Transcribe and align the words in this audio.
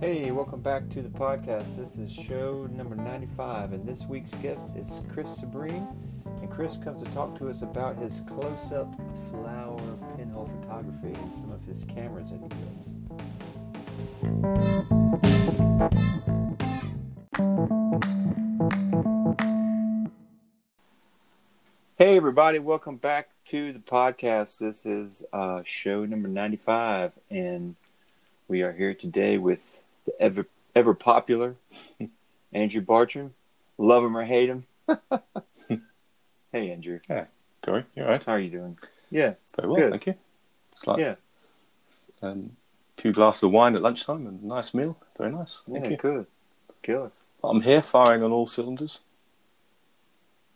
Hey, 0.00 0.30
welcome 0.30 0.62
back 0.62 0.88
to 0.92 1.02
the 1.02 1.10
podcast. 1.10 1.76
This 1.76 1.98
is 1.98 2.10
show 2.10 2.66
number 2.72 2.96
95, 2.96 3.74
and 3.74 3.86
this 3.86 4.06
week's 4.06 4.32
guest 4.36 4.74
is 4.74 5.02
Kris 5.12 5.42
Sebring. 5.42 5.86
And 6.24 6.50
Kris 6.50 6.78
comes 6.78 7.02
to 7.02 7.10
talk 7.10 7.38
to 7.38 7.50
us 7.50 7.60
about 7.60 7.98
his 7.98 8.22
close 8.26 8.72
up 8.72 8.90
flower 9.30 9.98
pinhole 10.16 10.48
photography 10.62 11.12
and 11.12 11.34
some 11.34 11.52
of 11.52 11.62
his 11.64 11.84
cameras 11.84 12.30
that 12.30 12.40
he 12.40 12.48
builds. 12.48 12.88
Hey, 21.98 22.16
everybody, 22.16 22.58
welcome 22.58 22.96
back 22.96 23.28
to 23.48 23.70
the 23.70 23.80
podcast. 23.80 24.56
This 24.56 24.86
is 24.86 25.24
uh, 25.34 25.60
show 25.66 26.06
number 26.06 26.28
95, 26.28 27.12
and 27.30 27.76
we 28.48 28.62
are 28.62 28.72
here 28.72 28.94
today 28.94 29.36
with 29.36 29.79
the 30.06 30.12
ever 30.20 30.46
ever 30.74 30.94
popular 30.94 31.56
Andrew 32.52 32.80
Bartram. 32.80 33.34
Love 33.78 34.04
him 34.04 34.16
or 34.16 34.24
hate 34.24 34.48
him. 34.50 34.66
hey, 36.52 36.70
Andrew. 36.70 37.00
Yeah, 37.08 37.26
Corey, 37.62 37.84
you 37.94 38.02
all 38.02 38.10
right? 38.10 38.22
How 38.22 38.32
are 38.32 38.40
you 38.40 38.50
doing? 38.50 38.78
Yeah, 39.10 39.34
Very 39.56 39.68
well, 39.68 39.80
Good. 39.80 39.90
thank 39.90 40.06
you. 40.06 40.14
It's 40.72 40.86
like 40.86 41.00
yeah, 41.00 41.14
um, 42.22 42.56
few 42.98 43.12
glasses 43.12 43.42
of 43.42 43.52
wine 43.52 43.74
at 43.74 43.82
lunchtime 43.82 44.26
and 44.26 44.42
a 44.42 44.46
nice 44.46 44.74
meal. 44.74 44.96
Very 45.18 45.32
nice. 45.32 45.60
Thank 45.70 45.84
yeah, 45.86 45.90
you. 45.92 45.96
good. 45.96 46.26
Killer. 46.82 47.10
I'm 47.42 47.62
here 47.62 47.82
firing 47.82 48.22
on 48.22 48.32
all 48.32 48.46
cylinders. 48.46 49.00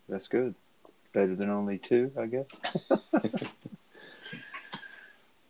That's 0.09 0.29
good. 0.29 0.55
Better 1.13 1.35
than 1.35 1.49
only 1.49 1.79
two, 1.79 2.13
I 2.19 2.27
guess. 2.27 2.47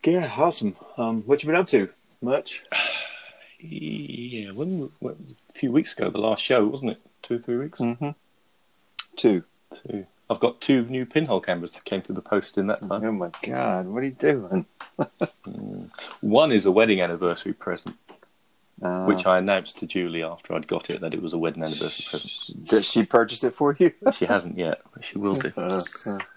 yeah, 0.05 0.33
awesome. 0.37 0.77
Um, 0.97 1.23
what 1.23 1.43
you 1.43 1.49
been 1.49 1.57
up 1.57 1.67
to? 1.69 1.89
Much? 2.21 2.65
Yeah, 3.67 4.51
when, 4.53 4.91
when, 5.01 5.35
a 5.51 5.53
few 5.53 5.73
weeks 5.73 5.93
ago, 5.97 6.11
the 6.11 6.19
last 6.19 6.43
show, 6.43 6.67
wasn't 6.67 6.93
it? 6.93 7.01
Two 7.23 7.37
or 7.37 7.39
three 7.39 7.57
weeks? 7.57 7.81
Mm-hmm. 7.81 8.11
Two. 9.17 9.45
Two. 9.75 10.07
I've 10.29 10.41
got 10.41 10.61
two 10.61 10.85
new 10.87 11.05
pinhole 11.07 11.41
cameras 11.41 11.75
that 11.75 11.85
came 11.85 12.01
through 12.03 12.15
the 12.15 12.23
post 12.23 12.57
in 12.57 12.67
that 12.69 12.81
time. 12.81 13.05
Oh 13.05 13.13
my 13.13 13.31
God, 13.43 13.87
what 13.87 14.03
are 14.03 14.07
you 14.07 14.13
doing? 14.13 14.67
One 16.21 16.51
is 16.53 16.65
a 16.67 16.71
wedding 16.73 17.01
anniversary 17.01 17.53
present, 17.53 17.97
Uh, 18.81 19.05
which 19.05 19.27
I 19.27 19.39
announced 19.39 19.79
to 19.79 19.87
Julie 19.87 20.23
after 20.23 20.55
I'd 20.55 20.67
got 20.67 20.89
it 20.89 21.01
that 21.03 21.13
it 21.15 21.21
was 21.23 21.35
a 21.35 21.39
wedding 21.39 21.63
anniversary 21.63 22.07
present. 22.11 22.69
did 22.69 22.85
she 22.87 23.05
purchase 23.05 23.45
it 23.45 23.55
for 23.55 23.77
you? 23.79 23.93
She 24.13 24.25
hasn't 24.25 24.57
yet, 24.57 24.81
but 24.93 25.05
she 25.05 25.19
will 25.19 25.37
do. 25.37 25.53
Uh, 25.57 25.83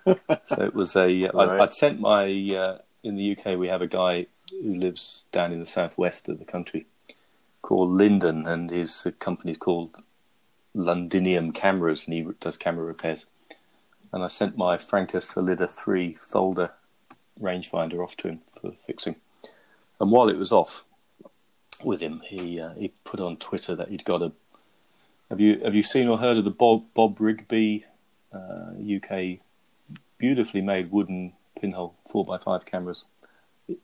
uh, 0.06 0.16
So 0.46 0.62
it 0.64 0.74
was 0.76 0.96
a. 0.96 1.28
I'd, 1.28 1.34
Right. 1.34 1.62
I'd 1.62 1.74
sent 1.74 2.00
my. 2.00 2.26
Uh, 2.56 2.78
in 3.04 3.16
the 3.16 3.38
UK, 3.38 3.58
we 3.58 3.68
have 3.70 3.82
a 3.82 3.88
guy 3.88 4.26
who 4.52 4.76
lives 4.76 5.26
down 5.32 5.54
in 5.54 5.60
the 5.62 5.66
southwest 5.66 6.28
of 6.28 6.40
the 6.40 6.46
country 6.46 6.88
called 7.68 7.92
Lyndon, 7.92 8.48
and 8.48 8.70
his 8.70 9.06
uh, 9.06 9.12
company's 9.20 9.58
called 9.58 9.98
Londinium 10.74 11.52
Cameras, 11.52 12.06
and 12.06 12.14
he 12.14 12.26
does 12.40 12.56
camera 12.56 12.86
repairs. 12.86 13.26
And 14.14 14.24
I 14.24 14.28
sent 14.28 14.58
my 14.58 14.78
Franka 14.78 15.18
Solida 15.18 15.70
3 15.70 16.14
folder 16.14 16.72
rangefinder 17.38 18.02
off 18.02 18.16
to 18.18 18.30
him 18.30 18.40
for 18.62 18.72
fixing. 18.72 19.18
And 20.00 20.12
while 20.12 20.30
it 20.30 20.38
was 20.38 20.54
off 20.54 20.86
with 21.84 22.00
him, 22.00 22.22
he 22.24 22.58
uh, 22.58 22.74
he 22.76 22.94
put 23.04 23.20
on 23.20 23.36
Twitter 23.36 23.76
that 23.76 23.90
he'd 23.90 24.06
got 24.06 24.22
a. 24.22 24.32
Have 25.30 25.42
you 25.42 25.60
have 25.60 25.76
you 25.76 25.84
seen 25.84 26.08
or 26.08 26.20
heard 26.20 26.38
of 26.38 26.46
the 26.46 26.50
Bob 26.52 26.86
Bob 26.94 27.20
Rigby 27.20 27.84
uh, 28.34 28.72
UK 28.96 29.40
beautifully 30.18 30.62
made 30.62 30.90
wooden 30.90 31.34
pinhole 31.60 31.96
four 32.10 32.26
x 32.34 32.46
five 32.46 32.66
cameras. 32.66 33.04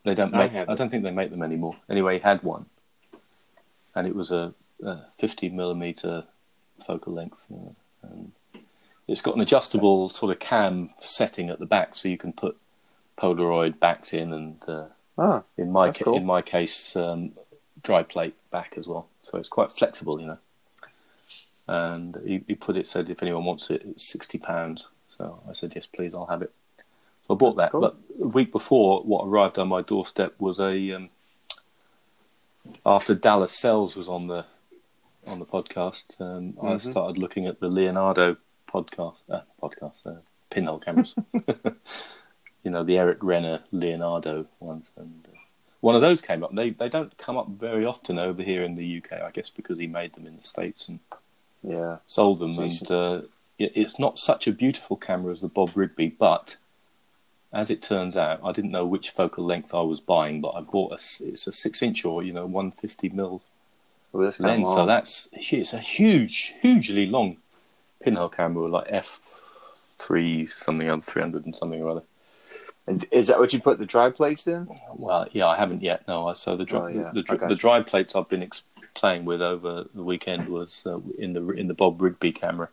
They 0.06 0.16
don't 0.16 0.34
I 0.34 0.44
make. 0.44 0.52
have 0.54 0.70
I, 0.70 0.76
don't 0.76 0.90
think 0.90 1.04
they 1.04 1.12
make 1.12 1.32
them 1.32 1.44
anymore. 1.44 1.76
Anyway, 1.90 2.18
he 2.18 2.24
had 2.24 2.42
one, 2.44 2.66
and 3.96 4.08
it 4.08 4.16
was 4.16 4.32
a, 4.32 4.54
a 4.84 5.00
fifty 5.18 5.50
millimeter 5.50 6.26
focal 6.86 7.14
length, 7.14 7.38
uh, 7.54 7.72
and 8.04 8.32
it's 9.08 9.22
got 9.22 9.36
an 9.36 9.42
adjustable 9.42 10.10
sort 10.10 10.32
of 10.32 10.40
cam 10.40 10.90
setting 11.00 11.50
at 11.50 11.60
the 11.60 11.66
back, 11.66 11.96
so 11.96 12.08
you 12.08 12.18
can 12.18 12.34
put 12.34 12.58
Polaroid 13.18 13.80
backs 13.80 14.14
in, 14.14 14.34
and 14.34 14.58
uh, 14.68 14.86
ah, 15.18 15.44
in 15.58 15.72
my 15.72 15.92
ca- 15.92 16.06
cool. 16.06 16.18
in 16.18 16.26
my 16.26 16.42
case, 16.42 16.96
um, 16.96 17.34
dry 17.84 18.04
plate 18.04 18.36
back 18.50 18.76
as 18.78 18.88
well. 18.88 19.08
So 19.22 19.38
it's 19.38 19.50
quite 19.50 19.72
flexible, 19.72 20.20
you 20.20 20.28
know. 20.28 20.38
And 21.68 22.18
he, 22.26 22.44
he 22.48 22.56
put 22.56 22.76
it 22.76 22.88
said 22.88 23.10
if 23.10 23.22
anyone 23.22 23.46
wants 23.46 23.70
it, 23.70 23.84
it's 23.86 24.12
sixty 24.12 24.38
pounds. 24.38 24.88
So 25.18 25.40
I 25.48 25.54
said 25.54 25.74
yes, 25.76 25.86
please, 25.86 26.16
I'll 26.16 26.26
have 26.26 26.42
it. 26.42 26.52
So 27.28 27.36
I 27.36 27.38
bought 27.38 27.56
that. 27.58 27.72
Cool. 27.72 27.82
But 27.82 27.96
a 28.22 28.28
week 28.28 28.52
before, 28.52 29.02
what 29.04 29.26
arrived 29.26 29.58
on 29.58 29.68
my 29.70 29.82
doorstep 29.82 30.34
was 30.40 30.60
a 30.60 30.92
um, 30.92 31.10
after 32.86 33.16
Dallas 33.16 33.52
Sells 33.52 33.96
was 33.96 34.10
on 34.10 34.28
the 34.28 34.46
on 35.28 35.40
the 35.40 35.46
podcast. 35.46 36.20
Um, 36.20 36.58
I 36.62 36.74
Mhm. 36.74 36.82
started 36.92 37.18
looking 37.18 37.48
at 37.48 37.60
the 37.60 37.68
Leonardo 37.70 38.36
podcast 38.68 39.18
uh, 39.30 39.42
podcast 39.62 40.06
uh, 40.06 40.20
pinhole 40.50 40.80
cameras. 40.80 41.16
you 42.64 42.72
know 42.72 42.84
the 42.84 42.98
Eric 42.98 43.20
Renner 43.22 43.62
Leonardo 43.72 44.48
ones, 44.60 44.88
and 44.98 45.28
uh, 45.32 45.38
one 45.82 45.96
of 45.96 46.02
those 46.02 46.22
came 46.22 46.44
up. 46.44 46.54
They 46.54 46.72
they 46.72 46.90
don't 46.90 47.18
come 47.18 47.38
up 47.38 47.48
very 47.50 47.86
often 47.86 48.20
over 48.20 48.44
here 48.44 48.64
in 48.64 48.76
the 48.76 48.98
UK, 48.98 49.22
I 49.22 49.32
guess, 49.32 49.50
because 49.50 49.80
he 49.80 49.88
made 49.88 50.14
them 50.14 50.26
in 50.26 50.38
the 50.38 50.44
states 50.44 50.88
and 50.90 51.00
yeah. 51.62 51.98
sold 52.06 52.40
them. 52.40 52.56
So 52.56 52.62
and 52.62 52.92
uh, 52.92 53.28
it, 53.58 53.72
it's 53.76 54.00
not 54.00 54.18
such 54.20 54.48
a 54.48 54.52
beautiful 54.52 54.98
camera 54.98 55.32
as 55.32 55.42
the 55.42 55.48
Bob 55.48 55.72
Rigby, 55.76 56.10
but 56.10 56.58
as 57.54 57.70
it 57.70 57.82
turns 57.82 58.18
out, 58.18 58.40
I 58.44 58.52
didn't 58.52 58.72
know 58.72 58.86
which 58.86 59.12
focal 59.12 59.46
length 59.46 59.74
I 59.74 59.82
was 59.82 60.00
buying, 60.00 60.42
but 60.42 60.50
I 60.50 60.62
bought 60.62 60.92
a 60.92 60.96
it's 60.96 61.48
a 61.48 61.52
six 61.52 61.82
inch 61.82 62.04
or 62.04 62.24
you 62.24 62.34
know 62.34 62.46
one 62.46 62.72
fifty 62.72 63.10
mil 63.10 63.42
Well, 64.12 64.34
lens, 64.40 64.70
so 64.70 64.86
that's 64.86 65.30
it's 65.34 65.74
a 65.74 65.80
huge, 65.80 66.56
hugely 66.62 67.06
long 67.06 67.38
pinhole 68.02 68.30
camera, 68.30 68.68
like 68.68 68.88
f 68.90 69.22
three 70.00 70.48
something 70.48 70.90
on 70.90 71.02
three 71.02 71.22
hundred 71.22 71.46
and 71.46 71.56
something 71.56 71.82
or 71.82 71.90
other. 71.90 72.04
And 72.86 73.06
is 73.12 73.28
that 73.28 73.40
what 73.40 73.54
you 73.54 73.62
put 73.62 73.80
the 73.80 73.86
dry 73.86 74.10
plates 74.10 74.46
in? 74.46 74.68
Well, 74.94 75.28
yeah, 75.32 75.48
I 75.48 75.56
haven't 75.56 75.82
yet. 75.82 76.06
No, 76.08 76.28
I- 76.28 76.34
so 76.34 76.58
the 76.58 76.66
dry, 76.66 76.82
Oh, 76.82 76.88
yeah. 76.88 77.12
the, 77.14 77.22
the, 77.22 77.48
the 77.48 77.56
dry 77.56 77.82
plates 77.82 78.14
I've 78.14 78.28
been 78.28 78.44
ex- 78.44 78.64
playing 78.94 79.24
with 79.24 79.42
over 79.42 79.86
the 79.96 80.04
weekend 80.04 80.50
was 80.50 80.84
uh, 80.86 81.00
in 81.18 81.32
the 81.34 81.48
in 81.52 81.68
the 81.68 81.74
Bob 81.74 82.02
Rigby 82.02 82.32
camera 82.34 82.68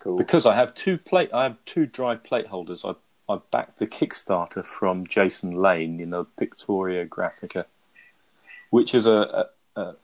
Cool. 0.00 0.16
because 0.18 0.44
I 0.44 0.54
have 0.54 0.74
two 0.74 0.98
plate. 0.98 1.30
I 1.32 1.44
have 1.44 1.56
two 1.64 1.86
dry 1.86 2.16
plate 2.16 2.46
holders. 2.48 2.84
I 2.84 2.94
I 3.28 3.38
backed 3.50 3.78
the 3.78 3.86
Kickstarter 3.86 4.64
from 4.64 5.06
Jason 5.06 5.52
Lane, 5.52 6.00
in 6.00 6.10
know, 6.10 6.26
Pictoria 6.36 7.08
Graphica, 7.08 7.66
which 8.70 8.94
is 8.94 9.06
a 9.06 9.46
a, 9.76 9.80
a 9.80 9.94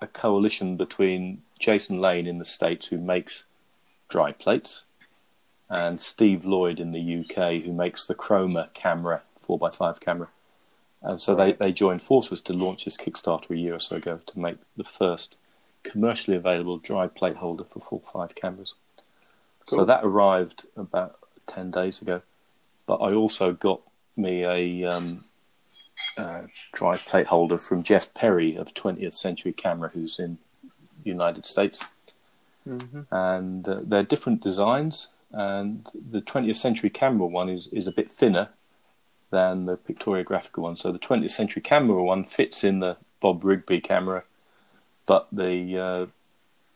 a 0.00 0.06
coalition 0.06 0.76
between 0.76 1.42
Jason 1.58 2.00
Lane 2.00 2.26
in 2.26 2.38
the 2.38 2.44
states 2.44 2.88
who 2.88 2.98
makes 2.98 3.44
dry 4.08 4.32
plates 4.32 4.84
and 5.68 6.00
Steve 6.00 6.44
Lloyd 6.44 6.78
in 6.80 6.92
the 6.92 7.18
UK 7.20 7.62
who 7.64 7.72
makes 7.72 8.06
the 8.06 8.14
Chroma 8.14 8.72
camera, 8.74 9.22
4x5 9.46 10.00
camera. 10.00 10.28
And 11.02 11.20
so 11.20 11.34
Right. 11.34 11.58
they, 11.58 11.66
they 11.66 11.72
joined 11.72 12.02
forces 12.02 12.40
to 12.42 12.52
launch 12.52 12.84
this 12.84 12.96
Kickstarter 12.96 13.50
a 13.50 13.56
year 13.56 13.74
or 13.74 13.78
so 13.78 13.96
ago 13.96 14.20
to 14.26 14.38
make 14.38 14.58
the 14.76 14.84
first 14.84 15.36
commercially 15.82 16.36
available 16.36 16.78
dry 16.78 17.06
plate 17.06 17.36
holder 17.36 17.64
for 17.64 17.80
4x5 17.80 18.34
cameras. 18.34 18.74
So 19.68 19.84
that 19.84 20.04
arrived 20.04 20.66
about 20.76 21.18
10 21.46 21.70
days 21.70 22.02
ago. 22.02 22.22
But 22.86 22.96
I 22.96 23.12
also 23.12 23.52
got 23.52 23.80
me 24.16 24.44
a 24.44 24.84
um, 24.84 25.24
uh, 26.16 26.42
dry 26.72 26.96
plate 26.96 27.26
holder 27.26 27.58
from 27.58 27.82
Jeff 27.82 28.14
Perry 28.14 28.56
of 28.56 28.74
20th 28.74 29.14
Century 29.14 29.52
Camera, 29.52 29.90
who's 29.92 30.18
in 30.18 30.38
United 31.04 31.44
States 31.44 31.84
hmm 32.66 33.02
and 33.10 33.68
uh, 33.68 33.80
they're 33.82 34.02
different 34.02 34.42
designs. 34.42 35.08
And 35.32 35.86
the 35.94 36.20
20th 36.20 36.56
century 36.56 36.88
camera 36.88 37.26
one 37.26 37.48
is, 37.48 37.68
is 37.68 37.86
a 37.86 37.92
bit 37.92 38.10
thinner 38.10 38.48
than 39.30 39.66
the 39.66 39.76
Pictoria 39.76 40.24
Graphica 40.24 40.58
one. 40.58 40.76
So 40.76 40.92
the 40.92 40.98
20th 40.98 41.30
century 41.30 41.62
camera 41.62 42.02
one 42.02 42.24
fits 42.24 42.64
in 42.64 42.78
the 42.80 42.96
Bob 43.20 43.44
Rigby 43.44 43.80
camera, 43.80 44.24
but 45.04 45.28
the 45.32 45.78
uh, 45.78 46.06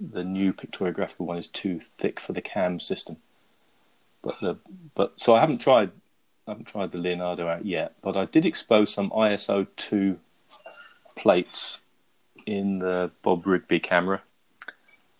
the 0.00 0.24
new 0.24 0.52
Pictoria 0.52 0.92
Graphica 0.92 1.20
one 1.20 1.38
is 1.38 1.46
too 1.46 1.80
thick 1.80 2.18
for 2.20 2.32
the 2.32 2.42
cam 2.42 2.80
system. 2.80 3.16
But 4.22 4.40
the 4.40 4.56
but 4.94 5.14
so 5.16 5.34
I 5.34 5.40
haven't 5.40 5.58
tried 5.58 5.90
I 6.46 6.52
haven't 6.52 6.66
tried 6.66 6.92
the 6.92 6.98
Leonardo 6.98 7.48
out 7.48 7.64
yet, 7.64 7.94
but 8.02 8.16
I 8.16 8.24
did 8.26 8.44
expose 8.44 8.92
some 8.92 9.10
ISO 9.10 9.66
two 9.76 10.18
plates 11.16 11.80
in 12.46 12.78
the 12.78 13.10
Bob 13.22 13.46
Rigby 13.46 13.80
camera 13.80 14.22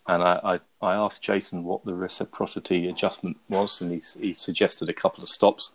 and 0.07 0.23
I, 0.23 0.59
I, 0.81 0.85
I 0.85 0.95
asked 0.95 1.21
Jason 1.21 1.63
what 1.63 1.85
the 1.85 1.93
reciprocity 1.93 2.87
adjustment 2.87 3.37
was, 3.49 3.79
and 3.81 3.91
he, 3.91 4.01
he 4.19 4.33
suggested 4.33 4.89
a 4.89 4.93
couple 4.93 5.23
of 5.23 5.29
stops. 5.29 5.71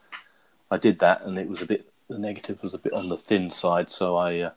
I 0.70 0.76
did 0.76 0.98
that, 0.98 1.22
and 1.22 1.38
it 1.38 1.48
was 1.48 1.62
a 1.62 1.66
bit 1.66 1.90
the 2.08 2.18
negative 2.18 2.62
was 2.62 2.74
a 2.74 2.78
bit 2.78 2.92
on 2.92 3.08
the 3.08 3.16
thin 3.16 3.50
side, 3.50 3.90
so 3.90 4.16
I 4.16 4.40
uh, 4.40 4.50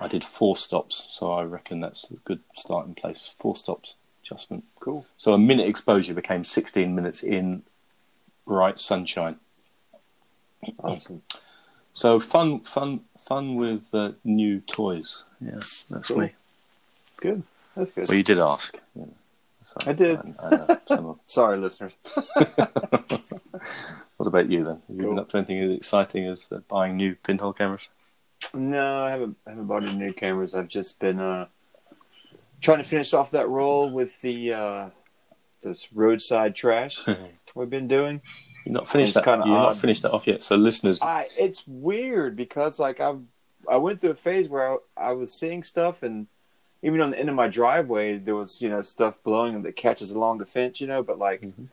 I 0.00 0.08
did 0.08 0.24
four 0.24 0.56
stops. 0.56 1.08
So 1.10 1.32
I 1.32 1.44
reckon 1.44 1.80
that's 1.80 2.10
a 2.10 2.14
good 2.24 2.40
starting 2.54 2.94
place. 2.94 3.34
Four 3.38 3.56
stops 3.56 3.96
adjustment. 4.22 4.64
Cool. 4.80 5.06
So 5.16 5.32
a 5.32 5.38
minute 5.38 5.68
exposure 5.68 6.14
became 6.14 6.44
16 6.44 6.94
minutes 6.94 7.22
in 7.22 7.62
bright 8.48 8.78
sunshine. 8.80 9.36
Awesome. 10.82 11.22
So 11.92 12.18
fun, 12.18 12.60
fun, 12.60 13.00
fun 13.16 13.54
with 13.56 13.94
uh, 13.94 14.12
new 14.24 14.60
toys. 14.60 15.24
Yeah, 15.40 15.60
that's 15.90 16.08
Cool. 16.08 16.18
me. 16.18 16.32
Good. 17.18 17.42
That's 17.76 17.90
good. 17.92 18.08
Well, 18.08 18.16
you 18.16 18.24
did 18.24 18.38
ask. 18.38 18.76
Yeah. 18.96 19.04
So, 19.64 19.90
I 19.90 19.92
did. 19.92 20.18
I, 20.40 20.78
I 20.90 20.94
know. 20.96 21.10
Of- 21.10 21.20
Sorry, 21.26 21.58
listeners. 21.58 21.92
what 24.16 24.26
about 24.26 24.50
you 24.50 24.64
then? 24.64 24.82
Have 24.88 24.96
you 24.96 25.02
been 25.08 25.18
up 25.18 25.28
to 25.30 25.36
anything 25.36 25.62
as 25.62 25.72
exciting 25.76 26.26
as 26.26 26.48
uh, 26.50 26.58
buying 26.68 26.96
new 26.96 27.14
pinhole 27.16 27.52
cameras? 27.52 27.82
No, 28.54 29.04
I 29.04 29.10
haven't. 29.10 29.36
I 29.46 29.50
haven't 29.50 29.66
bought 29.66 29.82
any 29.84 29.94
new 29.94 30.12
cameras. 30.14 30.54
I've 30.54 30.68
just 30.68 30.98
been 30.98 31.20
uh, 31.20 31.46
trying 32.62 32.78
to 32.78 32.84
finish 32.84 33.12
off 33.12 33.32
that 33.32 33.50
roll 33.50 33.92
with 33.92 34.18
the 34.22 34.52
uh, 34.54 34.90
this 35.62 35.92
roadside 35.92 36.54
trash 36.54 37.00
we've 37.54 37.70
been 37.70 37.88
doing. 37.88 38.20
You've 38.64 38.74
not 38.74 38.88
finished 38.88 39.14
that. 39.14 39.24
kinda 39.24 39.44
You've 39.46 39.54
not 39.54 39.76
finished 39.78 40.02
that 40.02 40.12
off 40.12 40.26
yet. 40.26 40.42
So 40.42 40.56
listeners, 40.56 41.00
I 41.02 41.26
it's 41.38 41.64
weird 41.66 42.36
because 42.36 42.78
like 42.78 43.00
I 43.00 43.14
I 43.68 43.76
went 43.76 44.00
through 44.00 44.10
a 44.10 44.14
phase 44.14 44.48
where 44.48 44.72
I, 44.72 44.76
I 44.96 45.12
was 45.12 45.32
seeing 45.32 45.62
stuff 45.62 46.02
and 46.02 46.26
even 46.82 47.00
on 47.00 47.10
the 47.10 47.18
end 47.18 47.28
of 47.28 47.34
my 47.34 47.48
driveway 47.48 48.18
there 48.18 48.36
was 48.36 48.60
you 48.62 48.68
know 48.68 48.82
stuff 48.82 49.14
blowing 49.24 49.62
that 49.62 49.74
catches 49.76 50.10
along 50.10 50.38
the 50.38 50.46
fence 50.46 50.80
you 50.80 50.86
know 50.86 51.02
but 51.02 51.18
like 51.18 51.40
Mhm. 51.42 51.68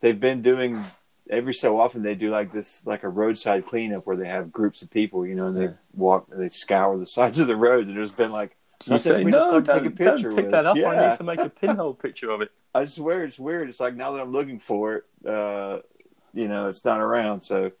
they've 0.00 0.20
been 0.20 0.40
doing 0.42 0.82
every 1.28 1.54
so 1.54 1.80
often 1.80 2.02
they 2.02 2.14
do 2.14 2.30
like 2.30 2.52
this 2.52 2.86
like 2.86 3.02
a 3.02 3.08
roadside 3.08 3.66
cleanup 3.66 4.06
where 4.06 4.16
they 4.16 4.28
have 4.28 4.52
groups 4.52 4.82
of 4.82 4.90
people 4.90 5.26
you 5.26 5.34
know 5.34 5.46
and 5.48 5.56
they 5.56 5.64
Yeah. 5.64 5.72
walk 5.94 6.26
they 6.30 6.48
scour 6.48 6.96
the 6.98 7.06
sides 7.06 7.40
of 7.40 7.48
the 7.48 7.56
road 7.56 7.86
and 7.88 7.96
there's 7.96 8.12
been 8.12 8.32
like 8.32 8.56
you 8.86 8.92
nothing 8.92 9.12
say 9.12 9.24
to 9.24 9.30
no, 9.30 9.60
take 9.60 9.76
a 9.76 9.80
don't, 9.80 9.96
picture 9.96 10.28
don't 10.28 10.36
pick 10.36 10.44
with." 10.46 10.50
that 10.52 10.66
up. 10.66 10.76
I 10.76 11.08
need 11.10 11.16
to 11.16 11.24
make 11.24 11.40
a 11.40 11.48
pinhole 11.50 11.94
picture 11.94 12.30
of 12.30 12.40
it. 12.40 12.50
I 12.74 12.84
swear 12.84 13.24
it's 13.24 13.38
weird. 13.38 13.68
It's 13.68 13.80
like 13.80 13.94
now 13.94 14.12
that 14.12 14.22
I'm 14.22 14.32
looking 14.32 14.58
for 14.58 14.96
it, 14.96 15.04
uh, 15.26 15.80
you 16.32 16.48
know, 16.48 16.68
it's 16.68 16.84
not 16.84 17.00
around. 17.00 17.40
So 17.42 17.72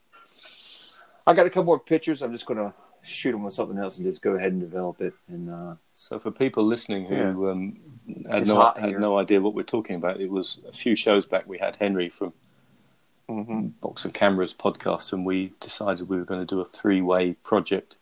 I 1.26 1.34
got 1.34 1.46
a 1.46 1.50
couple 1.50 1.64
more 1.64 1.78
pictures. 1.78 2.22
I'm 2.22 2.32
just 2.32 2.46
gonna 2.46 2.74
shoot 3.02 3.32
them 3.32 3.42
with 3.42 3.54
something 3.54 3.78
else 3.78 3.96
and 3.96 4.06
just 4.06 4.22
go 4.22 4.32
ahead 4.32 4.52
and 4.52 4.60
develop 4.60 5.00
it. 5.00 5.14
And 5.28 5.50
uh, 5.50 5.74
So 5.92 6.18
for 6.18 6.30
people 6.30 6.64
listening 6.64 7.06
who 7.06 7.50
um, 7.50 7.78
had, 8.28 8.42
It's 8.42 8.50
no, 8.50 8.72
had 8.76 8.98
no 9.00 9.18
idea 9.18 9.40
what 9.40 9.54
we're 9.54 9.62
talking 9.62 9.96
about, 9.96 10.20
it 10.20 10.30
was 10.30 10.58
a 10.68 10.72
few 10.72 10.96
shows 10.96 11.26
back 11.26 11.46
we 11.46 11.58
had 11.58 11.76
Henry 11.76 12.10
from 12.10 12.32
Box 13.80 14.04
of 14.04 14.12
Cameras 14.12 14.52
podcast, 14.52 15.12
and 15.12 15.24
we 15.24 15.52
decided 15.60 16.08
we 16.08 16.16
were 16.16 16.24
going 16.24 16.40
to 16.40 16.46
do 16.46 16.60
a 16.60 16.64
three-way 16.64 17.34
project 17.34 17.96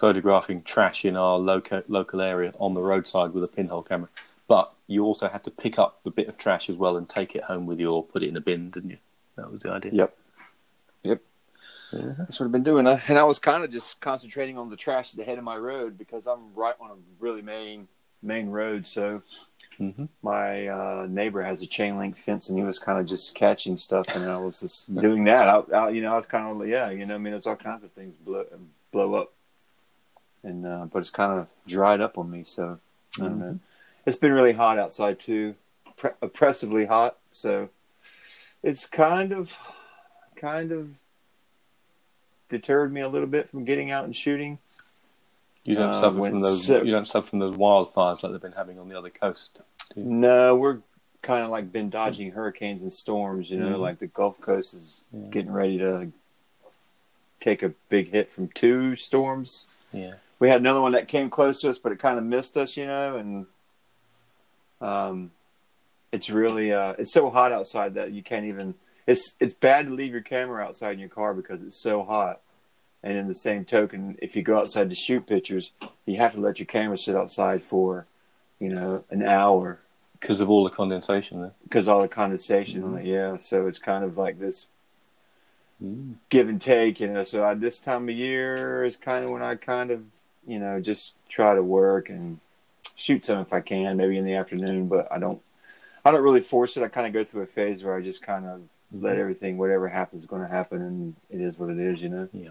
photographing 0.00 0.62
trash 0.62 1.04
in 1.04 1.14
our 1.14 1.38
local 1.38 1.82
local 1.86 2.22
area 2.22 2.52
on 2.58 2.72
the 2.72 2.80
roadside 2.80 3.32
with 3.32 3.44
a 3.44 3.48
pinhole 3.48 3.82
camera. 3.82 4.08
But 4.48 4.72
you 4.86 5.04
also 5.04 5.28
had 5.28 5.44
to 5.44 5.50
pick 5.50 5.78
up 5.78 6.02
the 6.02 6.10
bit 6.10 6.26
of 6.26 6.36
trash 6.38 6.68
as 6.70 6.76
well 6.76 6.96
and 6.96 7.08
take 7.08 7.36
it 7.36 7.44
home 7.44 7.66
with 7.66 7.78
you 7.78 7.92
or 7.92 8.02
put 8.02 8.22
it 8.22 8.28
in 8.30 8.36
a 8.36 8.40
bin, 8.40 8.70
didn't 8.70 8.90
you? 8.90 8.98
That 9.36 9.52
was 9.52 9.60
the 9.62 9.70
idea. 9.70 9.92
Yep. 9.92 10.16
Yep. 11.04 11.22
Yeah. 11.92 12.12
that's 12.18 12.40
what 12.40 12.46
I've 12.46 12.52
been 12.52 12.62
doing. 12.62 12.86
I, 12.86 13.00
and 13.08 13.18
I 13.18 13.24
was 13.24 13.38
kind 13.38 13.62
of 13.62 13.70
just 13.70 14.00
concentrating 14.00 14.56
on 14.58 14.70
the 14.70 14.76
trash 14.76 15.12
at 15.12 15.18
the 15.18 15.24
head 15.24 15.38
of 15.38 15.44
my 15.44 15.56
road 15.56 15.98
because 15.98 16.26
I'm 16.26 16.54
right 16.54 16.74
on 16.80 16.90
a 16.90 16.94
really 17.18 17.42
main 17.42 17.86
main 18.22 18.48
road. 18.48 18.86
So 18.86 19.22
hmm 19.76 20.06
my 20.22 20.66
uh, 20.66 21.06
neighbor 21.08 21.42
has 21.42 21.62
a 21.62 21.66
chain 21.66 21.98
link 21.98 22.16
fence, 22.16 22.48
and 22.48 22.58
he 22.58 22.64
was 22.64 22.78
kind 22.78 22.98
of 22.98 23.06
just 23.06 23.34
catching 23.34 23.76
stuff, 23.76 24.06
and 24.14 24.24
I 24.24 24.36
was 24.38 24.60
just 24.60 24.94
doing 24.94 25.24
that. 25.24 25.48
I, 25.48 25.58
I, 25.76 25.88
you 25.90 26.02
know, 26.02 26.12
I 26.12 26.16
was 26.16 26.26
kind 26.26 26.60
of 26.62 26.68
yeah, 26.68 26.90
you 26.90 27.06
know, 27.06 27.14
I 27.14 27.18
mean, 27.18 27.32
there's 27.32 27.46
all 27.46 27.56
kinds 27.56 27.84
of 27.84 27.92
things 27.92 28.14
blow 28.24 28.44
blow 28.92 29.14
up, 29.14 29.32
and 30.42 30.66
uh, 30.66 30.86
but 30.92 31.00
it's 31.00 31.10
kind 31.10 31.38
of 31.38 31.46
dried 31.66 32.00
up 32.00 32.18
on 32.18 32.30
me. 32.30 32.42
So 32.44 32.78
I 33.18 33.22
don't 33.22 33.38
know. 33.38 33.58
It's 34.06 34.16
been 34.16 34.32
really 34.32 34.52
hot 34.52 34.78
outside 34.78 35.18
too, 35.20 35.54
pre- 35.96 36.10
oppressively 36.22 36.86
hot. 36.86 37.18
So 37.32 37.68
it's 38.62 38.86
kind 38.86 39.32
of 39.32 39.56
kind 40.36 40.72
of 40.72 40.96
deterred 42.48 42.90
me 42.90 43.00
a 43.00 43.08
little 43.08 43.28
bit 43.28 43.48
from 43.48 43.64
getting 43.64 43.90
out 43.90 44.04
and 44.04 44.14
shooting. 44.16 44.58
You 45.64 45.74
don't 45.76 45.90
Uh, 45.90 46.00
suffer 46.00 46.16
from 46.16 46.40
those. 46.40 46.64
so- 46.66 46.82
you 46.82 46.90
don't 46.90 47.06
suffer 47.06 47.26
from 47.28 47.38
those 47.38 47.56
wildfires 47.56 48.22
like 48.22 48.32
they've 48.32 48.40
been 48.40 48.52
having 48.52 48.78
on 48.78 48.88
the 48.88 48.98
other 48.98 49.10
coast. 49.10 49.60
No, 49.94 50.56
we're 50.56 50.78
kind 51.22 51.44
of 51.44 51.50
like 51.50 51.70
been 51.70 51.90
dodging 51.90 52.32
hurricanes 52.32 52.82
and 52.82 52.90
storms. 52.92 53.50
You 53.50 53.58
know, 53.60 53.76
Mhm. 53.76 53.80
like 53.80 53.98
the 53.98 54.06
Gulf 54.06 54.40
Coast 54.40 54.72
is 54.74 55.04
Yeah. 55.12 55.28
getting 55.30 55.52
ready 55.52 55.76
to 55.78 56.10
take 57.40 57.62
a 57.62 57.68
big 57.88 58.08
hit 58.10 58.30
from 58.30 58.48
two 58.48 58.96
storms. 58.96 59.66
Yeah. 59.92 60.14
We 60.40 60.48
had 60.48 60.60
another 60.60 60.80
one 60.80 60.92
that 60.92 61.06
came 61.06 61.30
close 61.30 61.60
to 61.60 61.70
us, 61.70 61.78
but 61.78 61.92
it 61.92 61.98
kind 62.00 62.18
of 62.18 62.24
missed 62.24 62.56
us. 62.56 62.76
You 62.76 62.86
know, 62.86 63.16
and 63.16 63.46
um, 64.80 65.30
it's 66.12 66.30
really 66.30 66.72
uh, 66.72 66.94
it's 66.98 67.12
so 67.12 67.30
hot 67.30 67.52
outside 67.52 67.94
that 67.94 68.12
you 68.12 68.22
can't 68.22 68.46
even. 68.46 68.74
It's 69.06 69.36
it's 69.40 69.54
bad 69.54 69.86
to 69.86 69.94
leave 69.94 70.12
your 70.12 70.20
camera 70.22 70.64
outside 70.64 70.92
in 70.94 70.98
your 70.98 71.08
car 71.08 71.34
because 71.34 71.62
it's 71.62 71.80
so 71.80 72.02
hot. 72.02 72.40
And 73.02 73.16
in 73.16 73.28
the 73.28 73.34
same 73.34 73.64
token, 73.64 74.18
if 74.20 74.36
you 74.36 74.42
go 74.42 74.58
outside 74.58 74.90
to 74.90 74.96
shoot 74.96 75.26
pictures, 75.26 75.72
you 76.04 76.18
have 76.18 76.34
to 76.34 76.40
let 76.40 76.58
your 76.58 76.66
camera 76.66 76.98
sit 76.98 77.16
outside 77.16 77.64
for, 77.64 78.04
you 78.58 78.68
know, 78.68 79.04
an 79.08 79.22
hour 79.26 79.80
Because 80.20 80.40
of 80.40 80.50
all 80.50 80.64
the 80.64 80.70
condensation 80.70 81.40
there. 81.40 81.52
because 81.62 81.88
all 81.88 82.02
the 82.02 82.08
condensation 82.08 82.82
Mm-hmm. 82.82 83.06
Yeah, 83.06 83.38
so 83.38 83.66
it's 83.66 83.78
kind 83.78 84.04
of 84.04 84.18
like 84.18 84.38
this 84.38 84.66
Mm. 85.82 86.16
give 86.28 86.46
and 86.50 86.60
take, 86.60 87.00
you 87.00 87.08
know. 87.08 87.22
So 87.22 87.42
I, 87.42 87.54
this 87.54 87.80
time 87.80 88.06
of 88.10 88.14
year 88.14 88.84
is 88.84 88.98
kind 88.98 89.24
of 89.24 89.30
when 89.30 89.40
I 89.40 89.54
kind 89.54 89.90
of, 89.90 90.04
you 90.46 90.58
know, 90.58 90.80
just 90.80 91.14
try 91.28 91.54
to 91.54 91.62
work 91.62 92.08
and 92.08 92.38
shoot 92.96 93.24
some 93.24 93.38
if 93.40 93.52
I 93.52 93.60
can, 93.60 93.96
maybe 93.96 94.16
in 94.18 94.24
the 94.24 94.34
afternoon. 94.34 94.88
But 94.88 95.10
I 95.10 95.18
don't, 95.18 95.40
I 96.04 96.10
don't 96.10 96.22
really 96.22 96.40
force 96.40 96.76
it. 96.76 96.82
I 96.82 96.88
kind 96.88 97.06
of 97.06 97.12
go 97.12 97.24
through 97.24 97.42
a 97.42 97.46
phase 97.46 97.82
where 97.84 97.94
I 97.94 98.00
just 98.02 98.22
kind 98.22 98.46
of 98.46 98.60
let 98.92 99.16
everything, 99.18 99.56
whatever 99.58 99.88
happens, 99.88 100.22
is 100.22 100.26
going 100.28 100.42
to 100.42 100.48
happen, 100.48 100.82
and 100.82 101.14
it 101.30 101.40
is 101.40 101.58
what 101.58 101.70
it 101.70 101.78
is, 101.78 102.00
you 102.00 102.08
know. 102.08 102.28
Yeah. 102.32 102.50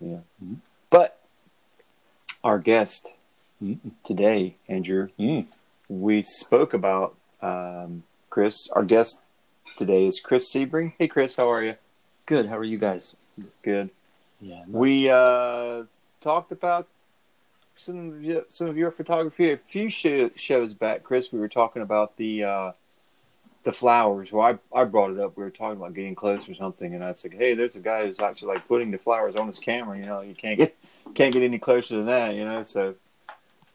Yeah. 0.00 0.18
Mhm. 0.42 0.56
But 0.88 1.18
our 2.42 2.58
guest 2.58 3.08
Mm. 3.62 3.78
today, 4.04 4.56
Andrew, 4.68 5.08
Mm. 5.18 5.46
we 5.88 6.22
spoke 6.22 6.72
about 6.72 7.14
um, 7.42 8.02
Kris. 8.30 8.68
Our 8.72 8.84
guest 8.84 9.20
today 9.76 10.06
is 10.06 10.20
Kris 10.20 10.50
Sebring. 10.52 10.92
Hey, 10.98 11.08
Kris, 11.08 11.36
how 11.36 11.50
are 11.50 11.62
you? 11.62 11.74
Good. 12.26 12.46
How 12.46 12.56
are 12.58 12.64
you 12.64 12.76
guys? 12.78 13.16
Good. 13.62 13.90
Yeah. 14.40 14.64
We 14.68 15.10
uh, 15.10 15.84
talked 16.20 16.52
about 16.52 16.86
some 17.80 18.12
of 18.12 18.22
your, 18.22 18.44
some 18.48 18.68
of 18.68 18.76
your 18.76 18.90
photography 18.90 19.52
a 19.52 19.56
few 19.56 19.88
sh- 19.88 20.30
shows 20.36 20.74
back, 20.74 21.02
Kris. 21.02 21.32
We 21.32 21.40
were 21.40 21.48
talking 21.48 21.82
about 21.82 22.16
the 22.16 22.44
uh, 22.44 22.72
the 23.64 23.72
flowers. 23.72 24.32
Well, 24.32 24.58
I 24.74 24.78
I 24.78 24.84
brought 24.84 25.12
it 25.12 25.18
up. 25.18 25.36
We 25.36 25.44
were 25.44 25.50
talking 25.50 25.78
about 25.78 25.94
getting 25.94 26.14
close 26.14 26.48
or 26.48 26.54
something, 26.54 26.94
and 26.94 27.02
I 27.02 27.14
said, 27.14 27.32
"Hey, 27.32 27.54
there's 27.54 27.76
a 27.76 27.80
guy 27.80 28.06
who's 28.06 28.20
actually 28.20 28.54
like 28.54 28.68
putting 28.68 28.90
the 28.90 28.98
flowers 28.98 29.36
on 29.36 29.46
his 29.46 29.58
camera. 29.58 29.98
You 29.98 30.06
know, 30.06 30.22
you 30.22 30.34
can't 30.34 30.58
get 30.58 30.76
can't 31.14 31.32
get 31.32 31.42
any 31.42 31.58
closer 31.58 31.96
than 31.96 32.06
that. 32.06 32.34
You 32.34 32.44
know, 32.44 32.64
so." 32.64 32.94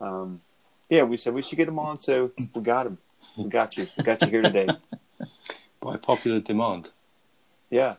Um, 0.01 0.41
yeah, 0.89 1.03
we 1.03 1.17
said 1.17 1.33
we 1.33 1.41
should 1.41 1.57
get 1.57 1.67
him 1.67 1.79
on, 1.79 1.99
so 1.99 2.31
we 2.53 2.61
got 2.61 2.87
him. 2.87 2.97
We 3.37 3.49
got 3.49 3.77
you. 3.77 3.87
We 3.97 4.03
got 4.03 4.21
you 4.21 4.27
here 4.27 4.41
today. 4.41 4.67
By 5.81 5.97
popular 5.97 6.39
demand. 6.39 6.91
Yeah. 7.69 7.95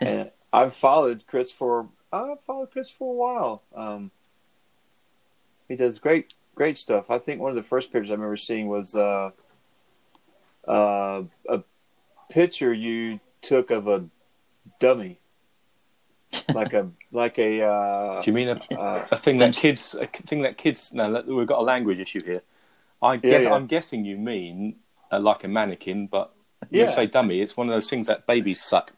And 0.00 0.30
I've 0.52 0.76
followed 0.76 1.24
Kris 1.26 1.52
for 1.52 1.88
I've 2.12 2.40
followed 2.46 2.70
Kris 2.70 2.90
for 2.90 3.12
a 3.12 3.16
while. 3.16 3.62
Um, 3.74 4.10
he 5.68 5.76
does 5.76 5.98
great 5.98 6.34
great 6.54 6.76
stuff. 6.76 7.10
I 7.10 7.18
think 7.18 7.40
one 7.40 7.50
of 7.50 7.56
the 7.56 7.62
first 7.62 7.92
pictures 7.92 8.10
I 8.10 8.14
remember 8.14 8.36
seeing 8.36 8.68
was 8.68 8.94
uh, 8.94 9.30
uh, 10.66 11.22
a 11.48 11.62
picture 12.30 12.72
you 12.72 13.20
took 13.42 13.70
of 13.70 13.88
a 13.88 14.04
dummy, 14.80 15.18
like 16.52 16.72
a 16.72 16.88
like 17.12 17.38
a 17.38 17.62
uh, 17.62 18.20
Do 18.20 18.30
you 18.30 18.34
mean 18.34 18.48
a, 18.48 18.74
uh, 18.74 19.06
a 19.10 19.16
thing 19.16 19.38
that 19.38 19.54
kids? 19.54 19.94
A 19.94 20.06
thing 20.06 20.42
that 20.42 20.56
kids? 20.56 20.92
No, 20.92 21.22
we've 21.26 21.46
got 21.46 21.60
a 21.60 21.62
language 21.62 22.00
issue 22.00 22.22
here. 22.24 22.42
I 23.02 23.16
guess, 23.18 23.44
yeah. 23.44 23.52
I'm 23.52 23.66
guessing 23.66 24.04
you 24.04 24.16
mean 24.16 24.76
uh, 25.12 25.20
like 25.20 25.44
a 25.44 25.48
mannequin, 25.48 26.06
but 26.06 26.32
Yeah. 26.70 26.86
you 26.86 26.92
say 26.92 27.06
dummy. 27.06 27.40
It's 27.40 27.56
one 27.56 27.68
of 27.68 27.74
those 27.74 27.90
things 27.90 28.06
that 28.06 28.26
babies 28.26 28.62
suck. 28.62 28.92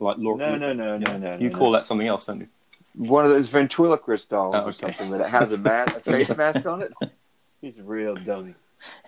Like 0.00 0.16
Laura, 0.18 0.38
no 0.38 0.56
no 0.56 0.72
no 0.72 0.98
no 0.98 1.16
no. 1.18 1.36
You 1.38 1.50
no, 1.50 1.58
call 1.58 1.70
no. 1.70 1.78
that 1.78 1.84
something 1.86 2.06
else, 2.06 2.24
don't 2.24 2.40
you? 2.40 2.48
One 2.94 3.24
of 3.24 3.30
those 3.30 3.48
ventriloquist 3.48 4.30
dolls 4.30 4.54
Oh, 4.58 4.66
or 4.68 4.72
something, 4.72 5.10
that 5.10 5.20
it 5.22 5.28
has 5.28 5.52
a, 5.52 5.56
ma- 5.58 5.84
a 5.84 5.90
face 6.00 6.34
mask 6.36 6.64
on 6.66 6.82
it. 6.82 6.92
He's 7.60 7.78
a 7.78 7.82
real 7.82 8.14
dummy. 8.14 8.54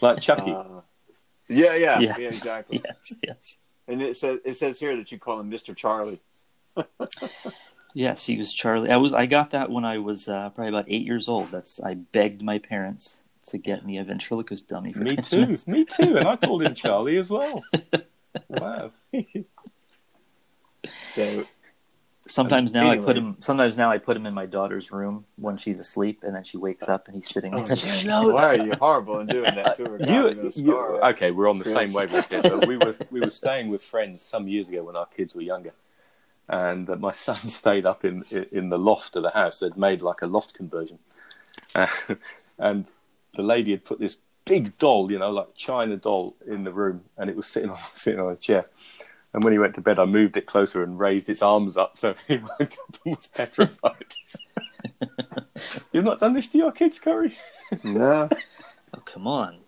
Like 0.00 0.21
Chucky. 0.21 0.50
Uh, 0.52 0.64
yeah, 1.49 1.75
yeah, 1.75 1.99
Yes. 2.00 2.19
yeah, 2.19 2.26
exactly. 2.26 2.83
Yes. 2.85 3.14
Yes. 3.23 3.59
And 3.88 4.02
it 4.02 4.16
says 4.16 4.40
it 4.45 4.55
says 4.55 4.81
here 4.81 4.97
that 4.97 5.12
you 5.12 5.19
call 5.19 5.38
him 5.40 5.49
Mister 5.49 5.75
Charlie. 5.75 6.21
Yes. 7.95 8.26
He 8.26 8.37
was 8.37 8.52
Charlie. 8.52 8.90
I 8.90 8.99
was. 8.99 9.14
I 9.14 9.25
got 9.25 9.50
that 9.52 9.71
when 9.71 9.87
I 9.87 9.97
was 9.97 10.28
uh, 10.28 10.50
probably 10.50 10.69
about 10.69 10.85
eight 10.88 11.07
years 11.07 11.28
old. 11.28 11.50
That's. 11.50 11.81
I 11.83 11.95
begged 11.95 12.43
my 12.43 12.59
parents 12.59 13.23
to 13.47 13.57
get 13.57 13.87
me 13.87 13.97
a 13.97 14.05
ventriloquist 14.05 14.69
dummy 14.69 14.93
for 14.93 14.99
me 14.99 15.16
too. 15.16 15.55
Me 15.66 15.85
too. 15.87 16.19
And 16.19 16.28
I 16.28 16.37
called 16.37 16.62
him 16.62 16.75
Charlie 16.83 17.16
as 17.16 17.31
well. 17.31 17.64
Wow. 18.50 18.90
So 21.09 21.45
Sometimes 22.28 22.73
now 22.73 22.90
I 22.90 22.99
put 22.99 23.16
him. 23.16 23.37
Sometimes 23.40 23.76
now 23.76 23.90
I 23.90 23.99
put 23.99 24.16
him 24.16 24.26
in 24.26 24.35
my 24.35 24.47
daughter's 24.47 24.90
room 24.90 25.25
when 25.37 25.56
she's 25.56 25.78
asleep, 25.80 26.21
and 26.23 26.35
then 26.35 26.45
she 26.45 26.56
wakes 26.56 26.88
up 26.88 27.06
and 27.06 27.14
he's 27.14 27.28
sitting 27.28 27.54
Oh, 27.54 27.66
there. 27.66 27.76
why 28.35 28.47
are 28.49 28.56
you 28.66 28.73
horrible 28.80 29.21
in 29.21 29.26
doing 29.28 29.54
that 29.54 29.76
to 29.76 29.85
her? 29.85 29.99
You, 30.00 30.12
you're 30.12 30.35
gonna 30.35 30.42
you, 30.47 30.50
scar 30.50 30.92
her. 30.97 31.04
okay? 31.11 31.30
We're 31.30 31.49
on 31.49 31.59
the 31.59 31.64
same 31.64 31.92
wavelength 31.92 32.28
here. 32.28 32.42
So 32.42 32.59
we 32.59 32.76
were 32.76 32.95
we 33.11 33.21
were 33.21 33.30
staying 33.30 33.68
with 33.71 33.83
friends 33.83 34.23
some 34.23 34.49
years 34.49 34.68
ago 34.68 34.85
when 34.85 34.97
our 34.97 35.06
kids 35.06 35.35
were 35.35 35.42
younger, 35.42 35.73
and 36.49 36.88
uh, 36.90 36.97
my 36.97 37.12
son 37.26 37.49
stayed 37.49 37.87
up 37.87 38.04
in 38.04 38.23
in 38.50 38.68
the 38.71 38.78
loft 38.78 39.16
of 39.16 39.23
the 39.23 39.30
house. 39.30 39.61
They'd 39.61 39.76
made 39.76 40.02
like 40.02 40.23
a 40.23 40.26
loft 40.26 40.54
conversion, 40.54 40.99
uh, 41.75 41.87
and 42.59 42.90
the 43.35 43.42
lady 43.42 43.71
had 43.73 43.85
put 43.85 44.00
this 44.00 44.16
big 44.45 44.78
doll, 44.78 45.11
you 45.11 45.18
know, 45.18 45.30
like 45.30 45.54
china 45.54 45.97
doll, 45.97 46.37
in 46.47 46.64
the 46.64 46.73
room, 46.73 47.02
and 47.18 47.28
it 47.28 47.37
was 47.37 47.47
sitting 47.47 47.71
on 47.71 47.78
sitting 47.92 48.21
on 48.21 48.33
a 48.33 48.37
chair. 48.37 48.66
And 49.37 49.45
when 49.45 49.52
he 49.52 49.59
went 49.59 49.75
to 49.75 49.83
bed, 49.83 49.99
I 49.99 50.07
moved 50.07 50.38
it 50.38 50.47
closer 50.47 50.83
and 50.83 50.99
raised 50.99 51.28
its 51.28 51.43
arms 51.43 51.76
up, 51.76 51.99
so 51.99 52.14
he 52.26 52.38
woke 52.38 52.61
up 52.62 52.97
and 53.05 53.16
was 53.16 53.26
petrified. 53.26 54.14
You've 55.93 56.07
not 56.07 56.21
done 56.21 56.33
this 56.33 56.49
to 56.49 56.59
your 56.59 56.73
kids, 56.73 56.99
Corey? 56.99 57.37
No, 57.85 58.31
Oh, 58.95 59.00
come 59.05 59.26
on. 59.26 59.59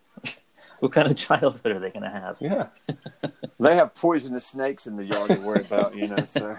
what 0.81 0.93
kind 0.93 1.07
of 1.11 1.19
childhood 1.19 1.73
are 1.77 1.79
they 1.81 1.91
going 1.91 2.03
to 2.05 2.09
have? 2.09 2.37
Yeah. 2.41 2.69
they 3.61 3.77
have 3.77 3.95
poisonous 3.95 4.47
snakes 4.47 4.87
in 4.87 4.97
the 4.97 5.05
yard 5.05 5.29
to 5.33 5.37
worry 5.41 5.61
about, 5.67 5.95
you 5.95 6.09
know. 6.09 6.25
So 6.25 6.57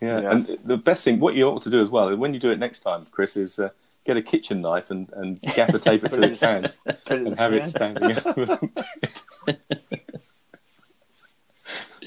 Yeah, 0.00 0.20
Yeah. 0.20 0.30
and 0.32 0.46
the 0.64 0.76
best 0.76 1.04
thing, 1.04 1.20
what 1.20 1.36
you 1.36 1.46
ought 1.48 1.62
to 1.62 1.70
do 1.70 1.80
as 1.80 1.90
well, 1.90 2.14
when 2.16 2.34
you 2.34 2.40
do 2.40 2.50
it 2.50 2.58
next 2.58 2.80
time, 2.80 3.04
Kris, 3.12 3.36
is 3.36 3.60
uh, 3.60 3.68
get 4.04 4.16
a 4.16 4.22
kitchen 4.22 4.60
knife 4.62 4.90
and, 4.90 5.08
and 5.12 5.40
gaffer 5.42 5.78
tape 5.78 6.02
it 6.04 6.12
to 6.12 6.22
its 6.22 6.40
hands 6.40 6.80
it 6.86 7.00
and 7.08 7.36
have 7.38 7.52
it 7.54 7.68
standing 7.68 8.16
up 8.16 8.36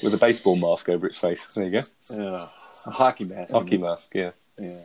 with 0.02 0.14
a 0.14 0.18
baseball 0.18 0.56
mask 0.56 0.88
over 0.88 1.06
its 1.06 1.18
face. 1.18 1.46
There 1.54 1.64
you 1.64 1.70
go, 1.80 1.82
Yeah. 2.14 2.48
a 2.86 2.90
hockey 2.90 3.24
mask. 3.24 3.52
hockey 3.52 3.78
mask. 3.78 4.12
Yeah, 4.14 4.30
Yeah. 4.58 4.78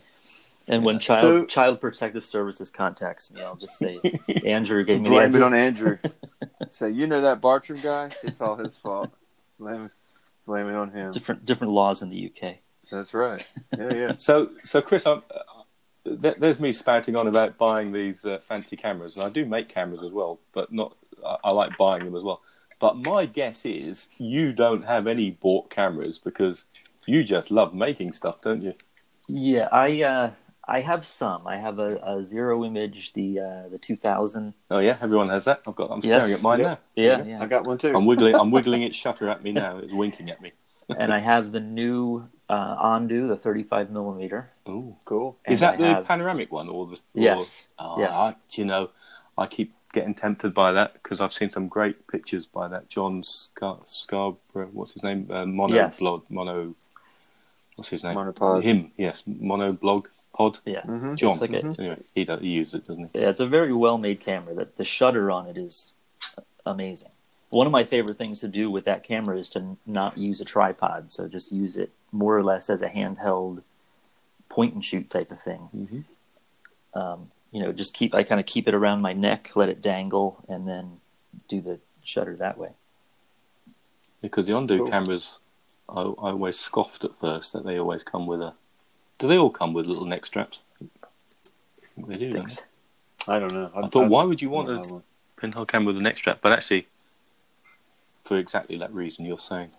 And 0.68 0.84
when 0.84 0.98
child 1.00 1.22
So- 1.22 1.46
child 1.46 1.80
protective 1.80 2.26
services 2.26 2.72
contacts 2.72 3.30
me, 3.32 3.42
I'll 3.42 3.56
just 3.56 3.78
say 3.78 4.00
Andrew 4.46 4.84
gave 4.84 5.02
me 5.02 5.10
the 5.10 5.16
Blame 5.16 5.36
it 5.36 5.42
on 5.44 5.54
Andrew. 5.54 5.98
Say, 6.68 6.90
you 6.90 7.06
know 7.06 7.22
that 7.22 7.40
Bartram 7.42 7.80
guy? 7.82 8.10
It's 8.24 8.42
all 8.42 8.56
his 8.56 8.76
fault. 8.76 9.12
Blame, 9.60 9.92
blame 10.48 10.68
it 10.68 10.74
on 10.76 10.90
him. 10.92 11.12
different 11.12 11.46
different 11.46 11.74
laws 11.74 12.02
in 12.02 12.10
the 12.10 12.32
UK. 12.32 12.56
That's 12.92 13.14
right. 13.14 13.46
Yeah, 13.78 13.94
yeah. 13.94 14.14
So, 14.18 14.50
so 14.64 14.82
Chris, 14.82 15.06
I'm, 15.06 15.22
uh, 15.30 15.62
there, 16.06 16.36
there's 16.40 16.60
me 16.60 16.74
spouting 16.74 17.16
on 17.16 17.28
about 17.28 17.58
buying 17.60 17.92
these 17.92 18.26
uh, 18.26 18.40
fancy 18.48 18.76
cameras, 18.76 19.16
and 19.16 19.24
I 19.26 19.30
do 19.30 19.46
make 19.46 19.70
cameras 19.70 20.02
as 20.04 20.12
well, 20.12 20.40
but 20.54 20.72
not. 20.74 20.96
I, 21.24 21.38
I 21.46 21.50
like 21.52 21.78
buying 21.78 22.06
them 22.06 22.16
as 22.16 22.24
well. 22.24 22.42
But 22.80 22.98
my 22.98 23.26
guess 23.26 23.66
is 23.66 24.08
you 24.20 24.52
don't 24.54 24.86
have 24.86 25.08
any 25.08 25.32
bought 25.32 25.70
cameras 25.70 26.20
because 26.20 26.66
you 27.06 27.24
just 27.24 27.52
love 27.52 27.74
making 27.74 28.12
stuff, 28.14 28.42
don't 28.42 28.62
you? 28.62 28.74
Yeah, 29.28 29.70
I 29.72 30.02
uh, 30.04 30.32
I 30.68 30.82
have 30.82 31.06
some. 31.06 31.48
I 31.48 31.58
have 31.58 31.80
a, 31.80 31.98
a 31.98 32.24
zero 32.24 32.64
image, 32.66 33.14
the 33.14 33.40
uh, 33.40 33.70
the 33.70 33.78
2000. 33.78 34.54
Oh 34.72 34.80
yeah, 34.80 34.98
everyone 35.02 35.30
has 35.30 35.46
that. 35.46 35.62
I've 35.68 35.76
got. 35.76 35.90
I'm 35.92 36.02
Yes. 36.04 36.24
staring 36.24 36.38
at 36.38 36.42
mine 36.44 36.60
Yep. 36.60 36.70
now. 36.72 36.78
Yeah, 37.04 37.18
I 37.18 37.24
yeah. 37.24 37.46
got 37.46 37.66
one 37.66 37.78
too. 37.78 37.94
I'm 37.96 38.06
wiggling. 38.06 38.36
I'm 38.36 38.52
wiggling 38.58 38.82
its 38.84 38.96
shutter 38.96 39.30
at 39.30 39.44
me 39.44 39.52
now. 39.52 39.78
It's 39.78 39.94
winking 39.94 40.30
at 40.30 40.42
me. 40.42 40.52
and 40.98 41.12
I 41.14 41.20
have 41.20 41.52
the 41.52 41.60
new 41.62 42.28
uh, 42.50 42.76
Ondu, 42.84 43.28
the 43.28 43.38
35 43.38 43.90
millimeter. 43.90 44.52
Oh, 44.68 44.96
cool. 45.06 45.38
Is 45.48 45.62
that 45.62 45.76
I 45.76 45.78
the 45.78 45.88
have- 45.88 46.06
panoramic 46.06 46.52
one 46.52 46.70
or 46.70 46.86
the? 46.88 46.96
Or, 47.16 47.22
Yes. 47.22 47.66
Oh, 47.80 48.00
Yes. 48.00 48.16
I, 48.16 48.36
do 48.50 48.62
you 48.62 48.66
know, 48.68 48.92
I 49.38 49.48
keep 49.48 49.74
getting 49.96 50.14
tempted 50.14 50.54
by 50.54 50.72
that 50.74 50.94
because 50.94 51.20
I've 51.22 51.34
seen 51.34 51.50
some 51.50 51.68
great 51.68 52.06
pictures 52.08 52.46
by 52.46 52.68
that 52.68 52.88
John 52.90 53.24
Scar- 53.24 53.80
Scarborough. 53.86 54.70
What's 54.74 54.94
his 54.94 55.02
name? 55.02 55.28
Uh, 55.32 55.46
mono 55.46 55.74
Yes. 55.74 55.98
blog. 56.00 56.24
Mono. 56.30 56.76
What's 57.76 57.90
his 57.90 58.04
name? 58.04 58.16
Monopod. 58.16 58.62
Him. 58.64 58.92
Yes. 58.98 59.24
Mono 59.26 59.74
blog 59.74 60.08
pod. 60.34 60.60
Yeah, 60.66 60.82
Mhm. 60.84 61.16
John. 61.16 61.32
It's 61.32 61.42
like 61.42 61.54
a- 61.54 61.66
Anyway, 61.80 62.04
he 62.14 62.26
does. 62.26 62.42
He 62.42 62.50
uses 62.50 62.76
it, 62.76 62.88
doesn't 62.88 63.10
he? 63.14 63.20
yeah. 63.20 63.30
It's 63.30 63.40
a 63.40 63.48
very 63.48 63.74
well 63.74 63.98
made 63.98 64.20
camera. 64.20 64.54
That 64.54 64.78
the 64.78 64.84
shutter 64.84 65.32
on 65.32 65.48
it 65.48 65.58
is 65.58 65.94
amazing. 66.66 67.12
One 67.50 67.66
of 67.68 67.72
my 67.72 67.84
favorite 67.84 68.18
things 68.18 68.40
to 68.42 68.48
do 68.48 68.70
with 68.70 68.86
that 68.86 69.04
camera 69.04 69.38
is 69.38 69.50
to 69.52 69.78
not 69.86 70.18
use 70.18 70.42
a 70.42 70.46
tripod. 70.46 71.12
So 71.12 71.28
just 71.28 71.52
use 71.52 71.78
it 71.78 71.92
more 72.12 72.38
or 72.38 72.44
less 72.44 72.70
as 72.70 72.82
a 72.82 72.90
handheld 72.90 73.64
point 74.50 74.74
and 74.74 74.84
shoot 74.84 75.10
type 75.10 75.32
of 75.32 75.42
thing. 75.42 75.70
Mhm. 75.74 76.04
um, 77.00 77.30
you 77.56 77.64
know, 77.64 77.72
just 77.72 77.94
keep 77.94 78.14
I 78.14 78.24
kind 78.24 78.42
of 78.42 78.46
keep 78.46 78.68
it 78.68 78.74
around 78.74 79.00
my 79.02 79.14
neck, 79.14 79.56
let 79.56 79.70
it 79.70 79.82
dangle, 79.82 80.44
and 80.50 80.68
then 80.68 81.00
do 81.48 81.62
the 81.62 81.80
shutter 82.04 82.36
that 82.36 82.58
way. 82.58 82.72
Because 84.22 84.46
the 84.46 84.52
Ondu 84.52 84.80
Cool. 84.80 84.88
cameras, 84.90 85.40
I, 85.88 86.02
I 86.02 86.32
always 86.32 86.60
scoffed 86.60 87.06
at 87.06 87.16
first 87.16 87.54
that 87.54 87.64
they 87.64 87.80
always 87.80 88.04
come 88.04 88.28
with 88.28 88.42
a. 88.42 88.56
Do 89.20 89.30
they 89.30 89.38
all 89.38 89.50
come 89.50 89.72
with 89.72 89.86
little 89.86 90.04
neck 90.04 90.26
straps? 90.26 90.64
They 91.96 92.18
do. 92.18 92.34
Don't 92.34 92.48
they? 92.50 93.34
I 93.34 93.40
don't 93.40 93.54
know. 93.54 93.72
I 93.74 93.88
thought, 93.88 94.10
why 94.10 94.26
would 94.26 94.42
you 94.42 94.50
want 94.50 94.70
I 94.70 94.74
a 94.74 94.76
don't 94.80 95.04
pinhole 95.38 95.66
camera 95.66 95.88
with 95.88 95.98
a 95.98 96.02
neck 96.02 96.18
strap? 96.18 96.40
But 96.42 96.52
actually, 96.52 96.90
for 98.18 98.38
exactly 98.38 98.78
that 98.80 98.94
reason 98.94 99.24
you're 99.24 99.40
saying. 99.40 99.70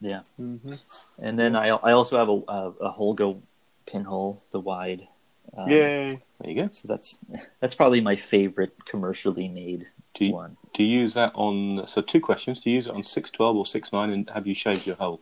Yeah, 0.00 0.22
Mhm. 0.40 0.78
and 1.18 1.38
then 1.38 1.54
I 1.56 1.68
I 1.68 1.92
also 1.92 2.16
have 2.16 2.30
a 2.30 2.40
a, 2.50 2.88
a 2.88 2.92
Holga 2.98 3.38
pinhole, 3.84 4.42
the 4.50 4.60
wide. 4.60 5.08
Um, 5.56 5.68
Yay. 5.68 6.20
There 6.40 6.50
you 6.50 6.62
go. 6.62 6.68
So 6.72 6.86
that's 6.88 7.18
that's 7.60 7.74
probably 7.74 8.00
my 8.00 8.16
favorite 8.16 8.72
commercially 8.84 9.48
made 9.48 9.86
Do 10.14 10.24
you, 10.26 10.32
one. 10.32 10.56
do 10.74 10.84
you 10.84 11.00
use 11.00 11.14
that 11.14 11.32
on? 11.34 11.84
So 11.88 12.00
two 12.02 12.20
questions: 12.20 12.60
Do 12.60 12.70
you 12.70 12.76
use 12.76 12.86
it 12.86 12.94
on 12.94 13.02
six 13.02 13.30
twelve 13.30 13.56
or 13.56 13.66
six 13.66 13.92
nine, 13.92 14.10
and 14.10 14.28
have 14.30 14.46
you 14.46 14.54
shaved 14.54 14.86
your 14.86 14.96
hole? 14.96 15.20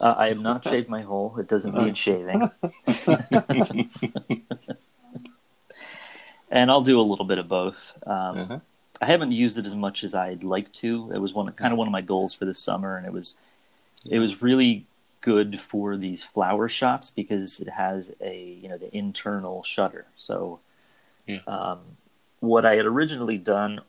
Uh, 0.00 0.14
I 0.16 0.28
have 0.28 0.40
not 0.40 0.64
shaved 0.64 0.88
my 0.88 1.02
hole. 1.02 1.36
It 1.38 1.46
doesn't 1.48 1.72
need 1.74 1.96
shaving. 1.96 2.50
and 6.50 6.70
I'll 6.70 6.82
do 6.82 7.00
a 7.00 7.02
little 7.02 7.24
bit 7.24 7.38
of 7.38 7.48
both. 7.48 7.92
Um, 8.06 8.38
Uh-huh. 8.38 8.58
I 9.00 9.06
haven't 9.06 9.32
used 9.32 9.58
it 9.58 9.66
as 9.66 9.74
much 9.74 10.04
as 10.04 10.14
I'd 10.14 10.44
like 10.44 10.72
to. 10.74 11.10
It 11.12 11.18
was 11.18 11.34
one 11.34 11.50
kind 11.52 11.72
of 11.72 11.78
one 11.78 11.88
of 11.88 11.92
my 11.92 12.00
goals 12.00 12.32
for 12.32 12.44
this 12.44 12.58
summer, 12.58 12.96
and 12.96 13.04
it 13.06 13.12
was 13.12 13.34
it 14.04 14.18
was 14.20 14.40
really 14.40 14.86
good 15.24 15.58
for 15.58 15.96
these 15.96 16.22
flower 16.22 16.68
shots 16.68 17.08
because 17.10 17.58
it 17.58 17.68
has 17.70 18.14
a 18.20 18.38
you 18.60 18.68
know 18.68 18.76
the 18.76 18.94
internal 18.94 19.62
shutter. 19.64 20.04
So, 20.16 20.60
Yeah. 21.26 21.38
um, 21.46 21.78
what 22.40 22.66
I 22.66 22.74
had 22.76 22.84
originally 22.84 23.38
done 23.38 23.80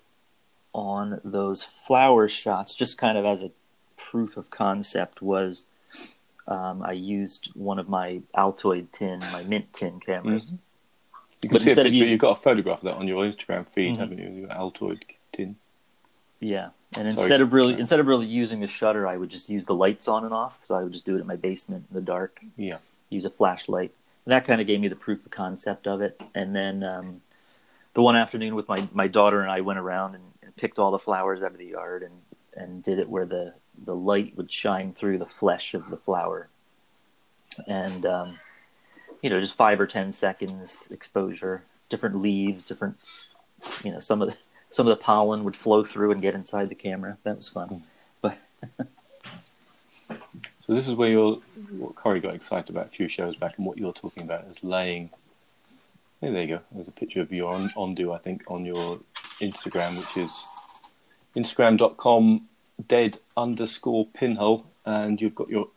on 0.74 1.20
those 1.26 1.62
flower 1.64 2.30
shots, 2.30 2.74
just 2.74 2.98
kind 2.98 3.18
of 3.18 3.26
as 3.26 3.44
a 3.44 3.52
proof 3.98 4.38
of 4.38 4.50
concept, 4.50 5.22
was 5.22 5.66
um, 6.48 6.82
I 6.84 6.94
used 6.94 7.52
one 7.54 7.80
of 7.80 7.90
my 7.90 8.22
Altoid 8.34 8.92
tin, 8.94 9.20
my 9.34 9.44
mint 9.44 9.74
tin 9.74 10.00
cameras. 10.00 10.54
You 11.44 11.50
can 11.50 11.56
But 11.56 11.62
see 11.64 11.68
a 11.68 11.72
instead 11.72 11.86
of 11.88 11.92
picture. 11.92 12.00
using- 12.00 12.12
You've 12.14 12.22
got 12.22 12.38
a 12.38 12.42
photograph 12.42 12.78
of 12.80 12.84
that 12.86 12.94
on 12.96 13.08
your 13.10 13.26
Instagram 13.26 13.70
feed, 13.70 13.92
Mhm. 13.96 13.98
haven't 13.98 14.18
you? 14.20 14.30
Your 14.30 14.50
Altoid 14.50 15.02
tin. 15.34 15.58
Yeah, 16.40 16.70
and 16.98 17.12
Sorry. 17.12 17.24
instead 17.24 17.42
of 17.42 17.54
really 17.54 17.74
instead 17.80 18.00
of 18.00 18.08
really 18.08 18.26
using 18.26 18.60
the 18.60 18.68
shutter, 18.68 19.08
I 19.08 19.18
would 19.18 19.30
just 19.30 19.50
use 19.50 19.66
the 19.66 19.76
lights 19.76 20.08
on 20.08 20.24
and 20.24 20.34
off. 20.34 20.58
So 20.64 20.76
I 20.76 20.84
would 20.84 20.94
just 20.94 21.06
do 21.06 21.16
it 21.16 21.22
in 21.22 21.28
my 21.28 21.36
basement 21.36 21.86
in 21.90 21.96
the 21.96 22.02
dark. 22.02 22.42
Yeah. 22.58 22.78
Use 23.10 23.26
a 23.26 23.30
flashlight. 23.30 23.92
And 24.26 24.32
that 24.32 24.46
kind 24.46 24.60
of 24.62 24.68
gave 24.68 24.80
me 24.80 24.88
the 24.88 24.96
proof 24.96 25.24
of 25.26 25.32
concept 25.32 25.88
of 25.88 26.02
it. 26.02 26.20
And 26.34 26.56
then 26.56 26.84
um, 26.84 27.22
the 27.94 28.02
one 28.02 28.16
afternoon 28.16 28.56
with 28.56 28.68
my 28.68 28.88
my 28.94 29.08
daughter 29.08 29.42
and 29.42 29.52
I 29.52 29.62
went 29.62 29.80
around 29.80 30.16
and, 30.16 30.24
and 30.42 30.56
picked 30.56 30.80
all 30.80 30.92
the 30.92 31.00
flowers 31.00 31.42
out 31.42 31.52
of 31.52 31.58
the 31.58 31.66
yard 31.66 32.04
and 32.04 32.14
and 32.56 32.84
did 32.84 33.00
it 33.00 33.10
where 33.10 33.26
the 33.26 33.54
the 33.84 33.96
light 33.96 34.36
would 34.38 34.52
shine 34.52 34.94
through 34.94 35.18
the 35.18 35.26
flesh 35.26 35.74
of 35.74 35.90
the 35.90 35.98
flower. 35.98 36.48
And 37.68 38.06
um, 38.06 38.40
you 39.22 39.30
know, 39.30 39.40
just 39.40 39.56
five 39.56 39.80
or 39.80 39.88
ten 39.88 40.12
seconds 40.12 40.88
exposure, 40.92 41.64
different 41.90 42.22
leaves, 42.22 42.66
different 42.66 42.98
you 43.84 43.92
know, 43.92 44.00
some 44.00 44.22
of 44.22 44.30
the 44.30 44.38
some 44.76 44.88
of 44.88 44.98
the 44.98 45.02
pollen 45.02 45.44
would 45.44 45.56
flow 45.56 45.84
through 45.84 46.12
and 46.12 46.22
get 46.22 46.36
inside 46.36 46.70
the 46.70 46.76
camera. 46.76 47.18
That 47.24 47.38
was 47.38 47.48
fun. 47.48 47.84
But 48.22 48.38
So 50.66 50.74
this 50.74 50.88
is 50.88 50.96
where 50.96 51.10
you're, 51.10 51.40
what 51.78 51.94
Corey 51.96 52.20
got 52.20 52.34
excited 52.34 52.72
about 52.72 52.88
a 52.88 52.90
few 52.90 53.08
shows 53.08 53.36
back, 53.36 53.58
and 53.58 53.68
what 53.68 53.78
you're 53.78 53.94
talking 53.94 54.24
about 54.24 54.46
is 54.46 54.64
laying. 54.64 55.12
Hey, 56.20 56.32
there 56.32 56.42
you 56.42 56.48
go. 56.56 56.62
There's 56.72 56.88
a 56.88 56.92
picture 56.92 57.22
of 57.22 57.32
your 57.32 57.54
Ondu, 57.54 58.14
I 58.14 58.18
think, 58.18 58.50
on 58.50 58.64
your 58.64 58.98
Instagram, 59.40 59.96
which 59.96 60.18
is 60.18 60.32
instagram.com 61.36 62.48
dead 62.88 63.20
underscore 63.38 64.06
pinhole, 64.08 64.66
and 64.86 65.22
you've 65.22 65.36
got 65.36 65.50
your 65.50 65.68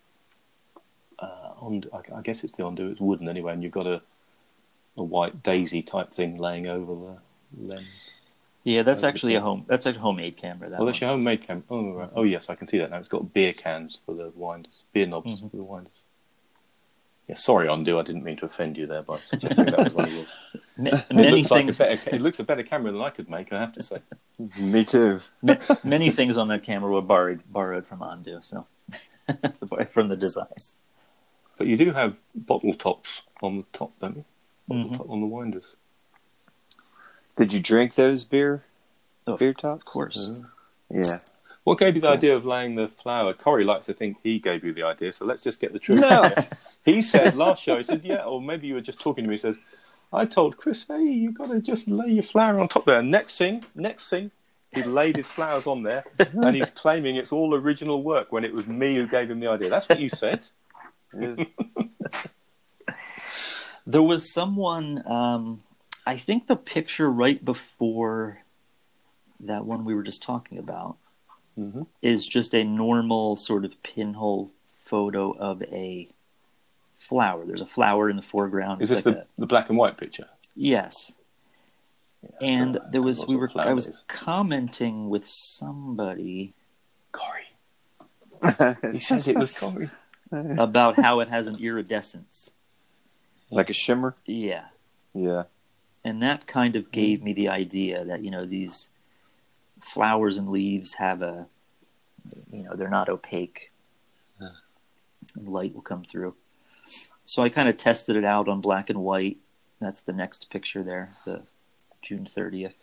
uh, 1.18 1.52
Ondu. 1.60 1.88
I, 2.16 2.22
guess 2.22 2.42
it's 2.42 2.56
the 2.56 2.62
Ondu. 2.62 2.90
It's 2.92 3.00
wooden 3.00 3.28
anyway, 3.28 3.52
and 3.52 3.62
you've 3.62 3.72
got 3.72 3.86
a 3.86 4.00
a 4.96 5.02
white 5.02 5.42
daisy 5.42 5.82
type 5.82 6.12
thing 6.12 6.36
laying 6.36 6.66
over 6.66 6.94
the 7.52 7.74
lens. 7.74 8.14
Yeah, 8.68 8.82
that's 8.82 9.00
That 9.00 9.08
actually 9.08 9.34
a 9.34 9.40
home. 9.40 9.64
That's 9.66 9.86
a 9.86 9.92
homemade 9.94 10.36
camera. 10.36 10.68
That 10.68 10.78
Well, 10.78 10.86
that's 10.86 11.00
one. 11.00 11.08
your 11.08 11.16
homemade 11.16 11.46
camera. 11.46 11.62
Oh, 11.70 11.92
right. 11.92 12.10
oh, 12.14 12.22
yes, 12.24 12.50
I 12.50 12.54
can 12.54 12.66
see 12.68 12.76
that 12.78 12.90
now. 12.90 12.98
It's 12.98 13.08
got 13.08 13.32
beer 13.32 13.54
cans 13.54 14.00
for 14.04 14.14
the 14.14 14.30
winders, 14.34 14.82
beer 14.92 15.06
knobs 15.06 15.40
Mhm. 15.40 15.50
for 15.50 15.56
the 15.56 15.62
winders. 15.62 15.92
Yeah, 17.28 17.34
sorry, 17.36 17.66
Ondu. 17.68 17.98
I 17.98 18.02
didn't 18.02 18.24
mean 18.24 18.36
to 18.38 18.44
offend 18.46 18.76
you 18.76 18.86
there 18.86 19.02
by 19.02 19.18
suggesting 19.20 19.66
that 19.66 19.78
was 19.84 19.94
one 19.94 20.04
of 20.06 20.12
yours. 20.12 20.32
Ma- 20.76 20.90
It 20.90 21.12
many 21.14 21.30
looks, 21.38 21.50
like 21.50 21.60
a 21.62 21.72
things. 21.72 21.78
better, 21.78 22.16
it 22.16 22.20
looks 22.20 22.38
a 22.40 22.44
better 22.44 22.62
camera 22.62 22.92
than 22.92 23.00
I 23.00 23.08
could 23.10 23.30
make. 23.30 23.52
I 23.54 23.60
have 23.60 23.72
to 23.72 23.82
say. 23.82 24.02
Me 24.58 24.84
too. 24.84 25.20
ma- 25.42 25.56
many 25.82 26.10
things 26.10 26.36
on 26.36 26.48
that 26.48 26.62
camera 26.62 26.90
were 26.90 27.00
borrowed 27.02 27.42
borrowed 27.50 27.86
from 27.86 28.00
Ondu. 28.00 28.44
So 28.44 28.66
from 29.90 30.08
the 30.08 30.16
design. 30.16 30.46
But 31.56 31.66
you 31.68 31.76
do 31.78 31.92
have 31.92 32.20
bottle 32.34 32.74
tops 32.74 33.22
on 33.42 33.56
the 33.56 33.64
top, 33.72 33.98
don't 33.98 34.16
you? 34.18 34.24
Bottle 34.68 34.90
Mhm. 34.90 34.96
top 34.98 35.10
on 35.10 35.20
the 35.22 35.26
winders. 35.26 35.74
Did 37.38 37.52
you 37.52 37.60
drink 37.60 37.94
those 37.94 38.24
beer 38.24 38.64
Oh, 39.26 39.36
beer 39.36 39.54
tops? 39.54 39.82
Of 39.82 39.84
course. 39.84 40.40
Yeah. 40.90 41.20
What 41.62 41.78
gave 41.78 41.94
you 41.94 42.00
the 42.00 42.08
idea 42.08 42.34
of 42.34 42.44
laying 42.46 42.74
the 42.74 42.88
flower? 42.88 43.32
Corey 43.34 43.62
likes 43.62 43.86
to 43.86 43.92
think 43.94 44.16
he 44.22 44.38
gave 44.38 44.64
you 44.64 44.72
the 44.72 44.82
idea, 44.82 45.12
so 45.12 45.24
let's 45.24 45.42
just 45.42 45.60
get 45.60 45.72
the 45.72 45.78
truth. 45.78 46.00
No. 46.00 46.08
out. 46.08 46.48
He 46.84 47.02
said 47.02 47.36
last 47.36 47.62
show, 47.62 47.76
he 47.76 47.82
said, 47.82 48.02
yeah, 48.02 48.22
or 48.24 48.40
maybe 48.40 48.66
you 48.66 48.72
were 48.74 48.80
just 48.80 48.98
talking 48.98 49.22
to 49.24 49.28
me. 49.28 49.34
He 49.34 49.38
says, 49.38 49.56
I 50.10 50.24
told 50.24 50.56
Kris, 50.56 50.86
hey, 50.88 51.02
you've 51.02 51.34
got 51.34 51.50
to 51.50 51.60
just 51.60 51.86
lay 51.86 52.08
your 52.08 52.22
flower 52.22 52.58
on 52.58 52.66
top 52.68 52.86
there. 52.86 53.02
Next 53.02 53.36
thing, 53.36 53.62
next 53.74 54.08
thing, 54.08 54.30
he 54.72 54.82
laid 54.82 55.16
his 55.16 55.30
flowers 55.30 55.66
on 55.66 55.82
there, 55.82 56.04
and 56.18 56.56
he's 56.56 56.70
claiming 56.70 57.16
it's 57.16 57.30
all 57.30 57.54
original 57.54 58.02
work 58.02 58.32
when 58.32 58.42
it 58.42 58.54
was 58.54 58.66
me 58.66 58.94
who 58.96 59.06
gave 59.06 59.30
him 59.30 59.38
the 59.38 59.48
idea. 59.48 59.68
That's 59.68 59.86
what 59.88 60.00
you 60.00 60.08
said. 60.08 60.48
There 63.86 64.02
was 64.02 64.30
someone, 64.30 65.02
um, 65.06 65.60
I 66.08 66.16
think 66.16 66.46
the 66.46 66.56
picture 66.56 67.10
right 67.10 67.44
before 67.44 68.42
that 69.40 69.66
one 69.66 69.84
we 69.84 69.94
were 69.94 70.02
just 70.02 70.22
talking 70.22 70.56
about 70.58 70.96
hmm 71.54 71.82
is 72.00 72.26
just 72.26 72.54
a 72.54 72.64
normal 72.64 73.36
sort 73.36 73.64
of 73.66 73.80
pinhole 73.82 74.50
photo 74.86 75.32
of 75.32 75.62
a 75.64 76.08
flower. 76.98 77.44
There's 77.44 77.60
a 77.60 77.66
flower 77.66 78.08
in 78.08 78.16
the 78.16 78.22
foreground. 78.22 78.80
Is 78.80 78.90
It's 78.90 79.02
this 79.02 79.06
like 79.06 79.14
the, 79.16 79.20
a- 79.22 79.26
the 79.36 79.46
black 79.46 79.68
and 79.68 79.76
white 79.76 79.98
picture? 79.98 80.28
yes. 80.56 81.12
Yeah, 82.22 82.30
And 82.40 82.72
know. 82.74 82.84
there 82.90 83.02
was 83.02 83.26
we 83.26 83.36
were 83.36 83.50
I 83.56 83.74
was 83.74 83.88
is. 83.88 84.02
commenting 84.08 85.10
with 85.10 85.26
somebody 85.26 86.54
Corey. 87.12 87.48
He 88.92 89.00
says 89.00 89.28
it 89.28 89.36
was 89.36 89.52
Corey. 89.52 89.90
about 90.32 90.98
how 90.98 91.20
it 91.20 91.28
has 91.28 91.46
an 91.48 91.56
iridescence. 91.60 92.50
like 93.50 93.68
a 93.68 93.74
shimmer. 93.74 94.16
Yeah. 94.24 94.64
Yeah. 95.14 95.44
And 96.08 96.22
that 96.22 96.46
kind 96.46 96.76
of 96.76 96.90
gave 96.90 97.22
me 97.22 97.32
the 97.32 97.48
idea 97.48 98.04
that 98.04 98.22
you 98.24 98.30
know 98.30 98.46
these 98.46 98.88
flowers 99.80 100.36
and 100.36 100.48
leaves 100.48 100.94
have 100.94 101.22
a 101.22 101.46
you 102.52 102.62
know 102.62 102.74
they're 102.74 102.88
not 102.88 103.08
opaque. 103.08 103.70
Yeah. 104.40 104.48
light 105.36 105.74
will 105.74 105.82
come 105.82 106.04
through. 106.04 106.34
So 107.24 107.42
i 107.42 107.48
kind 107.48 107.68
of 107.68 107.76
tested 107.76 108.16
it 108.16 108.24
out 108.24 108.48
on 108.48 108.60
black 108.60 108.88
and 108.90 109.00
white. 109.00 109.38
That's 109.80 110.00
the 110.00 110.12
next 110.12 110.50
picture 110.50 110.82
there 110.82 111.08
the 111.24 111.42
june 112.00 112.24
30th 112.24 112.74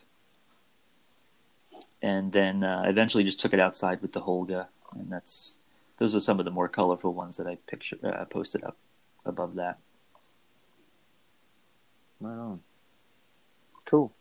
and 2.01 2.33
then 2.33 2.65
uh, 2.65 2.83
eventually 2.85 3.23
just 3.23 3.39
took 3.39 3.53
it 3.53 3.61
outside 3.61 4.01
with 4.01 4.11
the 4.11 4.19
holga 4.19 4.67
and 4.93 5.09
that's 5.09 5.55
those 5.99 6.13
are 6.13 6.19
some 6.19 6.37
of 6.37 6.43
the 6.43 6.51
more 6.51 6.67
colorful 6.67 7.13
ones 7.13 7.37
that 7.37 7.47
i 7.47 7.55
picture 7.65 7.97
uh, 8.03 8.25
posted 8.25 8.61
up 8.65 8.75
above 9.25 9.55
that. 9.55 9.79
Right 12.19 12.37
on. 12.37 12.61
Cool. 13.85 14.11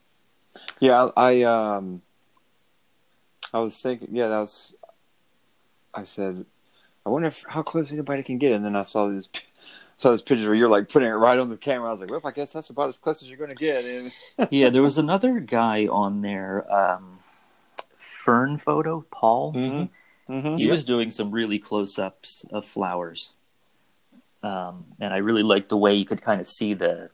Yeah, 0.80 1.10
I, 1.16 1.40
I 1.40 1.42
um, 1.42 2.02
I 3.52 3.58
was 3.60 3.80
thinking. 3.80 4.08
Yeah, 4.12 4.28
that 4.28 4.40
was. 4.40 4.74
I 5.94 6.04
said, 6.04 6.44
I 7.06 7.08
wonder 7.08 7.28
if 7.28 7.44
how 7.48 7.62
close 7.62 7.92
anybody 7.92 8.22
can 8.22 8.38
get, 8.38 8.52
and 8.52 8.64
then 8.64 8.76
I 8.76 8.82
saw 8.82 9.08
these. 9.08 9.28
Saw 9.96 10.10
this 10.10 10.22
picture 10.22 10.46
where 10.46 10.56
you're 10.56 10.68
like 10.68 10.88
putting 10.88 11.08
it 11.08 11.12
right 11.12 11.38
on 11.38 11.50
the 11.50 11.56
camera. 11.56 11.86
I 11.86 11.92
was 11.92 12.00
like, 12.00 12.10
"Well, 12.10 12.20
I 12.24 12.32
guess 12.32 12.52
that's 12.52 12.68
about 12.68 12.88
as 12.88 12.98
close 12.98 13.22
as 13.22 13.28
you're 13.28 13.38
going 13.38 13.50
to 13.50 13.56
get." 13.56 13.84
And 13.84 14.12
yeah, 14.50 14.68
there 14.68 14.82
was 14.82 14.98
another 14.98 15.38
guy 15.38 15.86
on 15.86 16.20
there, 16.20 16.66
um, 16.70 17.20
Fern 17.96 18.58
Photo, 18.58 19.06
Paul. 19.12 19.52
Mhm. 19.52 19.88
Mhm. 20.28 20.58
He 20.58 20.64
Yeah. 20.64 20.72
was 20.72 20.84
doing 20.84 21.12
some 21.12 21.30
really 21.30 21.60
close 21.60 21.96
ups 21.96 22.44
of 22.50 22.66
flowers. 22.66 23.34
Um, 24.42 24.86
and 24.98 25.14
I 25.14 25.18
really 25.18 25.44
liked 25.44 25.68
the 25.68 25.76
way 25.76 25.94
you 25.94 26.04
could 26.04 26.20
kind 26.20 26.40
of 26.40 26.46
see 26.48 26.74
the, 26.74 27.10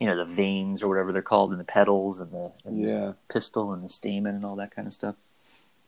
you 0.00 0.06
know, 0.06 0.16
the 0.16 0.24
veins 0.24 0.82
or 0.82 0.88
whatever 0.88 1.12
they're 1.12 1.22
called 1.22 1.50
and 1.50 1.60
the 1.60 1.64
petals 1.64 2.20
and 2.20 2.32
the, 2.32 2.52
and 2.64 2.84
the 2.84 2.88
yeah, 2.88 3.12
pistil 3.28 3.72
and 3.72 3.84
the 3.84 3.90
stamen 3.90 4.34
and 4.34 4.44
all 4.44 4.56
that 4.56 4.74
kind 4.74 4.86
of 4.86 4.94
stuff. 4.94 5.14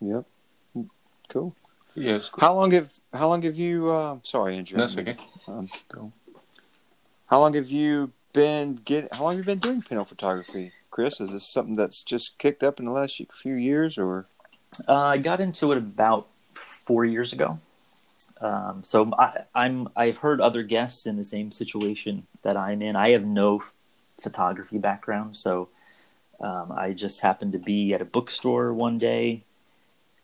yep, 0.01 0.25
cool. 1.29 1.55
Yeah, 1.95 2.17
it's 2.17 2.29
good. 2.29 2.43
How 2.43 2.55
long 2.55 2.71
have 2.73 2.93
How 3.13 3.29
long 3.29 3.43
have 3.43 3.57
you? 3.57 3.91
Uh, 3.91 4.19
sorry, 4.23 4.57
Andrew. 4.57 4.79
That's 4.79 4.97
okay. 4.99 5.17
Um, 5.49 5.67
Go. 5.93 6.13
How 7.27 7.41
long 7.41 7.55
have 7.55 7.69
you 7.69 8.13
been 8.33 8.77
get? 8.77 9.13
How 9.13 9.25
long 9.25 9.37
have 9.37 9.39
you 9.39 9.45
been 9.45 9.59
doing 9.59 9.83
pinhole 9.83 10.05
photography, 10.05 10.73
Kris? 10.91 11.21
Is 11.21 11.33
this 11.33 11.51
something 11.51 11.75
that's 11.75 12.03
just 12.03 12.39
kicked 12.39 12.63
up 12.63 12.79
in 12.79 12.85
the 12.85 12.93
last 12.93 13.21
few 13.33 13.55
years, 13.55 13.97
or? 13.97 14.27
Uh, 14.87 14.95
I 14.95 15.19
got 15.19 15.41
into 15.41 15.73
it 15.73 15.79
about 15.79 16.27
four 16.53 17.05
years 17.05 17.33
ago. 17.33 17.59
Um, 18.41 18.85
so 18.85 19.11
I, 19.19 19.45
I'm 19.55 19.89
I've 19.97 20.19
heard 20.19 20.43
other 20.43 20.63
guests 20.63 21.07
in 21.07 21.17
the 21.17 21.25
same 21.25 21.51
situation 21.51 22.27
that 22.43 22.57
I'm 22.57 22.83
in. 22.83 22.95
I 22.95 23.11
have 23.11 23.25
no 23.25 23.63
photography 24.21 24.79
background, 24.79 25.37
so 25.37 25.69
um, 26.41 26.73
I 26.73 26.93
just 26.93 27.21
happened 27.21 27.53
to 27.53 27.59
be 27.59 27.93
at 27.95 28.01
a 28.01 28.05
bookstore 28.05 28.73
one 28.75 28.99
day, 28.99 29.41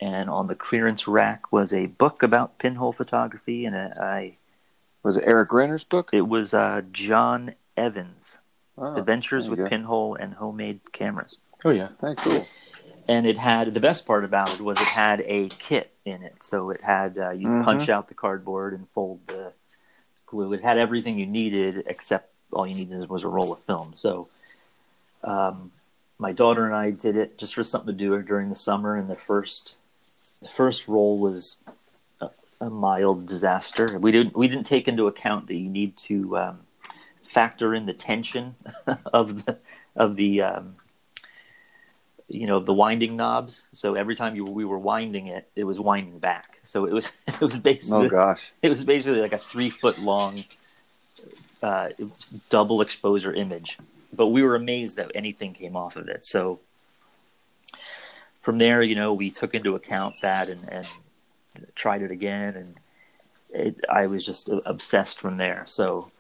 and 0.01 0.29
on 0.29 0.47
the 0.47 0.55
clearance 0.55 1.07
rack 1.09 1.53
was 1.53 1.73
a 1.73 1.87
book 1.87 2.23
about 2.23 2.59
pinhole 2.59 2.93
photography, 2.93 3.65
and 3.65 3.77
I 3.77 4.37
Was 5.03 5.17
it 5.17 5.25
Eric 5.27 5.53
Renner's 5.53 5.85
book? 5.85 6.11
it 6.13 6.29
was 6.29 6.53
uh, 6.55 6.83
John 6.93 7.55
Evans, 7.77 8.39
Oh, 8.79 8.97
Adventures 8.97 9.49
with 9.49 9.59
go. 9.59 9.69
Pinhole 9.69 10.15
and 10.15 10.35
Homemade 10.35 10.81
Cameras. 10.93 11.37
Oh 11.65 11.71
yeah. 11.71 11.89
Hey, 12.01 12.15
cool. 12.17 12.47
and 13.09 13.27
it 13.27 13.37
had 13.39 13.75
the 13.75 13.81
best 13.81 14.07
part 14.07 14.25
about 14.25 14.53
it 14.55 14.61
was 14.61 14.81
it 14.81 14.87
had 14.89 15.21
a 15.27 15.49
kit 15.51 15.93
in 16.05 16.23
it 16.23 16.43
so 16.43 16.71
it 16.71 16.81
had 16.83 17.19
uh, 17.19 17.31
you 17.31 17.49
Mhm. 17.49 17.65
punch 17.65 17.89
out 17.89 18.09
the 18.09 18.15
cardboard 18.15 18.73
and 18.75 18.89
fold 18.91 19.21
the 19.27 19.53
glue 20.27 20.53
it 20.53 20.63
had 20.63 20.79
everything 20.79 21.19
you 21.19 21.27
needed 21.27 21.83
except 21.87 22.32
all 22.53 22.67
you 22.67 22.75
needed 22.75 23.09
was 23.09 23.23
a 23.23 23.29
roll 23.29 23.53
of 23.53 23.63
film 23.65 23.93
so 23.95 24.29
um, 25.25 25.71
my 26.19 26.33
daughter 26.33 26.67
and 26.67 26.75
i 26.75 26.91
did 26.91 27.17
it 27.17 27.39
just 27.39 27.55
for 27.55 27.65
something 27.65 27.97
to 27.97 27.99
do 27.99 28.21
during 28.23 28.49
the 28.49 28.57
summer 28.57 28.97
and 28.97 29.09
the 29.09 29.17
first 29.17 29.77
the 30.41 30.49
first 30.49 30.89
roll 30.89 31.19
was 31.19 31.57
a, 32.21 32.29
a 32.61 32.71
mild 32.71 33.27
disaster 33.27 33.99
we 33.99 34.13
didn't 34.13 34.37
we 34.37 34.49
didn't 34.49 34.65
take 34.67 34.89
into 34.89 35.07
account 35.07 35.47
that 35.47 35.57
you 35.57 35.69
need 35.69 35.97
to 35.97 36.37
um, 36.37 36.59
factor 37.33 37.75
in 37.75 37.87
the 37.87 37.95
tension 37.95 38.55
of 39.13 39.45
the 39.45 39.59
of 39.97 40.17
the 40.17 40.43
um, 40.43 40.75
you 42.29 42.47
know 42.47 42.61
the 42.61 42.73
winding 42.73 43.17
knobs. 43.17 43.63
So 43.73 43.95
every 43.95 44.17
time 44.17 44.35
you 44.37 44.45
we 44.45 44.65
were 44.65 44.79
winding 44.79 45.27
it, 45.27 45.49
it 45.55 45.65
was 45.65 45.79
winding 45.79 46.19
back. 46.19 46.61
So 46.65 46.87
it 46.87 46.93
was 46.93 47.09
it 47.27 47.41
was 47.41 47.57
basically 47.57 48.07
Oh 48.07 48.09
gosh. 48.09 48.53
it 48.63 48.69
was 48.69 48.85
basically 48.85 49.21
like 49.21 49.33
a 49.33 49.39
three 49.39 49.71
foot 49.71 49.99
long 49.99 50.43
uh, 51.63 51.91
double 52.51 52.81
exposure 52.81 53.33
image. 53.33 53.79
But 54.13 54.29
we 54.29 54.43
were 54.43 54.57
amazed 54.57 54.97
that 54.97 55.11
anything 55.15 55.55
came 55.55 55.77
off 55.77 55.97
of 55.97 56.09
it. 56.09 56.27
So 56.27 56.61
from 58.43 58.59
there, 58.59 58.83
you 58.83 58.95
know, 58.95 59.15
we 59.15 59.31
took 59.31 59.55
into 59.55 59.75
account 59.75 60.15
that 60.23 60.49
and, 60.49 60.69
and 60.69 60.87
tried 61.75 62.03
it 62.03 62.11
again, 62.11 62.57
and 62.57 62.75
it, 63.51 63.77
I 63.89 64.07
was 64.07 64.27
just 64.27 64.51
obsessed 64.67 65.21
from 65.21 65.37
there. 65.37 65.65
So 65.67 66.11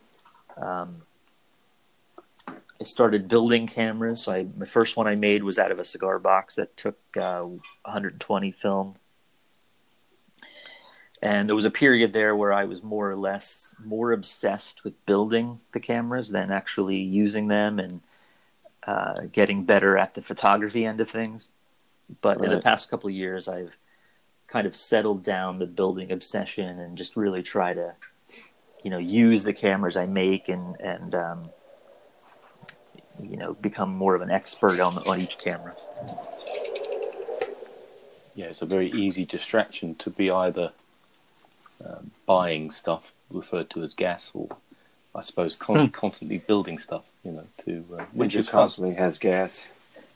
um, 0.57 1.03
I 2.49 2.85
started 2.85 3.29
building 3.29 3.67
cameras. 3.67 4.23
So 4.23 4.33
I, 4.33 4.47
the 4.57 4.67
first 4.67 4.97
one 4.97 5.07
I 5.07 5.15
made 5.15 5.43
was 5.43 5.59
out 5.59 5.71
of 5.73 5.79
a 5.79 5.85
cigar 5.85 6.19
box 6.19 6.57
that 6.57 6.77
took 6.77 6.99
uh, 7.17 7.43
120 7.43 8.53
film. 8.53 8.97
And 11.23 11.49
there 11.49 11.55
was 11.55 11.65
a 11.65 11.71
period 11.71 12.13
there 12.13 12.35
where 12.35 12.53
I 12.53 12.65
was 12.65 12.83
more 12.83 13.09
or 13.09 13.17
less 13.17 13.77
more 13.83 14.11
obsessed 14.11 14.83
with 14.83 15.07
building 15.07 15.61
the 15.73 15.79
cameras 15.79 16.31
than 16.31 16.51
actually 16.51 16.97
using 16.97 17.47
them 17.47 17.79
and 17.79 18.01
uh, 18.85 19.21
getting 19.31 19.65
better 19.65 19.97
at 19.97 20.15
the 20.15 20.23
photography 20.23 20.85
end 20.85 21.01
of 21.01 21.09
things. 21.09 21.51
But 22.21 22.45
in 22.45 22.51
the 22.51 22.61
past 22.61 22.91
couple 22.91 23.09
of 23.09 23.15
years, 23.15 23.47
I've 23.47 23.77
kind 24.49 24.67
of 24.67 24.75
settled 24.75 25.23
down 25.23 25.61
the 25.61 25.67
building 25.67 26.11
obsession 26.11 26.81
and 26.81 26.99
just 26.99 27.17
really 27.17 27.43
try 27.43 27.73
to, 27.73 27.95
you 28.83 28.91
know, 28.91 28.99
use 28.99 29.45
the 29.45 29.53
cameras 29.53 29.97
I 29.97 30.07
make 30.07 30.49
and 30.49 30.79
and 30.81 31.15
um, 31.15 31.51
you 33.21 33.37
know 33.37 33.55
become 33.55 33.97
more 33.97 34.17
of 34.17 34.23
an 34.23 34.31
expert 34.31 34.81
on 34.81 34.99
on 35.07 35.21
each 35.21 35.39
camera. 35.39 35.75
Yeah, 38.35 38.47
it's 38.47 38.63
a 38.63 38.67
very 38.67 38.91
easy 38.91 39.25
distraction 39.25 39.95
to 39.97 40.11
be 40.11 40.31
either 40.31 40.73
um, 41.85 42.11
buying 42.27 42.71
stuff 42.71 43.13
referred 43.31 43.71
to 43.71 43.83
as 43.83 43.95
gas, 43.95 44.31
or 44.35 44.49
I 45.15 45.23
suppose 45.23 45.57
con- 45.57 45.91
constantly 45.91 46.39
building 46.39 46.79
stuff. 46.79 47.05
You 47.25 47.33
know, 47.33 47.47
to 47.65 47.85
uh, 47.93 47.97
which 47.97 48.07
Which 48.15 48.29
is 48.29 48.35
just 48.35 48.51
fun. 48.51 48.63
constantly 48.63 48.95
has 48.97 49.19
gas. 49.19 49.69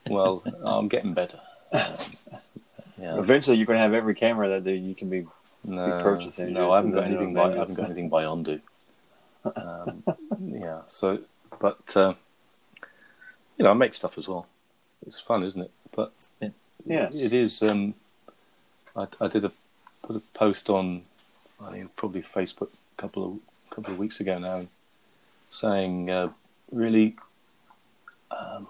Well, 0.09 0.43
I'm 0.65 0.89
getting 0.89 1.15
better. 1.15 1.41
Um, 1.73 1.83
yeah. 2.99 3.19
Eventually, 3.19 3.57
you're 3.57 3.67
going 3.67 3.77
to 3.77 3.83
have 3.83 3.95
every 3.95 4.15
camera 4.15 4.61
that 4.61 4.71
you 4.71 4.95
can 4.95 5.09
be. 5.11 5.27
No, 5.65 6.01
purchasing 6.03 6.53
no, 6.53 6.71
I 6.71 6.77
haven't 6.77 6.93
got 6.93 7.05
anything. 7.05 7.35
By, 7.35 7.41
I 7.41 7.45
about 7.47 7.59
haven't 7.59 7.75
got 7.77 7.87
anything 7.87 8.09
by 8.09 8.23
Ondu. 8.25 8.61
Um, 9.57 10.03
yeah, 10.41 10.83
so 10.87 11.19
but 11.59 11.81
uh, 11.97 12.15
you 13.57 13.65
know, 13.65 13.71
I 13.71 13.75
make 13.75 13.95
stuff 13.95 14.17
as 14.19 14.29
well. 14.29 14.47
It's 15.07 15.21
fun, 15.21 15.43
isn't 15.43 15.61
it? 15.61 15.71
But 15.93 16.13
it, 16.41 16.53
Yeah. 16.85 17.09
it 17.13 17.33
is. 17.33 17.63
Um, 17.63 17.95
I, 18.95 19.07
I 19.21 19.27
did 19.29 19.45
a 19.45 19.53
put 20.03 20.17
a 20.17 20.21
post 20.35 20.71
on, 20.71 21.03
I 21.65 21.71
think 21.71 21.97
probably 21.97 22.23
Facebook 22.23 22.71
a 22.73 23.01
couple 23.01 23.25
of 23.25 23.39
couple 23.71 23.93
of 23.93 23.99
weeks 23.99 24.21
ago 24.21 24.39
now, 24.39 24.63
saying 25.51 26.11
uh, 26.11 26.31
really, 26.73 27.17
um, 28.31 28.69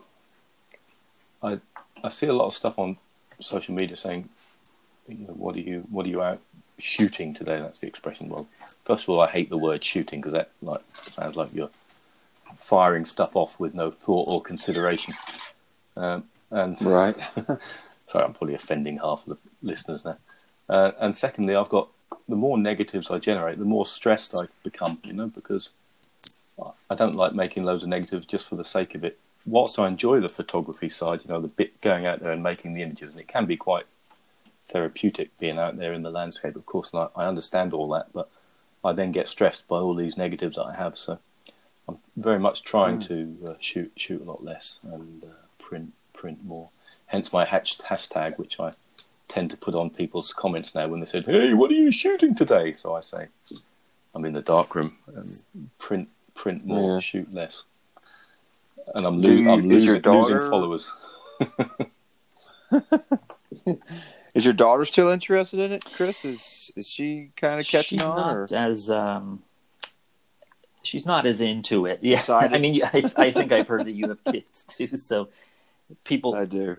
I 1.42 1.60
I 2.02 2.08
see 2.08 2.26
a 2.26 2.32
lot 2.32 2.46
of 2.46 2.54
stuff 2.54 2.78
on 2.78 2.96
social 3.40 3.74
media 3.74 3.96
saying 3.96 4.28
you 5.08 5.26
know, 5.26 5.34
what 5.34 5.56
are 5.56 5.60
you 5.60 5.84
what 5.90 6.06
are 6.06 6.08
you 6.08 6.22
out 6.22 6.40
shooting 6.78 7.34
today? 7.34 7.58
That's 7.60 7.80
the 7.80 7.86
expression. 7.86 8.28
Well, 8.28 8.46
first 8.84 9.04
of 9.04 9.10
all, 9.10 9.20
I 9.20 9.28
hate 9.28 9.50
the 9.50 9.58
word 9.58 9.82
shooting 9.82 10.20
because 10.20 10.32
that 10.32 10.50
like 10.62 10.82
sounds 11.10 11.36
like 11.36 11.54
you're 11.54 11.70
firing 12.56 13.04
stuff 13.04 13.36
off 13.36 13.58
with 13.60 13.74
no 13.74 13.90
thought 13.90 14.28
or 14.28 14.42
consideration. 14.42 15.14
Um, 15.96 16.24
and 16.50 16.80
Right. 16.82 17.16
sorry, 18.08 18.24
I'm 18.24 18.34
probably 18.34 18.54
offending 18.54 18.98
half 18.98 19.26
of 19.26 19.36
the 19.36 19.36
listeners 19.62 20.04
now. 20.04 20.16
Uh, 20.68 20.92
and 20.98 21.16
secondly, 21.16 21.54
I've 21.54 21.68
got 21.68 21.88
the 22.28 22.36
more 22.36 22.58
negatives 22.58 23.10
I 23.10 23.18
generate, 23.18 23.58
the 23.58 23.64
more 23.64 23.86
stressed 23.86 24.34
I 24.34 24.46
become. 24.62 24.98
You 25.04 25.12
know, 25.12 25.26
because 25.28 25.70
I 26.90 26.94
don't 26.94 27.16
like 27.16 27.34
making 27.34 27.64
loads 27.64 27.82
of 27.82 27.88
negatives 27.88 28.26
just 28.26 28.48
for 28.48 28.56
the 28.56 28.64
sake 28.64 28.94
of 28.94 29.04
it. 29.04 29.18
Whilst 29.44 29.78
I 29.78 29.86
enjoy 29.86 30.20
the 30.20 30.28
photography 30.28 30.88
side, 30.88 31.20
you 31.24 31.28
know, 31.28 31.40
the 31.40 31.48
bit 31.48 31.80
going 31.80 32.06
out 32.06 32.20
there 32.20 32.32
and 32.32 32.42
making 32.42 32.72
the 32.72 32.82
images, 32.82 33.10
and 33.10 33.20
it 33.20 33.28
can 33.28 33.46
be 33.46 33.56
quite 33.56 33.86
therapeutic 34.66 35.36
being 35.38 35.58
out 35.58 35.76
there 35.76 35.92
in 35.92 36.02
the 36.02 36.10
landscape. 36.10 36.56
Of 36.56 36.66
course, 36.66 36.90
and 36.92 37.02
I, 37.02 37.22
I 37.22 37.26
understand 37.26 37.72
all 37.72 37.88
that, 37.90 38.12
but 38.12 38.28
I 38.84 38.92
then 38.92 39.12
get 39.12 39.28
stressed 39.28 39.68
by 39.68 39.78
all 39.78 39.94
these 39.94 40.16
negatives 40.16 40.56
that 40.56 40.64
I 40.64 40.74
have. 40.74 40.98
So 40.98 41.18
I'm 41.88 41.98
very 42.16 42.38
much 42.38 42.62
trying 42.62 43.00
to 43.02 43.36
uh, 43.46 43.54
shoot 43.60 43.92
shoot 43.96 44.20
a 44.20 44.24
lot 44.24 44.42
less 44.42 44.78
and 44.82 45.22
uh, 45.24 45.28
print 45.58 45.92
print 46.12 46.44
more. 46.44 46.70
Hence 47.06 47.32
my 47.32 47.44
hash, 47.44 47.78
hashtag, 47.78 48.38
which 48.38 48.58
I 48.58 48.72
tend 49.28 49.50
to 49.50 49.56
put 49.56 49.74
on 49.74 49.90
people's 49.90 50.32
comments 50.32 50.74
now 50.74 50.88
when 50.88 51.00
they 51.00 51.06
said, 51.06 51.24
"Hey, 51.26 51.54
what 51.54 51.70
are 51.70 51.74
you 51.74 51.90
shooting 51.90 52.34
today?" 52.34 52.74
So 52.74 52.94
I 52.94 53.00
say, 53.00 53.26
"I'm 54.14 54.24
in 54.24 54.32
the 54.32 54.42
darkroom 54.42 54.96
and 55.14 55.42
print 55.78 56.08
print 56.34 56.64
more, 56.66 56.94
Yeah. 56.94 57.00
shoot 57.00 57.32
less." 57.32 57.64
And 58.94 59.06
I'm, 59.06 59.20
lo- 59.20 59.30
you- 59.30 59.50
I'm 59.50 59.70
is 59.72 59.84
your 59.84 59.94
losing, 59.96 60.02
daughter- 60.02 60.34
losing 60.36 60.50
followers. 60.50 60.92
Is 64.34 64.44
your 64.44 64.52
daughter 64.52 64.84
still 64.84 65.08
interested 65.08 65.60
in 65.60 65.72
it, 65.72 65.84
Kris? 65.84 66.24
Is 66.24 66.70
is 66.76 66.86
she 66.86 67.30
kind 67.36 67.58
of 67.58 67.66
catching 67.66 67.98
she's 68.00 68.06
on? 68.06 68.16
not 68.16 68.36
Or? 68.36 68.46
as 68.52 68.90
um, 68.90 69.42
she's 70.82 71.06
not 71.06 71.24
as 71.26 71.40
into 71.40 71.86
it. 71.86 72.00
Yeah, 72.02 72.14
Excited? 72.18 72.54
I 72.54 72.58
mean, 72.58 72.82
I, 72.84 73.10
I 73.16 73.30
think 73.30 73.50
I've 73.50 73.66
heard 73.66 73.86
that 73.86 73.92
you 73.92 74.08
have 74.08 74.22
kids 74.24 74.64
too. 74.66 74.94
So 74.98 75.28
people 76.04 76.34
I 76.34 76.44
do. 76.44 76.76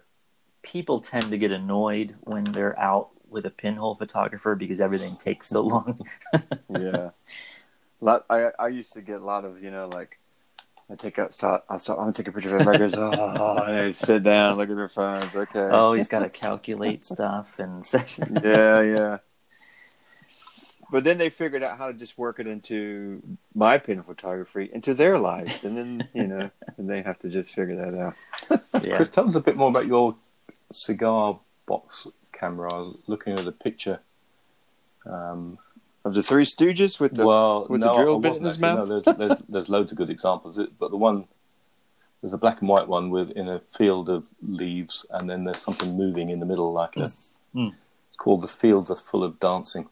People 0.68 1.00
tend 1.00 1.30
to 1.32 1.38
get 1.38 1.52
annoyed 1.52 2.16
when 2.22 2.44
they're 2.44 2.78
out 2.78 3.10
with 3.30 3.46
a 3.46 3.50
pinhole 3.50 3.96
photographer 3.96 4.54
because 4.56 4.82
everything 4.82 5.16
takes 5.16 5.48
so 5.48 5.62
long. 5.62 6.00
Yeah. 6.70 7.12
lot, 8.02 8.26
I 8.30 8.52
I 8.60 8.68
used 8.68 8.94
to 8.94 9.02
get 9.02 9.22
a 9.22 9.26
lot 9.26 9.46
of 9.46 9.64
you 9.64 9.72
know 9.72 9.88
like 9.88 10.20
I 10.92 10.96
take 10.96 11.18
out 11.18 11.34
so 11.34 11.62
I 11.70 11.78
saw 11.78 11.94
I'm 11.94 12.00
gonna 12.00 12.14
take 12.14 12.28
a 12.28 12.32
picture 12.32 12.56
of 12.58 12.68
him. 12.68 12.78
Goes, 12.78 12.96
oh, 12.96 13.64
and 13.66 13.88
they 13.88 13.92
sit 13.94 14.24
down, 14.24 14.58
look 14.58 14.70
at 14.70 14.76
their 14.76 14.90
phones. 14.90 15.34
Okay. 15.36 15.60
oh, 15.60 15.94
he's 15.94 16.08
got 16.08 16.20
to 16.20 16.30
calculate 16.30 17.06
stuff 17.06 17.60
and 17.60 17.86
session. 17.94 18.40
yeah, 18.44 18.82
yeah. 18.82 19.18
But 20.90 21.04
then 21.04 21.18
they 21.18 21.30
figured 21.30 21.64
out 21.64 21.78
how 21.78 21.88
to 21.88 21.94
just 21.94 22.18
work 22.18 22.40
it 22.40 22.48
into 22.48 23.22
my 23.54 23.78
pin 23.78 24.04
photography, 24.04 24.70
into 24.72 24.94
their 24.94 25.18
lives, 25.18 25.64
and 25.64 25.78
then 25.78 26.08
you 26.14 26.28
know, 26.28 26.50
and 26.78 26.90
they 26.90 27.02
have 27.02 27.20
to 27.20 27.30
just 27.30 27.54
figure 27.54 27.76
that 27.76 28.00
out. 28.00 28.62
yeah. 28.84 28.96
Kris, 28.96 29.10
tell 29.10 29.28
us 29.28 29.36
a 29.36 29.42
bit 29.42 29.58
more 29.58 29.70
about 29.70 29.88
your 29.88 30.16
cigar 30.72 31.40
box 31.66 32.08
camera. 32.34 32.74
I 32.74 32.78
was 32.80 32.96
looking 33.08 33.34
at 33.34 33.46
the 33.46 33.52
picture. 33.52 34.00
Um, 35.06 35.58
Of 36.06 36.14
the 36.14 36.24
Three 36.24 36.46
Stooges 36.46 37.00
with 37.00 37.16
the 37.16 37.26
well, 37.26 37.66
with 37.70 37.82
the 37.82 37.94
drill 37.94 38.20
bit 38.20 38.36
in 38.38 38.44
his 38.44 38.60
mouth? 38.60 38.88
No, 38.88 39.00
there's, 39.00 39.18
there's, 39.18 39.40
there's 39.50 39.70
loads 39.70 39.92
of 39.92 39.98
good 39.98 40.10
examples. 40.10 40.60
But 40.80 40.92
the 40.92 40.98
one, 40.98 41.26
there's 42.22 42.34
a 42.34 42.38
black 42.38 42.60
and 42.62 42.70
white 42.70 42.88
one 42.88 43.10
with 43.10 43.32
in 43.32 43.48
a 43.48 43.60
field 43.78 44.10
of 44.10 44.26
leaves, 44.42 45.06
and 45.10 45.30
then 45.30 45.44
there's 45.44 45.60
something 45.60 45.96
moving 45.98 46.30
in 46.30 46.40
the 46.40 46.46
middle, 46.46 46.72
like 46.74 46.96
a. 46.98 47.10
Hmm. 47.54 47.70
It's 48.10 48.18
called 48.18 48.42
"The 48.42 48.48
Fields 48.48 48.90
Are 48.92 48.96
Full 48.96 49.24
of 49.24 49.40
Dancing." 49.40 49.90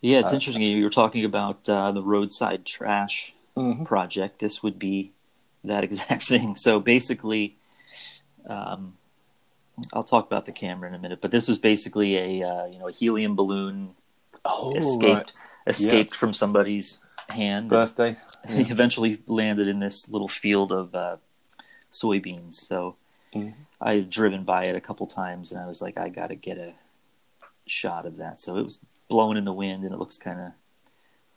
Yeah, 0.00 0.18
it's 0.18 0.32
Uh, 0.32 0.34
interesting. 0.34 0.62
You 0.62 0.82
were 0.84 0.90
talking 0.90 1.24
about 1.24 1.68
uh, 1.68 1.92
the 1.92 2.02
roadside 2.02 2.64
trash 2.66 3.34
Mm-hmm. 3.54 3.84
project. 3.84 4.38
This 4.38 4.62
would 4.62 4.78
be 4.78 5.12
that 5.62 5.84
exact 5.88 6.22
thing. 6.22 6.56
So 6.56 6.80
basically, 6.80 7.56
um, 8.48 8.96
I'll 9.92 10.04
talk 10.04 10.26
about 10.26 10.46
the 10.46 10.52
camera 10.52 10.88
in 10.88 10.94
a 10.94 10.98
minute. 10.98 11.20
But 11.20 11.30
this 11.30 11.48
was 11.48 11.58
basically 11.58 12.16
a 12.16 12.48
uh, 12.48 12.66
you 12.66 12.78
know 12.78 12.88
a 12.88 12.92
helium 12.92 13.36
balloon 13.36 13.94
Oh, 14.44 14.76
escaped 14.76 15.32
escaped 15.66 16.16
from 16.16 16.34
somebody's 16.34 16.98
hand. 17.28 17.68
Birthday. 17.68 18.16
He 18.48 18.62
eventually 18.62 19.22
landed 19.28 19.68
in 19.68 19.78
this 19.78 20.08
little 20.08 20.26
field 20.26 20.72
of 20.72 20.94
uh, 20.96 21.16
soybeans. 21.92 22.54
So 22.54 22.96
Mhm. 23.34 23.54
I 23.80 23.94
had 23.94 24.10
driven 24.10 24.44
by 24.44 24.64
it 24.64 24.76
a 24.76 24.80
couple 24.80 25.06
times, 25.06 25.52
and 25.52 25.60
I 25.60 25.66
was 25.66 25.80
like, 25.80 25.96
I 25.96 26.08
got 26.08 26.28
to 26.28 26.34
get 26.34 26.58
a 26.58 26.74
shot 27.66 28.04
of 28.04 28.16
that. 28.18 28.40
So 28.40 28.56
it 28.56 28.64
was 28.64 28.78
blowing 29.08 29.38
in 29.38 29.44
the 29.44 29.52
wind, 29.52 29.84
and 29.84 29.94
it 29.94 29.98
looks 29.98 30.18
kind 30.18 30.40
of 30.40 30.52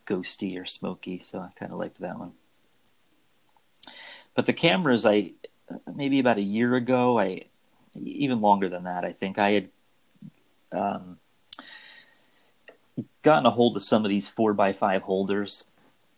ghosty 0.08 0.60
or 0.60 0.66
smoky. 0.66 1.20
So 1.20 1.40
I 1.40 1.50
kind 1.58 1.72
of 1.72 1.80
liked 1.80 2.00
that 2.00 2.18
one. 2.20 2.34
But 4.34 4.46
the 4.48 4.54
cameras, 4.54 5.06
I 5.06 5.32
maybe 5.94 6.20
about 6.20 6.38
a 6.38 6.42
year 6.42 6.76
ago, 6.76 7.20
I 7.20 7.46
even 8.04 8.42
longer 8.42 8.70
than 8.70 8.84
that, 8.84 9.06
I 9.06 9.14
think 9.14 9.38
I 9.38 9.52
had 9.52 9.70
um, 10.72 11.18
gotten 13.22 13.46
a 13.46 13.52
hold 13.52 13.78
of 13.78 13.84
some 13.84 14.06
of 14.06 14.10
these 14.10 14.28
four 14.28 14.54
by 14.54 14.74
five 14.74 15.04
holders 15.04 15.66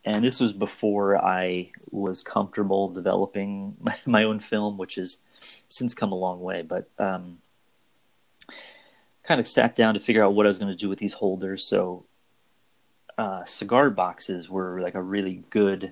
and 0.07 0.23
this 0.23 0.39
was 0.39 0.53
before 0.53 1.17
I 1.17 1.71
was 1.91 2.23
comfortable 2.23 2.87
developing 2.87 3.75
my, 4.05 4.23
own 4.23 4.39
film, 4.39 4.77
which 4.77 4.95
has 4.95 5.19
since 5.67 5.93
come 5.93 6.13
a 6.13 6.15
long 6.15 6.39
way. 6.39 6.61
But 6.61 6.89
um, 6.97 7.39
kind 9.23 9.41
of 9.41 9.49
sat 9.49 9.75
down 9.75 9.95
to 9.95 9.99
figure 9.99 10.23
out 10.23 10.33
what 10.33 10.45
I 10.45 10.49
was 10.49 10.59
going 10.59 10.71
to 10.71 10.77
do 10.77 10.87
with 10.87 10.99
these 10.99 11.13
holders. 11.13 11.65
So 11.65 12.05
uh, 13.17 13.43
cigar 13.43 13.89
boxes 13.89 14.49
were 14.49 14.79
like 14.79 14.95
a 14.95 15.01
really 15.01 15.43
good 15.49 15.91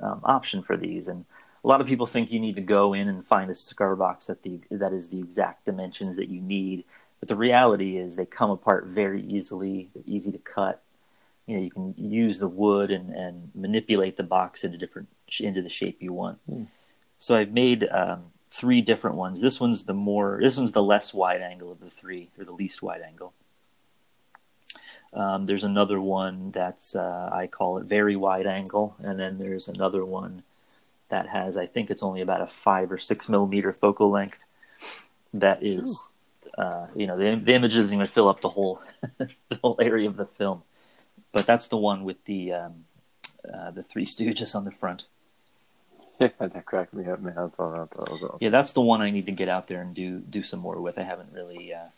um, 0.00 0.22
option 0.24 0.62
for 0.62 0.78
these, 0.78 1.08
and 1.08 1.26
a 1.64 1.66
lot 1.66 1.80
of 1.80 1.86
people 1.86 2.06
think 2.06 2.30
you 2.30 2.38
need 2.38 2.56
to 2.56 2.60
go 2.60 2.92
in 2.92 3.08
and 3.08 3.26
find 3.26 3.50
a 3.50 3.54
cigar 3.54 3.96
box 3.96 4.26
that 4.26 4.42
the 4.42 4.60
that 4.70 4.92
is 4.92 5.08
the 5.08 5.18
exact 5.18 5.64
dimensions 5.64 6.16
that 6.16 6.28
you 6.28 6.40
need. 6.40 6.84
But 7.20 7.28
the 7.28 7.36
reality 7.36 7.96
is 7.96 8.16
they 8.16 8.26
come 8.26 8.50
apart 8.50 8.86
very 8.86 9.22
easily. 9.22 9.88
They're 9.94 10.02
easy 10.06 10.30
to 10.32 10.38
cut 10.38 10.82
you 11.46 11.56
know 11.56 11.62
you 11.62 11.70
can 11.70 11.94
use 11.96 12.38
the 12.38 12.48
wood 12.48 12.90
and, 12.90 13.10
and 13.10 13.50
manipulate 13.54 14.16
the 14.16 14.22
box 14.22 14.64
into 14.64 14.78
different 14.78 15.08
into 15.40 15.62
the 15.62 15.68
shape 15.68 16.02
you 16.02 16.12
want. 16.12 16.38
Hmm. 16.48 16.64
So 17.18 17.36
I've 17.36 17.52
made 17.52 17.88
um, 17.90 18.24
three 18.50 18.80
different 18.80 19.16
ones. 19.16 19.40
This 19.40 19.60
one's 19.60 19.84
the 19.84 19.94
more 19.94 20.38
this 20.40 20.56
one's 20.56 20.72
the 20.72 20.82
less 20.82 21.12
wide 21.12 21.42
angle 21.42 21.72
of 21.72 21.80
the 21.80 21.90
three, 21.90 22.30
or 22.38 22.44
the 22.44 22.52
least 22.52 22.82
wide 22.82 23.02
angle. 23.02 23.32
Um, 25.12 25.46
there's 25.46 25.64
another 25.64 26.00
one 26.00 26.50
that's 26.50 26.96
uh, 26.96 27.30
I 27.32 27.46
call 27.46 27.78
it 27.78 27.84
very 27.84 28.16
wide 28.16 28.46
angle, 28.46 28.96
and 29.00 29.18
then 29.18 29.38
there's 29.38 29.68
another 29.68 30.04
one 30.04 30.42
that 31.14 31.28
has 31.28 31.56
I 31.56 31.66
think 31.66 31.90
it's 31.90 32.02
only 32.02 32.20
about 32.20 32.40
a 32.40 32.46
five 32.46 32.90
or 32.90 32.98
six 32.98 33.28
millimeter 33.28 33.72
focal 33.72 34.10
length. 34.10 34.38
That 35.32 35.62
is, 35.62 36.00
uh, 36.58 36.86
you 36.94 37.06
know, 37.06 37.16
the, 37.16 37.36
the 37.36 37.54
image 37.54 37.74
doesn't 37.74 37.94
even 37.94 38.06
fill 38.06 38.28
up 38.28 38.40
the 38.40 38.48
whole 38.50 38.80
the 39.18 39.58
whole 39.62 39.76
area 39.80 40.08
of 40.08 40.16
the 40.16 40.26
film 40.26 40.62
but 41.34 41.46
that's 41.46 41.66
the 41.66 41.76
one 41.76 42.04
with 42.04 42.24
the 42.26 42.52
um, 42.52 42.84
uh, 43.52 43.70
the 43.72 43.82
Three 43.82 44.06
Stooges 44.06 44.54
on 44.54 44.64
the 44.64 44.70
front. 44.70 45.06
Yeah, 46.20 46.28
that 46.38 46.64
cracked 46.64 46.94
me 46.94 47.04
up, 47.10 47.20
man. 47.20 47.34
I 47.36 47.48
thought, 47.48 47.74
I 47.74 47.78
thought 47.86 47.90
that 48.06 48.12
was 48.12 48.22
awesome. 48.22 48.38
Yeah, 48.40 48.50
that's 48.50 48.70
the 48.70 48.80
one 48.80 49.02
I 49.02 49.10
need 49.10 49.26
to 49.26 49.32
get 49.32 49.48
out 49.48 49.66
there 49.66 49.80
and 49.82 49.92
do 49.94 50.20
do 50.20 50.42
some 50.44 50.60
more 50.60 50.80
with. 50.80 50.96
I 50.96 51.02
haven't 51.02 51.32
really 51.32 51.74
uh, 51.74 51.88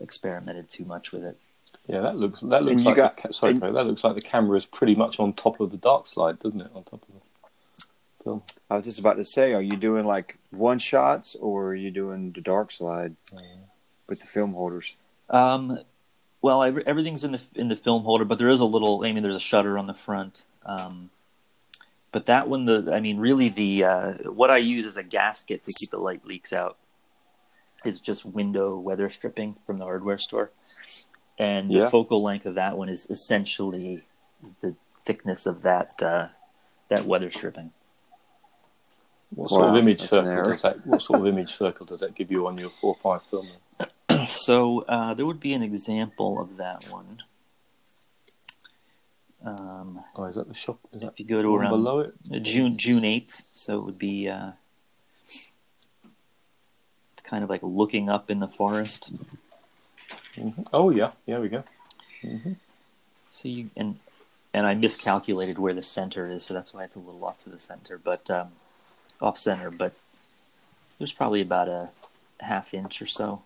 experimented 0.00 0.70
too 0.70 0.86
much 0.86 1.12
with 1.12 1.24
it. 1.24 1.36
Yeah, 1.86 2.00
that 2.00 2.16
looks 2.16 2.40
that 2.40 2.62
looks 2.64 2.76
And 2.76 2.84
like 2.86 2.96
got- 2.96 3.22
the, 3.22 3.32
sorry, 3.34 3.52
and- 3.52 3.62
that 3.62 3.86
looks 3.86 4.02
like 4.02 4.14
the 4.14 4.22
camera 4.22 4.56
is 4.56 4.64
pretty 4.66 4.94
much 4.94 5.20
on 5.20 5.34
top 5.34 5.60
of 5.60 5.70
the 5.70 5.76
dark 5.76 6.06
slide, 6.06 6.38
doesn't 6.38 6.60
it? 6.60 6.70
On 6.74 6.82
top 6.84 7.02
of 7.02 7.08
the 7.14 7.20
film. 8.22 8.42
I 8.70 8.76
was 8.76 8.84
just 8.84 8.98
about 8.98 9.16
to 9.16 9.24
say, 9.24 9.52
are 9.52 9.62
you 9.62 9.76
doing 9.76 10.04
like 10.04 10.38
one 10.50 10.78
shots 10.78 11.36
or 11.40 11.68
are 11.68 11.74
you 11.74 11.90
doing 11.90 12.32
the 12.32 12.40
dark 12.40 12.72
slide 12.72 13.16
with 14.08 14.20
the 14.20 14.26
film 14.26 14.52
holders? 14.52 14.94
Um, 15.30 15.80
well, 16.40 16.60
I, 16.62 16.68
everything's 16.86 17.24
in 17.24 17.32
the 17.32 17.40
in 17.54 17.68
the 17.68 17.76
film 17.76 18.02
holder, 18.02 18.24
but 18.24 18.38
there 18.38 18.48
is 18.48 18.60
a 18.60 18.64
little. 18.64 19.04
I 19.04 19.12
mean, 19.12 19.22
there's 19.22 19.36
a 19.36 19.40
shutter 19.40 19.78
on 19.78 19.86
the 19.86 19.94
front. 19.94 20.44
Um, 20.66 21.10
but 22.10 22.26
that 22.26 22.48
one, 22.48 22.64
the 22.66 22.90
I 22.92 23.00
mean, 23.00 23.18
really, 23.18 23.48
the 23.48 23.84
uh, 23.84 24.12
what 24.30 24.50
I 24.50 24.58
use 24.58 24.86
as 24.86 24.96
a 24.96 25.02
gasket 25.02 25.64
to 25.64 25.72
keep 25.72 25.90
the 25.90 25.98
light 25.98 26.24
leaks 26.26 26.52
out 26.52 26.76
is 27.84 28.00
just 28.00 28.24
window 28.24 28.76
weather 28.78 29.08
stripping 29.08 29.56
from 29.66 29.78
the 29.78 29.84
hardware 29.84 30.18
store, 30.18 30.50
and 31.38 31.70
Yeah. 31.70 31.84
the 31.84 31.90
focal 31.90 32.22
length 32.22 32.46
of 32.46 32.54
that 32.56 32.76
one 32.76 32.88
is 32.88 33.06
essentially 33.08 34.02
the 34.60 34.74
thickness 35.04 35.46
of 35.46 35.62
that 35.62 36.00
uh, 36.02 36.28
that 36.88 37.06
weather 37.06 37.30
stripping. 37.30 37.70
What 39.34 39.48
sort 39.48 39.64
of 39.70 39.76
image 39.76 40.00
circle 40.02 40.50
does 40.50 40.62
that? 40.62 40.86
What 40.86 41.02
sort 41.02 41.20
of 41.20 41.26
image 41.26 41.52
circle 41.52 41.86
does 41.86 42.00
that 42.00 42.14
give 42.14 42.30
you 42.30 42.46
on 42.46 42.58
your 42.58 42.70
four 42.70 42.94
five 42.94 43.22
film? 43.24 43.48
So 44.28 44.82
uh, 44.82 45.14
there 45.14 45.24
would 45.26 45.40
be 45.40 45.52
an 45.54 45.62
example 45.62 46.40
of 46.40 46.58
that 46.58 46.84
one. 46.90 47.22
Um, 49.44 50.04
Oh, 50.14 50.24
is 50.24 50.36
that 50.36 50.46
the 50.48 50.54
shop? 50.54 50.78
Is 50.92 51.00
that 51.00 51.08
if 51.08 51.20
you 51.20 51.26
go 51.26 51.38
the 51.38 51.42
to 51.44 51.50
one 51.50 51.60
around 51.62 51.70
below 51.70 51.98
it? 52.00 52.14
June 52.42 52.76
June 52.78 53.04
eighth, 53.04 53.42
so 53.52 53.78
it 53.78 53.84
would 53.84 53.98
be 53.98 54.28
uh, 54.28 54.52
kind 57.24 57.42
of 57.42 57.50
like 57.50 57.62
looking 57.62 58.08
up 58.08 58.30
in 58.30 58.38
the 58.40 58.46
forest. 58.46 59.10
Mhm. 60.36 60.66
Oh 60.72 60.90
yeah, 60.90 61.12
yeah, 61.26 61.38
we 61.38 61.48
go. 61.48 61.64
So 63.30 63.48
you 63.48 63.70
and 63.76 63.98
and 64.54 64.66
I 64.66 64.74
miscalculated 64.74 65.58
where 65.58 65.74
the 65.74 65.82
center 65.82 66.26
is, 66.30 66.44
so 66.44 66.52
that's 66.54 66.72
why 66.74 66.84
it's 66.84 66.94
a 66.94 67.00
little 67.00 67.24
off 67.24 67.40
to 67.44 67.50
the 67.50 67.58
center, 67.58 67.98
but 67.98 68.30
um, 68.30 68.48
off 69.22 69.38
center. 69.38 69.70
But 69.70 69.92
there's 70.98 71.12
probably 71.12 71.40
about 71.40 71.68
a 71.68 71.88
half 72.40 72.74
inch 72.74 73.00
or 73.00 73.06
so. 73.06 73.42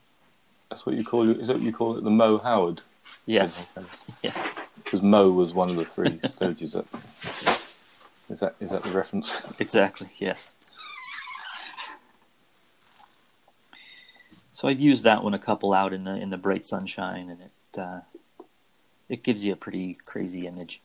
That's 0.71 0.85
what 0.85 0.97
you 0.97 1.05
call 1.05 1.29
it. 1.29 1.41
Is 1.41 1.47
that 1.47 1.57
what 1.57 1.62
you 1.62 1.73
call 1.73 1.97
it? 1.97 2.05
The 2.05 2.11
Mo 2.11 2.39
Howard. 2.39 2.81
Yes, 3.25 3.67
yes, 4.23 4.61
Because 4.83 5.01
Mo 5.01 5.31
was 5.31 5.55
one 5.55 5.71
of 5.71 5.77
the 5.77 5.85
three 5.85 6.11
Stooges. 6.25 6.73
That, 6.73 7.61
is 8.29 8.41
that 8.41 8.57
is 8.59 8.71
that 8.71 8.83
the 8.83 8.91
reference? 8.91 9.41
exactly. 9.61 10.11
Yes. 10.19 10.53
So 14.53 14.67
I've 14.69 14.81
used 14.81 15.05
that 15.05 15.23
one 15.23 15.35
a 15.35 15.39
couple 15.39 15.73
out 15.73 15.93
in 15.93 16.03
the 16.03 16.17
in 16.17 16.31
the 16.31 16.37
bright 16.37 16.67
sunshine, 16.67 17.31
and 17.31 17.41
it 17.43 17.79
uh, 17.81 18.01
it 19.09 19.23
gives 19.23 19.45
you 19.45 19.53
a 19.53 19.57
pretty 19.57 19.97
crazy 20.05 20.47
image. 20.49 20.81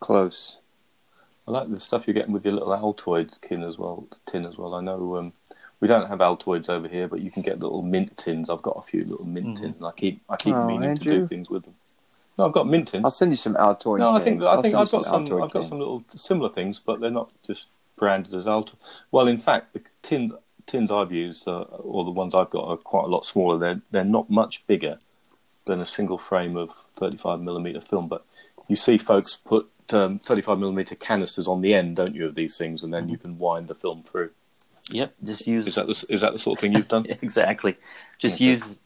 Close. 0.00 0.56
I 1.48 1.52
like 1.52 1.70
the 1.70 1.78
stuff 1.80 2.06
you're 2.06 2.14
getting 2.14 2.32
with 2.32 2.44
your 2.44 2.54
little 2.54 2.70
Altoid 2.70 3.40
tin 3.40 3.62
as 3.62 3.78
well. 3.78 4.08
Tin 4.26 4.44
as 4.44 4.56
well. 4.58 4.74
I 4.74 4.80
know 4.80 5.16
um, 5.16 5.32
we 5.80 5.86
don't 5.86 6.08
have 6.08 6.18
Altoids 6.18 6.68
over 6.68 6.88
here, 6.88 7.06
but 7.06 7.20
you 7.20 7.30
can 7.30 7.42
get 7.42 7.60
little 7.60 7.82
mint 7.82 8.16
tins. 8.16 8.50
I've 8.50 8.62
got 8.62 8.76
a 8.78 8.82
few 8.82 9.04
little 9.04 9.26
mint 9.26 9.48
Mhm. 9.48 9.60
tins, 9.60 9.76
and 9.76 9.86
I 9.86 9.92
keep 9.92 10.20
I 10.28 10.36
keep 10.36 10.56
Oh, 10.56 10.66
meaning 10.66 10.96
to 10.96 11.04
do 11.04 11.26
things 11.26 11.48
with 11.48 11.64
them. 11.64 11.74
No, 12.36 12.46
I've 12.46 12.52
got 12.52 12.66
mint 12.66 12.88
tins. 12.88 13.04
I'll 13.04 13.10
send 13.10 13.30
you 13.30 13.36
some 13.36 13.54
Altoid. 13.54 13.98
No, 13.98 14.10
I 14.10 14.20
think 14.20 14.42
I 14.42 14.60
think 14.60 14.74
I've 14.74 14.90
got 14.90 15.04
some. 15.04 15.24
Altoid 15.24 15.44
I've 15.44 15.50
got 15.50 15.64
some 15.64 15.78
little 15.78 16.04
similar 16.14 16.50
things, 16.50 16.80
but 16.80 17.00
they're 17.00 17.10
not 17.10 17.30
just 17.46 17.66
branded 17.96 18.34
as 18.34 18.46
Alto. 18.46 18.76
Well, 19.12 19.28
in 19.28 19.38
fact, 19.38 19.72
the 19.72 19.82
tins 20.02 20.32
tins 20.66 20.90
I've 20.90 21.12
used, 21.12 21.46
uh, 21.46 21.60
or 21.62 22.04
the 22.04 22.10
ones 22.10 22.34
I've 22.34 22.50
got, 22.50 22.66
are 22.66 22.76
quite 22.76 23.04
a 23.04 23.08
lot 23.08 23.24
smaller. 23.24 23.56
They're 23.58 23.80
they're 23.92 24.04
not 24.04 24.28
much 24.28 24.66
bigger 24.66 24.98
than 25.66 25.80
a 25.80 25.84
single 25.84 26.18
frame 26.18 26.56
of 26.56 26.70
35 26.96 27.40
millimeter 27.40 27.80
film. 27.80 28.08
But 28.08 28.24
you 28.68 28.76
see, 28.76 28.98
folks 28.98 29.36
put 29.36 29.68
um, 29.94 30.18
35 30.18 30.58
millimeter 30.58 30.94
canisters 30.94 31.46
on 31.48 31.60
the 31.60 31.74
end, 31.74 31.96
don't 31.96 32.14
you, 32.14 32.26
of 32.26 32.34
these 32.34 32.56
things, 32.56 32.82
and 32.82 32.92
then 32.92 33.08
you 33.08 33.16
can 33.18 33.38
wind 33.38 33.68
the 33.68 33.74
film 33.74 34.02
through. 34.02 34.30
Yep, 34.90 35.14
just 35.24 35.46
use 35.46 35.66
Is 35.66 35.74
that 35.74 35.86
the, 35.86 36.06
is 36.14 36.20
that 36.20 36.32
the 36.32 36.38
sort 36.38 36.58
of 36.58 36.60
thing 36.60 36.72
you've 36.72 36.88
done? 36.88 37.06
exactly. 37.22 37.76
Just 38.18 38.36
Okay. 38.36 38.44
use, 38.44 38.78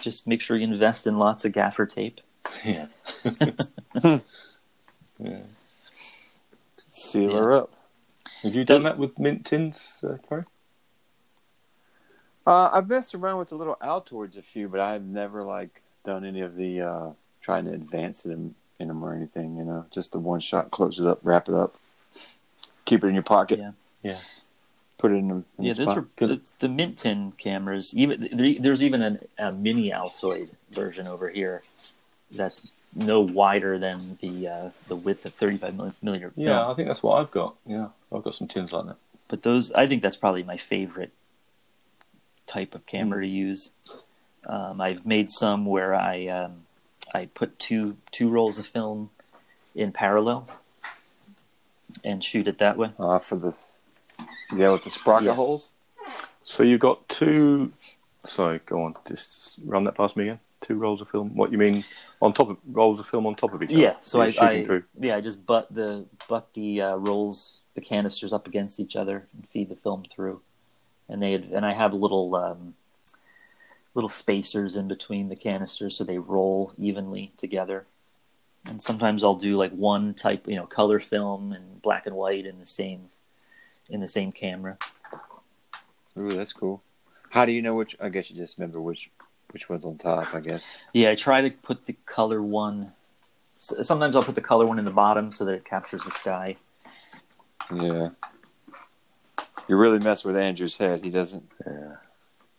just 0.00 0.26
make 0.26 0.40
sure 0.42 0.56
you 0.56 0.64
invest 0.64 1.06
in 1.06 1.18
lots 1.18 1.44
of 1.44 1.52
gaffer 1.52 1.86
tape. 1.86 2.20
yeah. 2.64 2.86
yeah. 5.18 5.38
Seal 6.90 7.30
Yeah. 7.30 7.36
her 7.38 7.52
up. 7.54 7.72
Have 8.42 8.54
you 8.54 8.64
done 8.64 8.82
that 8.84 8.98
with 8.98 9.18
mint 9.18 9.46
tins, 9.46 10.04
uh, 10.04 10.16
Corey? 10.28 10.44
Uh, 12.46 12.70
I've 12.72 12.88
messed 12.88 13.14
around 13.14 13.38
with 13.38 13.48
the 13.48 13.56
little 13.56 13.76
Altoids 13.82 14.36
a 14.38 14.42
few, 14.42 14.68
but 14.68 14.78
I've 14.80 15.04
never 15.04 15.42
like 15.42 15.82
done 16.04 16.24
any 16.24 16.42
of 16.42 16.54
the 16.54 16.80
uh, 16.82 17.10
trying 17.40 17.64
to 17.64 17.72
advance 17.72 18.24
it 18.24 18.30
in, 18.30 18.54
in 18.78 18.88
them 18.88 19.04
or 19.04 19.14
anything. 19.14 19.56
You 19.56 19.64
know, 19.64 19.86
just 19.90 20.12
the 20.12 20.18
one 20.18 20.40
shot, 20.40 20.70
close 20.70 20.98
it 20.98 21.06
up, 21.06 21.20
wrap 21.22 21.48
it 21.48 21.54
up, 21.54 21.76
keep 22.84 23.02
it 23.04 23.06
in 23.08 23.14
your 23.14 23.22
pocket, 23.22 23.58
Yeah. 23.58 23.70
Yeah. 24.02 24.18
put 24.98 25.12
it 25.12 25.16
in, 25.16 25.28
the, 25.28 25.34
in 25.34 25.44
Yeah, 25.64 25.72
the 25.72 25.84
those 25.84 25.88
spot. 25.90 26.06
were 26.20 26.26
the, 26.26 26.40
the 26.60 26.68
Mint 26.68 26.98
Tin 26.98 27.32
cameras. 27.38 27.94
Even 27.96 28.28
there, 28.32 28.54
there's 28.60 28.82
even 28.82 29.02
an, 29.02 29.20
a 29.38 29.52
mini 29.52 29.90
Altoid 29.90 30.48
version 30.70 31.06
over 31.06 31.28
here 31.28 31.62
that's 32.30 32.68
no 32.94 33.20
wider 33.20 33.78
than 33.78 34.18
the 34.20 34.48
uh, 34.48 34.70
the 34.88 34.96
width 34.96 35.26
of 35.26 35.34
35 35.34 35.74
milli- 35.74 35.92
millimeter. 36.02 36.30
film. 36.30 36.46
Yeah, 36.46 36.68
I 36.68 36.74
think 36.74 36.88
that's 36.88 37.02
what 37.02 37.18
I've 37.20 37.30
got. 37.30 37.56
Yeah, 37.66 37.88
I've 38.12 38.22
got 38.22 38.34
some 38.34 38.48
tins 38.48 38.72
like 38.72 38.86
that. 38.86 38.96
but 39.28 39.42
those 39.42 39.70
I 39.72 39.86
think 39.86 40.02
that's 40.02 40.16
probably 40.16 40.42
my 40.42 40.56
favorite 40.56 41.12
type 42.46 42.74
of 42.74 42.86
camera 42.86 43.22
to 43.22 43.28
use. 43.28 43.72
Um, 44.46 44.80
I've 44.80 45.04
made 45.04 45.30
some 45.30 45.66
where 45.66 45.94
I 45.94 46.28
um, 46.28 46.65
I 47.16 47.26
put 47.26 47.58
two 47.58 47.96
two 48.12 48.28
rolls 48.28 48.58
of 48.58 48.66
film 48.66 49.10
in 49.74 49.90
parallel 49.92 50.48
and 52.04 52.22
shoot 52.22 52.46
it 52.46 52.58
that 52.58 52.76
way. 52.76 52.90
Uh, 52.98 53.18
for 53.18 53.36
this, 53.36 53.78
yeah, 54.54 54.70
with 54.72 54.84
the 54.84 54.90
sprocket 54.90 55.26
Yeah. 55.28 55.34
holes. 55.34 55.70
So 56.44 56.62
you've 56.62 56.80
got 56.80 57.08
two. 57.08 57.72
Sorry, 58.26 58.60
go 58.66 58.82
on. 58.82 58.94
Just 59.08 59.58
run 59.64 59.84
that 59.84 59.94
past 59.96 60.16
me 60.16 60.24
again. 60.24 60.40
Two 60.60 60.74
rolls 60.74 61.00
of 61.00 61.08
film. 61.08 61.34
What 61.34 61.52
you 61.52 61.58
mean? 61.58 61.84
On 62.20 62.32
top 62.32 62.50
of 62.50 62.56
rolls 62.70 63.00
of 63.00 63.06
film 63.06 63.26
on 63.26 63.34
top 63.34 63.52
of 63.54 63.62
each 63.62 63.70
other. 63.70 63.78
Yeah, 63.80 63.94
so 64.00 64.20
I, 64.20 64.26
You're 64.26 64.44
I 64.44 64.62
through. 64.64 64.84
yeah 65.00 65.16
I 65.16 65.20
just 65.20 65.46
butt 65.46 65.72
the 65.74 66.04
butt 66.28 66.48
the 66.54 66.82
uh, 66.82 66.96
rolls 66.96 67.60
the 67.74 67.80
canisters 67.80 68.32
up 68.32 68.46
against 68.46 68.78
each 68.80 68.94
other 68.96 69.26
and 69.34 69.46
feed 69.52 69.68
the 69.70 69.76
film 69.76 70.04
through, 70.14 70.40
and 71.08 71.22
they 71.22 71.34
and 71.34 71.64
I 71.64 71.72
have 71.72 71.92
a 71.92 71.96
little 71.96 72.34
um, 72.34 72.74
little 73.96 74.10
spacers 74.10 74.76
in 74.76 74.86
between 74.86 75.30
the 75.30 75.34
canisters 75.34 75.96
so 75.96 76.04
they 76.04 76.18
roll 76.18 76.72
evenly 76.76 77.32
together. 77.38 77.86
And 78.66 78.82
sometimes 78.82 79.24
I'll 79.24 79.34
do 79.34 79.56
like 79.56 79.72
one 79.72 80.12
type, 80.12 80.46
you 80.46 80.54
know, 80.54 80.66
color 80.66 81.00
film 81.00 81.52
and 81.52 81.80
black 81.80 82.06
and 82.06 82.14
white 82.14 82.44
in 82.44 82.60
the 82.60 82.66
same 82.66 83.08
in 83.88 84.00
the 84.00 84.08
same 84.08 84.32
camera. 84.32 84.76
Ooh, 86.18 86.34
that's 86.34 86.52
cool. 86.52 86.82
How 87.30 87.46
do 87.46 87.52
you 87.52 87.62
know 87.62 87.74
which? 87.74 87.96
I 87.98 88.10
guess 88.10 88.30
you 88.30 88.36
just 88.36 88.58
remember 88.58 88.80
which 88.80 89.10
which 89.52 89.70
one's 89.70 89.84
on 89.84 89.96
top. 89.96 90.34
I 90.34 90.40
guess. 90.40 90.70
Yeah, 90.92 91.10
I 91.10 91.14
try 91.14 91.40
to 91.40 91.50
put 91.50 91.86
the 91.86 91.96
color 92.04 92.42
one. 92.42 92.92
Sometimes 93.58 94.14
I'll 94.14 94.22
put 94.22 94.34
the 94.34 94.42
color 94.42 94.66
one 94.66 94.78
in 94.78 94.84
the 94.84 94.90
bottom 94.90 95.32
so 95.32 95.46
that 95.46 95.54
it 95.54 95.64
captures 95.64 96.04
the 96.04 96.10
sky. 96.10 96.56
Yeah. 97.74 98.10
You 99.68 99.76
really 99.76 99.98
mess 99.98 100.24
with 100.24 100.36
Andrew's 100.36 100.76
head. 100.76 101.02
He 101.02 101.08
doesn't. 101.08 101.50
Yeah. 101.66 101.96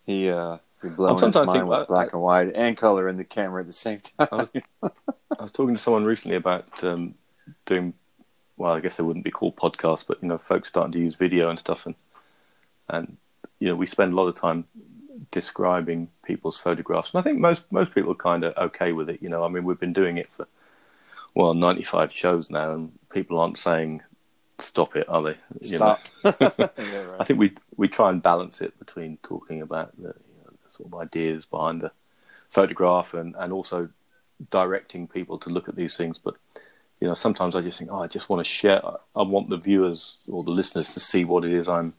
He 0.06 0.30
uh, 0.30 0.58
he 0.82 0.90
blowing 0.90 1.14
his 1.14 1.22
sometimes 1.22 1.48
mind 1.48 1.60
think- 1.60 1.70
with 1.70 1.80
I- 1.80 1.86
black 1.86 2.08
I- 2.08 2.12
and 2.14 2.22
white 2.22 2.52
and 2.56 2.78
color 2.78 3.08
in 3.08 3.18
the 3.18 3.24
camera 3.24 3.62
at 3.62 3.68
the 3.68 3.74
same 3.74 4.00
time. 4.00 4.28
I 4.32 4.36
was, 4.36 4.52
I 4.84 5.44
was 5.44 5.52
talking 5.52 5.76
to 5.76 5.82
someone 5.82 6.06
recently 6.06 6.38
about 6.38 6.66
um, 6.84 7.16
doing, 7.66 7.94
well, 8.58 8.74
I 8.74 8.80
guess 8.80 8.98
they 8.98 9.04
wouldn't 9.04 9.26
be 9.26 9.32
called 9.32 9.56
podcasts, 9.56 10.06
but 10.08 10.22
you 10.22 10.28
know, 10.28 10.38
folks 10.38 10.68
starting 10.68 10.92
to 10.94 11.00
use 11.00 11.16
video 11.16 11.50
and 11.50 11.60
stuff, 11.60 11.86
and 11.86 11.96
and 12.90 13.18
you 13.60 13.68
know, 13.68 13.76
we 13.76 13.86
spend 13.86 14.14
a 14.14 14.16
lot 14.16 14.28
of 14.28 14.36
time 14.36 14.66
describing 15.32 16.10
people's 16.24 16.60
photographs, 16.60 17.12
and 17.12 17.20
I 17.20 17.24
think 17.24 17.40
most 17.40 17.72
most 17.72 17.94
people 17.94 18.12
are 18.12 18.16
kind 18.16 18.44
of 18.44 18.56
okay 18.58 18.92
with 18.92 19.10
it. 19.10 19.22
You 19.22 19.30
know, 19.30 19.44
I 19.44 19.48
mean, 19.48 19.64
we've 19.64 19.80
been 19.80 19.94
doing 19.94 20.18
it 20.18 20.32
for 20.32 20.48
well, 21.34 21.54
ninety 21.54 21.84
five 21.84 22.12
shows 22.12 22.50
now, 22.50 22.72
and 22.72 22.92
people 23.10 23.40
aren't 23.40 23.58
saying 23.58 24.02
stop 24.60 24.96
it, 24.96 25.08
are 25.08 25.22
they? 25.22 25.38
You 25.62 25.80
know? 25.80 25.98
Stop. 26.24 26.42
yeah, 26.78 27.02
right. 27.04 27.22
I 27.22 27.24
think 27.24 27.40
we 27.40 27.54
we 27.76 27.88
try 27.88 28.10
and 28.10 28.22
balance 28.22 28.62
it 28.62 28.78
between 28.80 29.18
talking 29.24 29.62
about 29.62 29.96
the, 30.02 30.02
you 30.04 30.08
know, 30.08 30.14
the 30.14 30.27
sort 30.78 30.88
of 30.88 31.00
ideas 31.00 31.46
behind 31.46 31.82
the 31.82 31.92
photograph 32.50 33.14
and, 33.14 33.36
and 33.38 33.52
also 33.52 33.90
directing 34.52 35.08
people 35.08 35.38
to 35.40 35.50
look 35.50 35.68
at 35.68 35.76
these 35.76 35.98
things. 35.98 36.18
But 36.18 36.36
you 37.00 37.08
know, 37.08 37.14
sometimes 37.14 37.56
I 37.56 37.62
just 37.62 37.78
think, 37.78 37.92
oh, 37.92 38.02
I 38.02 38.08
just 38.08 38.30
want 38.30 38.40
to 38.40 38.52
share. 38.52 38.82
I 39.16 39.22
want 39.22 39.50
the 39.50 39.58
viewers 39.58 40.18
or 40.28 40.44
the 40.44 40.52
listeners 40.52 40.94
to 40.94 41.00
see 41.00 41.26
what 41.26 41.46
it 41.46 41.52
is 41.52 41.68
I'm 41.68 41.94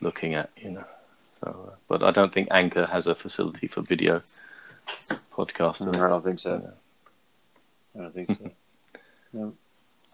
looking 0.00 0.34
at. 0.34 0.50
You 0.56 0.70
know, 0.70 0.84
so, 1.40 1.70
uh, 1.72 1.76
but 1.88 2.02
I 2.02 2.10
don't 2.10 2.32
think 2.32 2.48
Anchor 2.50 2.86
has 2.86 3.06
a 3.06 3.14
facility 3.14 3.66
for 3.66 3.82
video 3.82 4.22
podcast. 5.32 5.78
do 5.78 5.90
they? 5.90 6.00
I 6.00 6.08
don't 6.08 6.24
think 6.24 6.40
so. 6.40 6.72
I 7.94 7.98
don't 8.00 8.14
think 8.14 8.28
so. 8.28 8.50
no. 9.32 9.54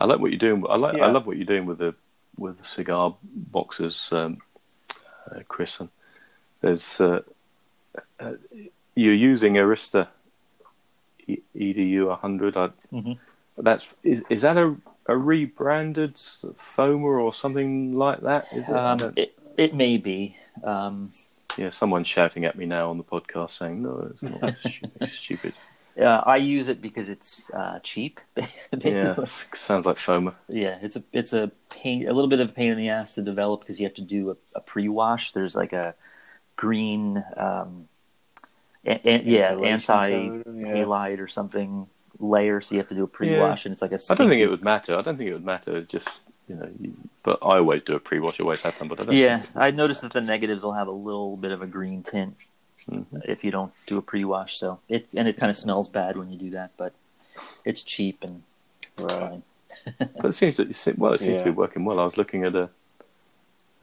I 0.01 0.07
like 0.07 0.19
what 0.19 0.33
you're 0.33 0.39
doing. 0.39 0.65
I 0.69 0.77
like. 0.77 1.01
I 1.01 1.07
love 1.07 1.27
what 1.27 1.37
you're 1.37 1.47
doing 1.47 1.67
with 1.67 1.79
the 1.79 1.95
with 2.37 2.59
the 2.59 2.65
cigar 2.65 3.15
boxes, 3.23 4.09
um, 4.11 4.39
uh, 5.31 5.41
Kris. 5.47 5.79
And 5.79 5.89
there's 6.61 7.01
uh, 7.01 7.21
uh, 8.21 8.33
you're 8.95 9.15
using 9.15 9.55
Arista 9.55 10.09
E- 11.27 11.43
EDU 11.55 12.07
100. 12.09 12.57
I, 12.57 12.71
Mhm. 12.93 13.19
That's 13.57 13.95
is 14.03 14.23
is 14.29 14.43
that 14.43 14.57
a 14.57 14.77
a 15.07 15.17
rebranded 15.17 16.15
Foma 16.57 17.05
or 17.23 17.33
something 17.33 17.93
like 17.93 18.21
that? 18.23 18.47
Is 18.53 18.69
it? 18.69 18.75
Um, 18.75 19.13
it 19.17 19.39
it 19.57 19.75
may 19.75 19.97
be. 19.97 20.37
Um, 20.65 21.11
yeah, 21.57 21.71
someone's 21.71 22.09
shouting 22.09 22.45
at 22.45 22.57
me 22.57 22.67
now 22.67 22.91
on 22.91 22.99
the 22.99 23.05
podcast 23.05 23.51
saying, 23.51 23.83
"No, 23.83 24.11
it's 24.11 24.23
not. 24.23 24.43
It's 24.43 24.59
stu- 24.71 24.91
it's 25.01 25.13
stupid." 25.13 25.55
uh, 26.01 26.23
I 26.27 26.37
use 26.39 26.67
it 26.69 26.83
because 26.83 27.09
it's 27.09 27.49
uh, 27.55 27.79
cheap. 27.85 28.21
Basically. 28.35 28.91
Yeah, 28.93 29.25
sounds 29.55 29.87
like 29.87 29.99
Foma. 29.99 30.35
Yeah, 30.49 30.79
it's 30.83 30.97
a 30.97 31.05
it's 31.13 31.33
a 31.33 31.53
pain, 31.71 32.09
a 32.09 32.13
little 32.13 32.29
bit 32.29 32.41
of 32.41 32.49
a 32.49 32.53
pain 32.53 32.73
in 32.73 32.77
the 32.79 32.89
ass 32.89 33.15
to 33.15 33.23
develop 33.23 33.61
because 33.61 33.79
you 33.79 33.87
have 33.87 33.95
to 33.95 34.03
do 34.03 34.31
a, 34.31 34.37
a 34.57 34.61
pre-wash. 34.61 35.31
There's 35.33 35.55
like 35.55 35.73
a 35.73 35.95
green, 36.57 37.23
um, 37.37 37.89
a, 38.87 39.01
a- 39.09 39.23
yeah, 39.25 39.57
anti 39.59 40.11
coat, 40.13 40.43
yeah. 40.47 40.67
halide 40.85 41.19
or 41.21 41.29
something 41.29 41.89
layer. 42.19 42.61
So 42.61 42.75
you 42.75 42.81
have 42.81 42.89
to 42.89 42.95
do 42.95 43.05
a 43.05 43.07
pre-wash, 43.09 43.65
and 43.67 43.73
it's 43.73 43.83
like 43.83 43.93
a. 43.93 43.99
I 44.11 44.15
don't 44.15 44.29
think 44.29 44.41
it 44.41 44.49
would 44.49 44.63
matter. 44.63 44.97
I 44.97 45.03
don't 45.03 45.17
think 45.17 45.31
it 45.31 45.35
would 45.35 45.45
matter. 45.45 45.83
Just 45.83 46.09
you 46.49 46.57
know, 46.57 46.69
you, 46.81 46.95
but 47.23 47.39
I 47.43 47.57
always 47.59 47.83
do 47.83 47.95
a 47.95 48.01
pre-wash. 48.01 48.39
Always 48.41 48.63
have 48.63 48.79
done, 48.79 48.89
but 48.89 49.01
I 49.01 49.05
don't. 49.05 49.15
Yeah, 49.15 49.45
I 49.55 49.71
noticed 49.71 50.03
that 50.03 50.13
the 50.13 50.21
negatives 50.21 50.63
will 50.63 50.75
have 50.75 50.89
a 50.89 50.93
little 50.93 51.37
bit 51.37 51.53
of 51.53 51.63
a 51.63 51.67
green 51.67 52.03
tint 52.03 52.37
Mhm. 52.91 53.25
if 53.25 53.43
you 53.45 53.51
don't 53.51 53.73
do 53.87 53.97
a 53.97 54.03
pre-wash. 54.03 54.59
So 54.59 54.81
it 54.91 55.09
and 55.15 55.27
it 55.27 55.37
kind 55.39 55.49
of 55.49 55.57
smells 55.57 55.89
bad 55.89 56.17
when 56.19 56.31
you 56.31 56.39
do 56.39 56.51
that, 56.51 56.73
but 56.77 56.93
it's 57.65 57.83
cheap 57.83 58.23
and 58.23 58.43
Right. 58.99 59.11
fine. 59.11 59.43
But 60.21 60.27
it 60.27 60.33
seems 60.35 60.57
that 60.59 60.99
well, 60.99 61.15
it 61.15 61.19
seems 61.21 61.39
to 61.41 61.45
be 61.45 61.51
working 61.51 61.85
well. 61.87 61.99
I 61.99 62.05
was 62.05 62.17
looking 62.19 62.45
at 62.45 62.55
a, 62.55 62.69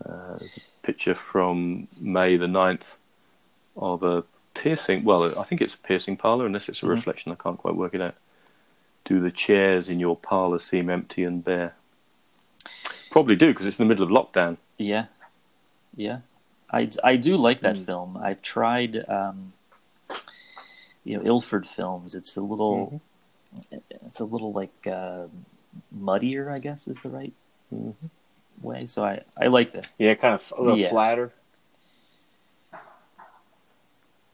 uh, 0.05 0.37
there's 0.39 0.57
a 0.57 0.61
picture 0.85 1.15
from 1.15 1.87
May 2.01 2.37
the 2.37 2.47
9th 2.47 2.83
of 3.77 4.03
a 4.03 4.23
piercing. 4.53 5.03
Well, 5.03 5.37
I 5.39 5.43
think 5.43 5.61
it's 5.61 5.75
a 5.75 5.77
piercing 5.77 6.17
parlor, 6.17 6.45
unless 6.45 6.67
it's 6.69 6.83
a 6.83 6.85
Mhm. 6.85 6.89
reflection. 6.89 7.31
I 7.31 7.35
can't 7.35 7.57
quite 7.57 7.75
work 7.75 7.93
it 7.93 8.01
out. 8.01 8.15
Do 9.05 9.19
the 9.19 9.31
chairs 9.31 9.89
in 9.89 9.99
your 9.99 10.15
parlor 10.15 10.59
seem 10.59 10.89
empty 10.89 11.23
and 11.23 11.43
bare? 11.43 11.75
Probably 13.09 13.35
do 13.35 13.47
because 13.47 13.65
it's 13.65 13.79
in 13.79 13.87
the 13.87 13.89
middle 13.93 14.03
of 14.05 14.09
lockdown. 14.11 14.57
Yeah, 14.77 15.05
yeah. 15.95 16.19
I, 16.71 16.89
I 17.03 17.15
do 17.17 17.35
like 17.35 17.59
that 17.61 17.75
Mm. 17.75 17.85
film. 17.85 18.17
I've 18.17 18.41
tried, 18.41 19.07
um, 19.09 19.53
you 21.03 21.17
know, 21.17 21.23
Ilford 21.25 21.67
films. 21.67 22.15
It's 22.15 22.37
a 22.37 22.41
little, 22.41 23.01
it's 23.71 24.19
a 24.19 24.25
little 24.25 24.53
like 24.53 24.87
uh, 24.87 25.27
muddier, 25.91 26.49
I 26.49 26.59
guess, 26.59 26.87
is 26.87 27.01
the 27.01 27.09
right 27.09 27.33
Mhm. 27.73 27.95
Way. 28.63 28.87
So 28.87 29.03
I, 29.03 29.21
I 29.37 29.47
like 29.47 29.71
that. 29.73 29.91
Yeah, 29.97 30.13
kind 30.15 30.35
of 30.35 30.53
a 30.57 30.61
little 30.61 30.77
Yeah. 30.79 30.89
flatter. 30.89 31.33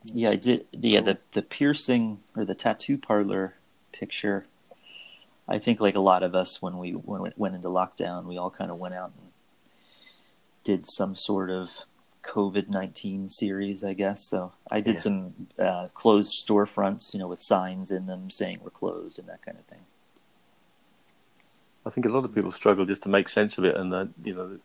Yeah, 0.04 0.30
I 0.30 0.36
did. 0.36 0.66
Yeah, 0.72 1.00
the 1.00 1.18
the 1.32 1.42
piercing 1.42 2.20
or 2.36 2.44
the 2.44 2.54
tattoo 2.54 2.96
parlor 2.98 3.54
picture. 3.92 4.46
I 5.50 5.58
think, 5.58 5.80
like 5.80 5.94
a 5.96 6.00
lot 6.00 6.22
of 6.22 6.34
us, 6.34 6.62
when 6.62 6.78
we 6.78 6.92
when 6.92 7.22
we 7.22 7.30
went 7.36 7.54
into 7.54 7.68
lockdown, 7.68 8.24
we 8.24 8.38
all 8.38 8.50
kind 8.50 8.70
of 8.70 8.78
went 8.78 8.94
out 8.94 9.12
and 9.18 9.32
did 10.64 10.84
some 10.90 11.14
sort 11.14 11.50
of 11.50 11.70
COVID 12.22 12.68
nineteen 12.68 13.28
series, 13.28 13.82
I 13.82 13.92
guess. 13.94 14.22
So 14.28 14.52
I 14.70 14.80
did 14.80 14.94
Yeah. 14.96 15.00
some 15.00 15.34
uh, 15.58 15.88
closed 15.94 16.46
storefronts, 16.46 17.12
you 17.12 17.20
know, 17.20 17.28
with 17.28 17.42
signs 17.42 17.90
in 17.90 18.06
them 18.06 18.30
saying 18.30 18.60
we're 18.62 18.70
closed 18.70 19.18
and 19.18 19.28
that 19.28 19.42
kind 19.42 19.58
of 19.58 19.64
thing. 19.64 19.80
I 21.88 21.90
think 21.90 22.04
a 22.04 22.10
lot 22.10 22.26
of 22.26 22.34
people 22.34 22.50
struggle 22.50 22.84
just 22.84 23.02
to 23.04 23.08
make 23.08 23.30
sense 23.30 23.56
of 23.56 23.64
it, 23.64 23.74
and 23.74 23.90
that 23.94 24.08
you 24.22 24.34
know, 24.34 24.58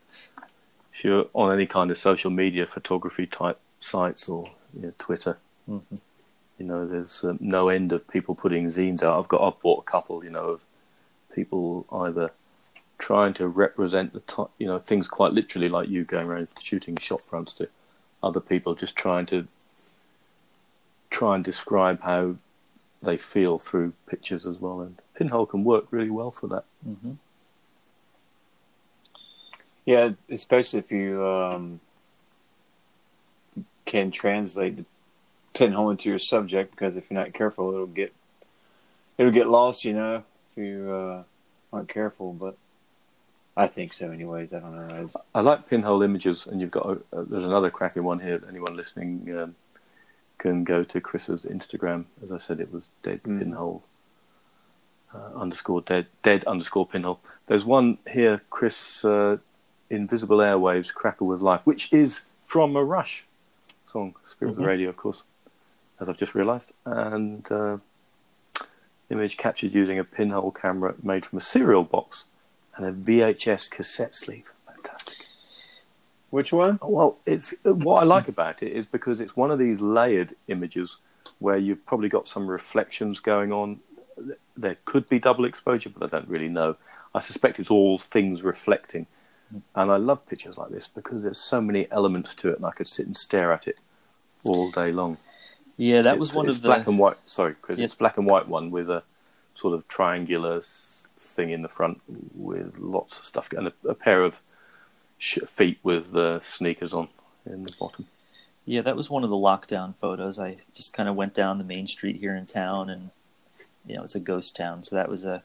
if 0.93 1.05
you're 1.05 1.25
on 1.33 1.53
any 1.53 1.65
kind 1.65 1.89
of 1.89 1.97
social 1.97 2.29
media 2.29 2.67
photography 2.67 3.25
type 3.25 3.59
sites 3.79 4.27
or 4.27 4.51
you 4.73 4.81
know, 4.87 4.93
Twitter, 4.99 5.37
Mhm. 5.69 6.01
you 6.57 6.65
know, 6.65 6.85
there's 6.85 7.23
um, 7.23 7.37
no 7.39 7.69
end 7.69 7.93
of 7.93 8.05
people 8.09 8.35
putting 8.35 8.67
zines 8.67 9.01
out. 9.03 9.17
I've 9.17 9.29
got, 9.29 9.41
I've 9.41 9.61
bought 9.61 9.85
a 9.87 9.89
couple, 9.89 10.23
you 10.25 10.31
know, 10.31 10.49
of 10.49 10.61
people 11.33 11.85
either 11.93 12.31
trying 12.97 13.33
to 13.35 13.47
represent 13.47 14.11
the, 14.13 14.47
you 14.57 14.67
know, 14.67 14.79
things 14.79 15.07
quite 15.07 15.31
literally, 15.31 15.69
like 15.69 15.87
you 15.87 16.03
going 16.03 16.27
around 16.27 16.49
shooting 16.61 16.97
shop 16.97 17.21
fronts, 17.21 17.53
to 17.53 17.69
other 18.21 18.41
people 18.41 18.75
just 18.75 18.97
trying 18.97 19.25
to 19.27 19.47
try 21.09 21.35
and 21.35 21.43
describe 21.45 22.01
how 22.01 22.35
they 23.01 23.15
feel 23.15 23.59
through 23.59 23.93
pictures 24.07 24.45
as 24.45 24.59
well. 24.59 24.81
And 24.81 24.99
Pinhole 25.15 25.45
can 25.45 25.63
work 25.63 25.85
really 25.91 26.09
well 26.09 26.31
for 26.31 26.47
that. 26.47 26.65
hmm 26.83 27.13
Yeah, 29.85 30.11
especially 30.29 30.79
if 30.79 30.91
you 30.91 31.25
um, 31.25 31.79
can 33.85 34.11
translate 34.11 34.77
the 34.77 34.85
pinhole 35.53 35.89
into 35.91 36.09
your 36.09 36.19
subject, 36.19 36.71
because 36.71 36.95
if 36.95 37.09
you're 37.09 37.19
not 37.19 37.33
careful, 37.33 37.71
it'll 37.73 37.85
get 37.85 38.13
it'll 39.17 39.31
get 39.31 39.47
lost. 39.47 39.83
You 39.85 39.93
know, 39.93 40.23
if 40.51 40.57
you 40.57 40.91
uh, 40.91 41.23
aren't 41.71 41.89
careful. 41.89 42.33
But 42.33 42.57
I 43.55 43.67
think 43.67 43.93
so, 43.93 44.09
anyways. 44.09 44.53
I 44.53 44.59
don't 44.59 44.75
know. 44.87 45.09
I 45.35 45.41
like 45.41 45.67
pinhole 45.69 46.01
images, 46.01 46.47
and 46.47 46.59
you've 46.61 46.71
got 46.71 46.85
a, 46.85 46.91
uh, 47.15 47.25
there's 47.27 47.45
another 47.45 47.69
cracking 47.69 48.03
one 48.03 48.19
here. 48.19 48.41
Anyone 48.47 48.75
listening 48.75 49.37
um, 49.37 49.55
can 50.39 50.63
go 50.63 50.83
to 50.83 51.01
Kris's 51.01 51.45
Instagram. 51.45 52.05
As 52.23 52.31
I 52.31 52.37
said, 52.37 52.59
it 52.59 52.71
was 52.71 52.91
dead 53.03 53.21
Mm. 53.23 53.39
pinhole 53.39 53.83
uh, 55.13 55.37
underscore 55.39 55.81
dead 55.81 56.07
dead 56.21 56.43
underscore 56.45 56.85
pinhole. 56.87 57.19
There's 57.47 57.65
one 57.65 57.97
here, 58.11 58.41
Kris. 58.49 59.03
Uh, 59.05 59.37
Invisible 59.89 60.37
Airwaves, 60.37 60.91
Crackle 60.91 61.27
with 61.27 61.41
Life, 61.41 61.61
which 61.65 61.91
is 61.93 62.21
from 62.47 62.75
a 62.75 62.83
Rush 62.83 63.25
song, 63.85 64.15
Spirit 64.23 64.51
of 64.51 64.57
Mhm. 64.57 64.61
the 64.61 64.65
Radio, 64.65 64.89
of 64.89 64.97
course, 64.97 65.25
as 65.99 66.09
I've 66.09 66.17
just 66.17 66.33
realised. 66.33 66.71
And 66.85 67.51
uh, 67.51 67.77
image 69.11 69.37
captured 69.37 69.71
using 69.73 69.99
a 69.99 70.03
pinhole 70.03 70.49
camera 70.51 70.95
made 71.03 71.25
from 71.27 71.37
a 71.37 71.41
cereal 71.41 71.83
box 71.83 72.25
and 72.75 72.85
a 72.87 72.91
VHS 72.91 73.69
cassette 73.69 74.15
sleeve. 74.15 74.51
Fantastic. 74.65 75.27
Which 76.31 76.51
one? 76.51 76.79
Well, 76.81 77.19
it's 77.27 77.53
what 77.63 78.01
I 78.01 78.05
like 78.05 78.27
about 78.27 78.63
it 78.63 78.71
is 78.71 78.87
because 78.87 79.21
it's 79.21 79.35
one 79.37 79.51
of 79.51 79.59
these 79.59 79.79
layered 79.79 80.35
images 80.47 80.97
where 81.37 81.57
you've 81.57 81.85
probably 81.85 82.09
got 82.09 82.27
some 82.27 82.47
reflections 82.47 83.19
going 83.19 83.51
on. 83.51 83.79
There 84.55 84.77
could 84.85 85.09
be 85.09 85.19
double 85.19 85.45
exposure, 85.45 85.89
but 85.89 86.03
I 86.03 86.17
don't 86.17 86.29
really 86.29 86.49
know. 86.49 86.75
I 87.15 87.19
suspect 87.19 87.59
it's 87.59 87.71
all 87.71 87.97
things 87.97 88.41
reflecting. 88.43 89.07
And 89.75 89.91
I 89.91 89.97
love 89.97 90.25
pictures 90.27 90.57
like 90.57 90.69
this 90.71 90.87
because 90.87 91.21
there's 91.23 91.37
so 91.39 91.61
many 91.61 91.87
elements 91.91 92.33
to 92.35 92.49
it, 92.49 92.57
and 92.57 92.65
I 92.65 92.71
could 92.71 92.87
sit 92.87 93.05
and 93.05 93.15
stare 93.15 93.51
at 93.51 93.67
it 93.67 93.79
all 94.43 94.71
day 94.71 94.91
long. 94.91 95.17
Yeah, 95.77 96.01
that 96.01 96.13
It's- 96.15 96.19
was 96.19 96.35
one 96.35 96.47
of 96.47 96.61
the. 96.61 96.67
black 96.67 96.87
and 96.87 96.97
white. 96.99 97.17
Sorry, 97.25 97.55
Kris. 97.61 97.77
Yeah. 97.77 97.85
It's 97.85 97.95
black 97.95 98.17
and 98.17 98.25
white 98.27 98.47
one 98.47 98.71
with 98.71 98.89
a 98.89 99.03
sort 99.55 99.73
of 99.75 99.87
triangular 99.87 100.61
thing 100.63 101.51
in 101.51 101.61
the 101.61 101.69
front 101.69 102.01
with 102.35 102.77
lots 102.79 103.19
of 103.19 103.25
stuff, 103.25 103.51
and 103.53 103.67
a, 103.67 103.73
a 103.87 103.93
pair 103.95 104.23
of 104.23 104.39
sh- 105.19 105.39
feet 105.45 105.79
with 105.83 106.15
uh, 106.15 106.41
sneakers 106.41 106.93
on 106.93 107.07
in 107.45 107.63
the 107.63 107.73
bottom. 107.79 108.07
Yeah, 108.65 108.81
that 108.81 108.95
was 108.95 109.09
one 109.09 109.23
of 109.23 109.29
the 109.29 109.35
lockdown 109.35 109.93
photos. 109.95 110.39
I 110.39 110.57
just 110.73 110.93
kind 110.93 111.07
of 111.09 111.15
went 111.15 111.33
down 111.33 111.57
the 111.59 111.63
main 111.63 111.87
street 111.87 112.15
here 112.17 112.35
in 112.35 112.45
town, 112.47 112.89
and 112.89 113.09
you 113.85 113.95
know, 113.95 114.03
it's 114.03 114.15
a 114.15 114.19
ghost 114.19 114.55
town, 114.55 114.83
so 114.83 114.95
that 114.95 115.09
was 115.09 115.23
a 115.23 115.43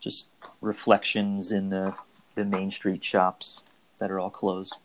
just 0.00 0.26
reflections 0.60 1.50
in 1.50 1.70
the 1.70 1.94
the 2.34 2.44
main 2.44 2.70
street 2.70 3.02
shops 3.02 3.62
that 3.98 4.10
are 4.10 4.18
all 4.18 4.30
closed. 4.30 4.76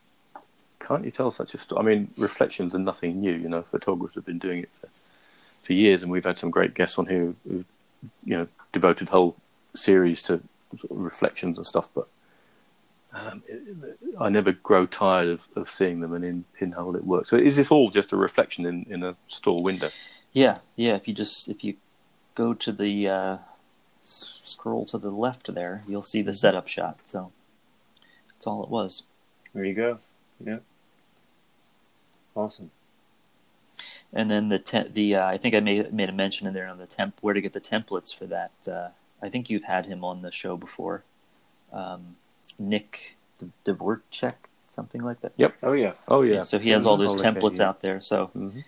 Can't 0.80 1.04
you 1.04 1.12
tell 1.12 1.32
such 1.32 1.54
a 1.54 1.58
story? 1.58 1.80
I 1.80 1.84
mean, 1.84 2.10
reflections 2.17 2.73
are 2.73 2.80
nothing 2.80 3.19
new. 3.19 3.34
You 3.34 3.49
know, 3.49 3.62
photographers 3.63 4.15
have 4.15 4.25
been 4.25 4.39
doing 4.39 4.60
it 4.60 4.69
for, 4.80 4.88
for 5.63 5.73
years, 5.73 6.02
and 6.04 6.12
we've 6.12 6.23
had 6.23 6.39
some 6.39 6.52
great 6.52 6.73
guests 6.73 6.97
on 6.97 7.06
here 7.06 7.34
who, 7.47 7.65
you 8.23 8.38
know, 8.38 8.47
devoted 8.71 9.10
whole 9.10 9.36
series 9.75 10.21
to 10.23 10.41
sort 10.78 10.91
of 10.91 10.97
reflections 10.99 11.58
and 11.58 11.67
stuff. 11.67 11.89
But 11.93 12.08
um, 13.13 13.43
I 14.19 14.30
never 14.30 14.52
grow 14.52 14.86
tired 14.86 15.28
of, 15.30 15.41
of 15.56 15.69
seeing 15.69 15.99
them, 15.99 16.13
and 16.13 16.23
in 16.23 16.45
Pinhole 16.54 16.95
it 16.95 17.04
works. 17.04 17.30
So, 17.30 17.36
is 17.36 17.58
this 17.58 17.71
all 17.71 17.89
just 17.89 18.13
a 18.13 18.17
reflection 18.17 18.65
in, 18.65 18.86
in 18.89 19.04
a 19.04 19.15
store 19.28 19.62
window? 19.62 19.89
Yeah, 20.32 20.60
yeah. 20.75 20.95
If 20.95 21.08
you 21.08 21.13
just 21.13 21.49
if 21.49 21.63
you 21.63 21.75
go 22.36 22.54
to 22.54 22.72
the 22.72 23.08
uh, 23.08 23.38
scroll 24.02 24.86
to 24.88 24.98
the 24.98 25.12
left 25.12 25.54
there, 25.54 25.84
you'll 25.88 26.04
see 26.04 26.22
the 26.22 26.34
setup 26.34 26.68
shot. 26.68 27.00
So 27.06 27.32
that's 28.28 28.48
all 28.48 28.63
it 28.63 28.70
was. 28.70 29.04
There 29.54 29.65
you 29.65 29.74
go. 29.74 30.00
Yeah. 30.44 30.58
Awesome. 32.36 32.72
And 34.12 34.32
then 34.32 34.50
the 34.50 34.60
te- 34.60 34.89
the 34.92 35.15
uh, 35.15 35.28
I 35.28 35.38
think 35.38 35.54
I 35.54 35.60
made 35.60 35.94
made 35.94 36.10
a 36.10 36.13
mention 36.13 36.48
in 36.48 36.54
there 36.54 36.68
on 36.68 36.78
the 36.78 36.88
temp 36.88 37.18
where 37.22 37.34
to 37.34 37.42
get 37.42 37.54
the 37.54 37.62
templates 37.62 38.15
for 38.15 38.26
that. 38.28 38.52
Uh, 38.68 38.89
I 39.22 39.30
think 39.30 39.50
you've 39.50 39.65
had 39.65 39.86
him 39.86 40.04
on 40.04 40.22
the 40.22 40.32
show 40.32 40.56
before, 40.58 41.04
um, 41.74 42.15
Nick 42.58 43.18
Dvorak, 43.65 44.34
something 44.70 45.04
like 45.04 45.22
that. 45.22 45.34
Yep. 45.38 45.58
Oh 45.62 45.74
yeah. 45.74 45.94
Oh 46.08 46.22
yeah. 46.22 46.44
So 46.44 46.58
he 46.58 46.70
has 46.70 46.86
all 46.86 46.98
those 46.98 47.20
Oh, 47.20 47.24
templates 47.24 47.60
out 47.60 47.82
there. 47.82 48.02
So 48.02 48.28
hmm 48.28 48.62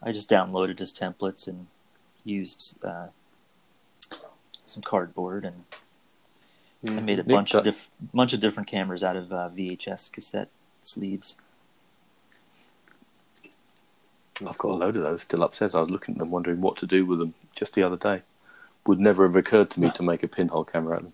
I 0.00 0.12
just 0.12 0.30
downloaded 0.30 0.78
his 0.78 0.92
templates 0.92 1.48
and 1.48 1.66
used 2.28 2.76
uh, 2.84 3.06
some 4.66 4.82
cardboard 4.82 5.44
and 5.44 5.64
I 6.86 7.00
made 7.00 7.18
a 7.18 7.22
Nick 7.22 7.34
bunch 7.34 7.54
of 7.54 7.64
does- 7.64 7.74
diff- 7.74 7.88
bunch 8.14 8.32
of 8.34 8.40
different 8.40 8.68
cameras 8.68 9.02
out 9.02 9.16
of 9.16 9.32
uh, 9.32 9.48
VHS 9.56 10.12
cassette 10.12 10.48
sleeves. 10.84 11.36
That's 14.40 14.52
I've 14.54 14.58
got 14.58 14.70
a 14.70 14.74
load 14.74 14.96
of 14.96 15.02
those 15.02 15.22
still 15.22 15.42
upstairs. 15.42 15.74
I 15.74 15.80
was 15.80 15.90
looking 15.90 16.14
at 16.14 16.18
them, 16.18 16.30
wondering 16.30 16.60
what 16.60 16.76
to 16.78 16.86
do 16.86 17.04
with 17.04 17.18
them 17.18 17.34
just 17.54 17.74
the 17.74 17.82
other 17.82 17.96
day. 17.96 18.22
Would 18.86 19.00
never 19.00 19.26
have 19.26 19.34
occurred 19.34 19.70
to 19.70 19.80
me 19.80 19.90
to 19.90 20.02
make 20.02 20.22
a 20.22 20.28
pinhole 20.28 20.64
camera 20.64 20.94
out 20.94 20.98
of 20.98 21.04
them. 21.04 21.12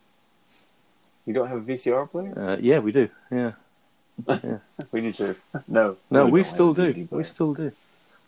You 1.24 1.32
don't 1.32 1.48
have 1.48 1.56
a 1.58 1.62
VCR 1.62 2.10
player? 2.10 2.38
Uh, 2.38 2.56
yeah, 2.60 2.80
we 2.80 2.92
do. 2.92 3.08
Yeah. 3.30 3.52
We 4.92 5.00
do 5.00 5.12
too. 5.12 5.34
No. 5.66 5.96
No, 6.10 6.26
we 6.26 6.42
don't 6.42 6.44
still 6.44 6.74
do. 6.74 7.08
We 7.10 7.24
still 7.24 7.52
do. 7.54 7.72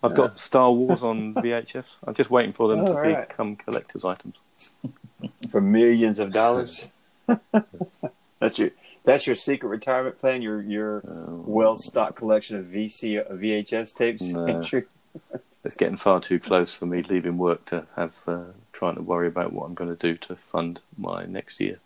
I've 0.07 0.12
Yeah. 0.12 0.16
got 0.28 0.38
Star 0.38 0.72
Wars 0.72 1.02
on 1.02 1.34
VHS. 1.42 1.96
I'm 2.07 2.14
just 2.14 2.30
waiting 2.30 2.52
for 2.52 2.68
them 2.68 2.80
Oh, 2.80 2.86
to 2.86 2.92
right. 2.94 3.28
become 3.28 3.57
collector's 3.57 4.04
items. 4.04 4.36
for 5.50 5.61
millions 5.61 6.18
of 6.18 6.32
dollars. 6.32 6.88
that's 8.40 8.59
your 8.59 8.70
that's 9.04 9.26
your 9.26 9.36
secret 9.36 9.68
retirement 9.68 10.18
plan. 10.18 10.42
Your 10.42 10.62
your 10.62 11.02
Oh, 11.07 11.42
well 11.46 11.76
stocked 11.76 12.16
collection 12.16 12.57
of 12.57 12.66
VC 12.66 13.22
VHS 13.30 13.94
tapes. 13.94 14.22
No. 14.22 14.62
It's 15.64 15.74
getting 15.74 15.96
far 15.96 16.20
too 16.20 16.38
close 16.38 16.76
for 16.76 16.86
me 16.86 17.02
leaving 17.02 17.38
work 17.38 17.64
to 17.66 17.86
have 17.96 18.14
uh, 18.28 18.44
trying 18.72 18.94
to 18.94 19.02
worry 19.02 19.26
about 19.26 19.52
what 19.52 19.64
I'm 19.64 19.74
going 19.74 19.90
to 19.90 19.96
do 19.96 20.16
to 20.18 20.36
fund 20.36 20.78
my 20.96 21.24
next 21.26 21.59
year. 21.59 21.80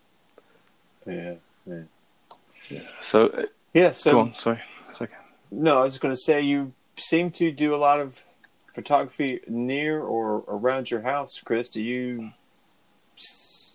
Yeah. 1.07 1.37
yeah. 1.65 1.85
So, 3.01 3.29
uh, 3.29 3.43
Yeah. 3.73 3.93
So 3.93 4.13
go 4.13 4.21
on. 4.21 4.35
Sorry. 4.37 4.61
Okay. 5.01 5.15
no, 5.51 5.79
I 5.79 5.85
was 5.85 5.95
just 5.95 6.03
going 6.03 6.13
to 6.15 6.21
say 6.21 6.43
you 6.43 6.73
seem 7.01 7.31
to 7.33 7.51
do 7.51 7.75
a 7.75 7.77
lot 7.77 8.01
of 8.01 8.23
photography 8.75 9.41
near 9.49 10.01
or 10.01 10.45
around 10.49 10.91
your 10.91 11.01
house, 11.03 11.41
Kris. 11.45 11.71
Do 11.71 11.83
you? 11.83 12.31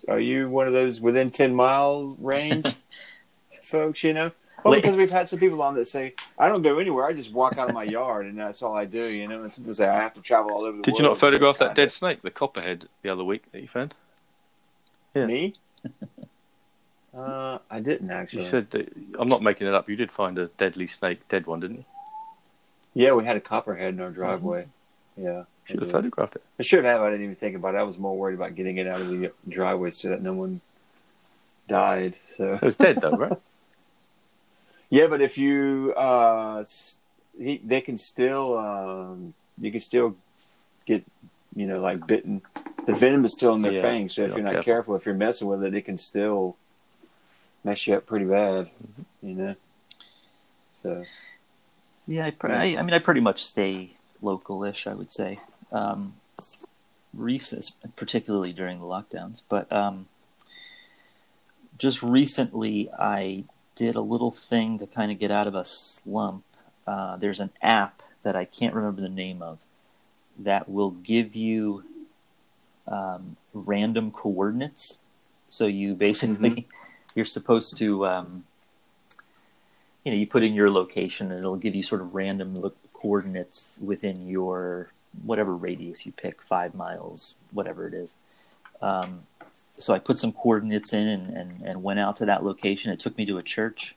Are 0.08 0.20
you 0.20 0.48
one 0.48 0.66
of 0.66 0.72
those 0.72 1.00
within 1.00 1.30
ten 1.30 1.54
mile 1.54 2.16
range 2.18 2.74
folks? 3.62 4.02
You 4.04 4.14
know, 4.14 4.32
Well, 4.64 4.74
because 4.74 4.96
we've 4.96 5.10
had 5.10 5.28
some 5.28 5.38
people 5.38 5.60
on 5.62 5.74
that 5.76 5.86
say, 5.86 6.14
"I 6.38 6.48
don't 6.48 6.62
go 6.62 6.78
anywhere. 6.78 7.04
I 7.06 7.12
just 7.12 7.32
walk 7.32 7.58
out 7.58 7.68
of 7.68 7.74
my 7.74 7.84
yard, 7.84 8.26
and 8.26 8.38
that's 8.38 8.62
all 8.62 8.74
I 8.76 8.84
do." 8.84 9.04
You 9.12 9.26
know, 9.28 9.42
and 9.42 9.52
some 9.52 9.64
people 9.64 9.74
say, 9.74 9.88
"I 9.88 10.00
have 10.00 10.14
to 10.14 10.20
travel 10.20 10.50
all 10.52 10.60
over 10.62 10.68
the 10.72 10.74
world." 10.76 10.84
Did 10.84 10.96
you 10.98 11.02
not 11.04 11.18
photograph 11.18 11.58
that 11.58 11.68
Kinda- 11.68 11.82
dead 11.82 11.92
snake, 11.92 12.22
the 12.22 12.30
copperhead, 12.30 12.88
the 13.02 13.08
other 13.08 13.24
week 13.24 13.50
that 13.52 13.60
you 13.60 13.68
found? 13.68 13.94
Yeah. 15.14 15.26
Me? 15.26 15.52
uh, 17.16 17.58
I 17.70 17.80
didn't 17.80 18.10
actually. 18.10 18.42
You 18.44 18.48
said 18.48 18.70
that, 18.72 18.92
I'm 19.18 19.28
not 19.28 19.42
making 19.42 19.66
it 19.66 19.74
up. 19.74 19.88
You 19.88 19.96
did 19.96 20.12
find 20.12 20.38
a 20.38 20.46
deadly 20.58 20.86
snake, 20.86 21.26
dead 21.28 21.46
one, 21.46 21.60
didn't 21.60 21.78
you? 21.78 21.84
Yeah, 22.96 23.12
we 23.12 23.26
had 23.26 23.36
a 23.36 23.40
copperhead 23.40 23.92
in 23.92 24.00
our 24.00 24.08
driveway. 24.08 24.68
Yeah, 25.18 25.42
Should 25.66 25.80
have 25.80 25.90
photographed 25.90 26.36
it. 26.36 26.42
I 26.58 26.62
should 26.62 26.86
have. 26.86 27.02
I 27.02 27.10
didn't 27.10 27.24
even 27.24 27.36
think 27.36 27.54
about 27.54 27.74
it. 27.74 27.78
I 27.78 27.82
was 27.82 27.98
more 27.98 28.16
worried 28.16 28.36
about 28.36 28.54
getting 28.54 28.78
it 28.78 28.86
out 28.86 29.02
of 29.02 29.08
the 29.08 29.32
driveway 29.46 29.90
so 29.90 30.08
that 30.08 30.22
no 30.22 30.32
one 30.32 30.62
died. 31.68 32.14
So 32.38 32.54
It 32.54 32.62
was 32.62 32.76
dead 32.76 33.02
though, 33.02 33.10
right? 33.10 33.38
yeah, 34.90 35.08
but 35.08 35.20
if 35.20 35.36
you, 35.36 35.92
uh, 35.94 36.64
he, 37.38 37.60
they 37.62 37.82
can 37.82 37.98
still, 37.98 38.56
um, 38.56 39.34
you 39.60 39.70
can 39.70 39.82
still 39.82 40.16
get, 40.86 41.04
you 41.54 41.66
know, 41.66 41.82
like 41.82 42.06
bitten. 42.06 42.40
The 42.86 42.94
venom 42.94 43.26
is 43.26 43.34
still 43.34 43.54
in 43.56 43.60
their 43.60 43.72
Yeah, 43.72 43.82
fangs. 43.82 44.14
So 44.14 44.22
if 44.22 44.32
you're 44.32 44.40
not 44.40 44.54
not 44.54 44.64
careful, 44.64 44.96
if 44.96 45.04
you're 45.04 45.14
messing 45.14 45.48
with 45.48 45.62
it, 45.64 45.74
it 45.74 45.82
can 45.82 45.98
still 45.98 46.56
mess 47.62 47.86
you 47.86 47.94
up 47.94 48.06
pretty 48.06 48.24
bad. 48.24 48.70
Mm-hmm. 48.70 49.28
You 49.28 49.34
know. 49.34 49.54
So 50.76 51.04
Yeah, 52.06 52.26
I, 52.26 52.30
pr- 52.30 52.52
I, 52.52 52.76
I 52.76 52.82
mean, 52.82 52.94
I 52.94 52.98
pretty 52.98 53.20
much 53.20 53.44
stay 53.44 53.90
local-ish. 54.22 54.86
I 54.86 54.94
would 54.94 55.10
say, 55.10 55.38
um, 55.72 56.14
recent, 57.12 57.72
particularly 57.96 58.52
during 58.52 58.78
the 58.78 58.86
lockdowns. 58.86 59.42
But 59.48 59.70
um, 59.72 60.06
just 61.78 62.02
recently, 62.02 62.90
I 62.96 63.44
did 63.74 63.96
a 63.96 64.00
little 64.00 64.30
thing 64.30 64.78
to 64.78 64.86
kind 64.86 65.10
of 65.10 65.18
get 65.18 65.30
out 65.30 65.46
of 65.46 65.54
a 65.54 65.64
slump. 65.64 66.44
Uh, 66.86 67.16
there's 67.16 67.40
an 67.40 67.50
app 67.60 68.02
that 68.22 68.36
I 68.36 68.44
can't 68.44 68.74
remember 68.74 69.00
the 69.00 69.08
name 69.08 69.42
of 69.42 69.58
that 70.38 70.68
will 70.68 70.90
give 70.90 71.34
you 71.34 71.84
um, 72.86 73.36
random 73.52 74.12
coordinates. 74.12 74.98
So 75.48 75.66
you 75.66 75.94
basically 75.94 76.68
you're 77.14 77.24
supposed 77.24 77.76
to. 77.78 78.06
Um, 78.06 78.44
you 80.06 80.12
know, 80.12 80.18
you 80.18 80.26
put 80.28 80.44
in 80.44 80.54
your 80.54 80.70
location 80.70 81.32
and 81.32 81.40
it'll 81.40 81.56
give 81.56 81.74
you 81.74 81.82
sort 81.82 82.00
of 82.00 82.14
random 82.14 82.54
lo- 82.54 82.72
coordinates 82.92 83.76
within 83.82 84.28
your 84.28 84.92
whatever 85.24 85.52
radius 85.52 86.06
you 86.06 86.12
pick, 86.12 86.40
five 86.42 86.76
miles, 86.76 87.34
whatever 87.50 87.88
it 87.88 87.92
is. 87.92 88.16
Um, 88.80 89.24
so 89.78 89.92
I 89.92 89.98
put 89.98 90.20
some 90.20 90.30
coordinates 90.30 90.92
in 90.92 91.08
and, 91.08 91.36
and, 91.36 91.62
and 91.62 91.82
went 91.82 91.98
out 91.98 92.14
to 92.18 92.26
that 92.26 92.44
location. 92.44 92.92
It 92.92 93.00
took 93.00 93.18
me 93.18 93.26
to 93.26 93.38
a 93.38 93.42
church 93.42 93.96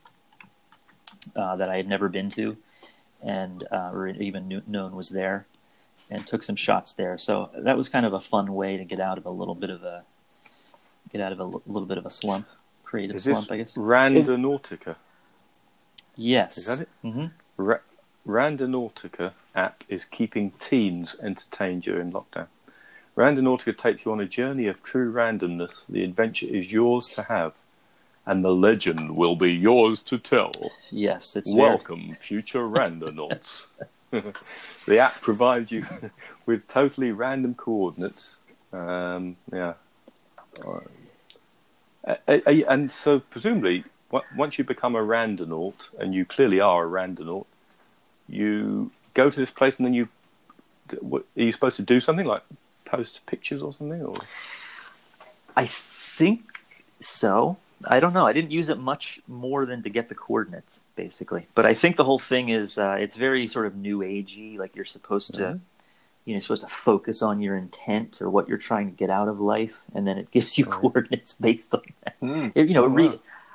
uh, 1.36 1.54
that 1.54 1.68
I 1.68 1.76
had 1.76 1.86
never 1.86 2.08
been 2.08 2.28
to, 2.30 2.56
and 3.22 3.62
uh, 3.70 3.90
or 3.92 4.08
even 4.08 4.48
knew, 4.48 4.62
known 4.66 4.96
was 4.96 5.10
there, 5.10 5.46
and 6.10 6.26
took 6.26 6.42
some 6.42 6.56
shots 6.56 6.92
there. 6.92 7.18
So 7.18 7.50
that 7.56 7.76
was 7.76 7.88
kind 7.88 8.04
of 8.04 8.14
a 8.14 8.20
fun 8.20 8.52
way 8.52 8.76
to 8.76 8.84
get 8.84 8.98
out 8.98 9.16
of 9.16 9.26
a 9.26 9.30
little 9.30 9.54
bit 9.54 9.70
of 9.70 9.84
a 9.84 10.02
get 11.12 11.20
out 11.20 11.30
of 11.30 11.38
a 11.38 11.44
l- 11.44 11.62
little 11.68 11.86
bit 11.86 11.98
of 11.98 12.06
a 12.06 12.10
slump, 12.10 12.48
creative 12.82 13.14
Is 13.14 13.22
slump, 13.24 13.52
I 13.52 13.58
guess. 13.58 13.76
Randonautica? 13.76 14.96
Yes. 16.20 16.58
Is 16.58 16.66
that 16.66 16.80
it? 16.80 16.88
hmm 17.02 17.26
Ra- 17.56 17.78
Randonautica 18.26 19.32
app 19.54 19.82
is 19.88 20.04
keeping 20.04 20.50
teens 20.58 21.16
entertained 21.22 21.82
during 21.82 22.12
lockdown. 22.12 22.48
Randonautica 23.16 23.76
takes 23.76 24.04
you 24.04 24.12
on 24.12 24.20
a 24.20 24.26
journey 24.26 24.66
of 24.66 24.82
true 24.82 25.10
randomness. 25.10 25.86
The 25.88 26.04
adventure 26.04 26.46
is 26.46 26.70
yours 26.70 27.08
to 27.08 27.22
have, 27.22 27.54
and 28.26 28.44
the 28.44 28.54
legend 28.54 29.16
will 29.16 29.34
be 29.34 29.50
yours 29.50 30.02
to 30.02 30.18
tell. 30.18 30.52
Yes, 30.90 31.36
it's 31.36 31.50
Welcome, 31.50 32.14
future 32.16 32.68
randonauts. 32.68 33.66
the 34.10 34.98
app 34.98 35.20
provides 35.22 35.72
you 35.72 35.86
with 36.46 36.68
totally 36.68 37.12
random 37.12 37.54
coordinates. 37.54 38.40
Um, 38.72 39.36
yeah. 39.52 39.74
Uh, 42.06 42.16
and 42.26 42.90
so, 42.90 43.20
presumably, 43.20 43.84
once 44.36 44.58
you 44.58 44.64
become 44.64 44.94
a 44.96 45.02
randonaut, 45.02 45.88
and 45.98 46.14
you 46.14 46.24
clearly 46.24 46.60
are 46.60 46.84
a 46.86 46.90
randonaut, 46.90 47.46
you 48.28 48.90
go 49.14 49.30
to 49.30 49.38
this 49.40 49.50
place 49.50 49.78
and 49.78 49.86
then 49.86 49.94
you. 49.94 50.08
what- 51.00 51.24
Are 51.36 51.42
you 51.42 51.52
supposed 51.52 51.76
to 51.76 51.82
do 51.82 52.00
something 52.00 52.26
like 52.26 52.42
post 52.84 53.20
pictures 53.26 53.62
or 53.62 53.72
something? 53.72 54.02
Or 54.02 54.12
I 55.56 55.66
think 55.66 56.64
so. 56.98 57.56
I 57.88 57.98
don't 58.00 58.12
know. 58.12 58.26
I 58.26 58.32
didn't 58.32 58.50
use 58.50 58.68
it 58.68 58.78
much 58.78 59.20
more 59.26 59.64
than 59.64 59.82
to 59.84 59.88
get 59.88 60.08
the 60.08 60.14
coordinates, 60.14 60.82
basically. 60.96 61.46
But 61.54 61.64
I 61.64 61.74
think 61.74 61.96
the 61.96 62.04
whole 62.04 62.18
thing 62.18 62.48
is 62.50 62.76
uh, 62.76 62.96
it's 63.00 63.16
very 63.16 63.48
sort 63.48 63.66
of 63.66 63.76
new 63.76 64.00
agey. 64.00 64.58
Like 64.58 64.74
you're 64.76 64.84
supposed 64.84 65.34
to, 65.34 65.40
Mhm. 65.40 65.60
you 66.24 66.34
know, 66.34 66.36
you're 66.36 66.40
supposed 66.42 66.62
to 66.62 66.68
focus 66.68 67.22
on 67.22 67.40
your 67.40 67.56
intent 67.56 68.20
or 68.20 68.28
what 68.28 68.48
you're 68.48 68.58
trying 68.58 68.90
to 68.90 68.96
get 68.96 69.08
out 69.10 69.28
of 69.28 69.40
life, 69.40 69.82
and 69.94 70.06
then 70.06 70.18
it 70.18 70.30
gives 70.30 70.58
you 70.58 70.64
Right. 70.66 70.74
coordinates 70.74 71.34
based 71.34 71.74
on 71.74 71.82
that. 72.04 72.16
Hmm. 72.20 72.48
It- 72.54 72.68
you 72.68 72.74
know, 72.74 72.84
it 72.84 72.90
Wow. 72.90 72.94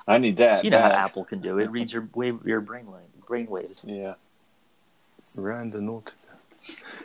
Read, 0.07 0.13
I 0.15 0.17
need 0.17 0.37
that. 0.37 0.63
you 0.65 0.71
know 0.71 0.79
how. 0.79 0.89
Apple 0.89 1.25
can 1.25 1.39
do 1.41 1.59
it. 1.59 1.69
Reads 1.71 1.93
your 1.93 2.07
wave, 2.13 2.45
your 2.45 2.61
brain 2.61 2.85
wave, 2.87 3.01
brain 3.27 3.47
waves. 3.47 3.83
Yeah. 3.87 4.15
Randonautica. 5.35 6.11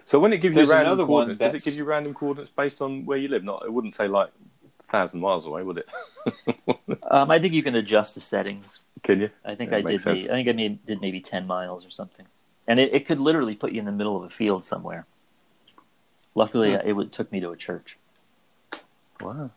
So 0.05 0.19
when 0.19 0.33
it 0.33 0.39
gives 0.39 0.55
There's 0.55 0.69
you 0.69 0.75
random 0.75 0.93
another 0.93 1.07
one 1.07 1.27
coordinates, 1.27 1.39
does 1.39 1.55
it 1.55 1.65
give 1.65 1.77
you 1.77 1.85
random 1.85 2.15
coordinates 2.15 2.51
based 2.51 2.81
on 2.81 3.05
where 3.05 3.19
you 3.19 3.29
live? 3.29 3.45
Not, 3.45 3.65
it 3.65 3.73
wouldn't 3.73 3.95
say 3.95 4.07
like 4.09 4.31
thousand 4.89 5.21
miles 5.21 5.47
away, 5.47 5.63
would 5.63 5.79
it? 5.79 5.89
Um, 7.11 7.31
I 7.31 7.39
think 7.41 7.55
you 7.55 7.63
can 7.63 7.75
adjust 7.75 8.15
the 8.15 8.21
settings. 8.21 8.81
Can 9.03 9.21
you? 9.21 9.31
I 9.45 9.55
think 9.57 9.71
Yeah, 9.73 9.79
I 9.79 9.83
did. 9.83 10.05
Maybe. 10.07 10.31
I 10.31 10.35
think 10.35 10.49
I 10.49 10.53
made, 10.53 10.87
did 10.87 11.01
maybe 11.01 11.21
ten 11.21 11.45
miles 11.47 11.85
or 11.85 11.91
something, 11.91 12.25
and 12.69 12.79
it, 12.79 12.93
it 12.95 13.07
could 13.07 13.19
literally 13.19 13.57
put 13.57 13.73
you 13.73 13.81
in 13.81 13.85
the 13.87 13.91
middle 13.93 14.17
of 14.17 14.23
a 14.23 14.31
field 14.31 14.65
somewhere. 14.67 15.07
Luckily, 16.37 16.75
Hmm. 16.75 16.87
it 16.87 16.93
would, 16.93 17.11
took 17.11 17.33
me 17.33 17.41
to 17.41 17.51
a 17.51 17.57
church. 17.57 17.99
Wow. 19.21 19.51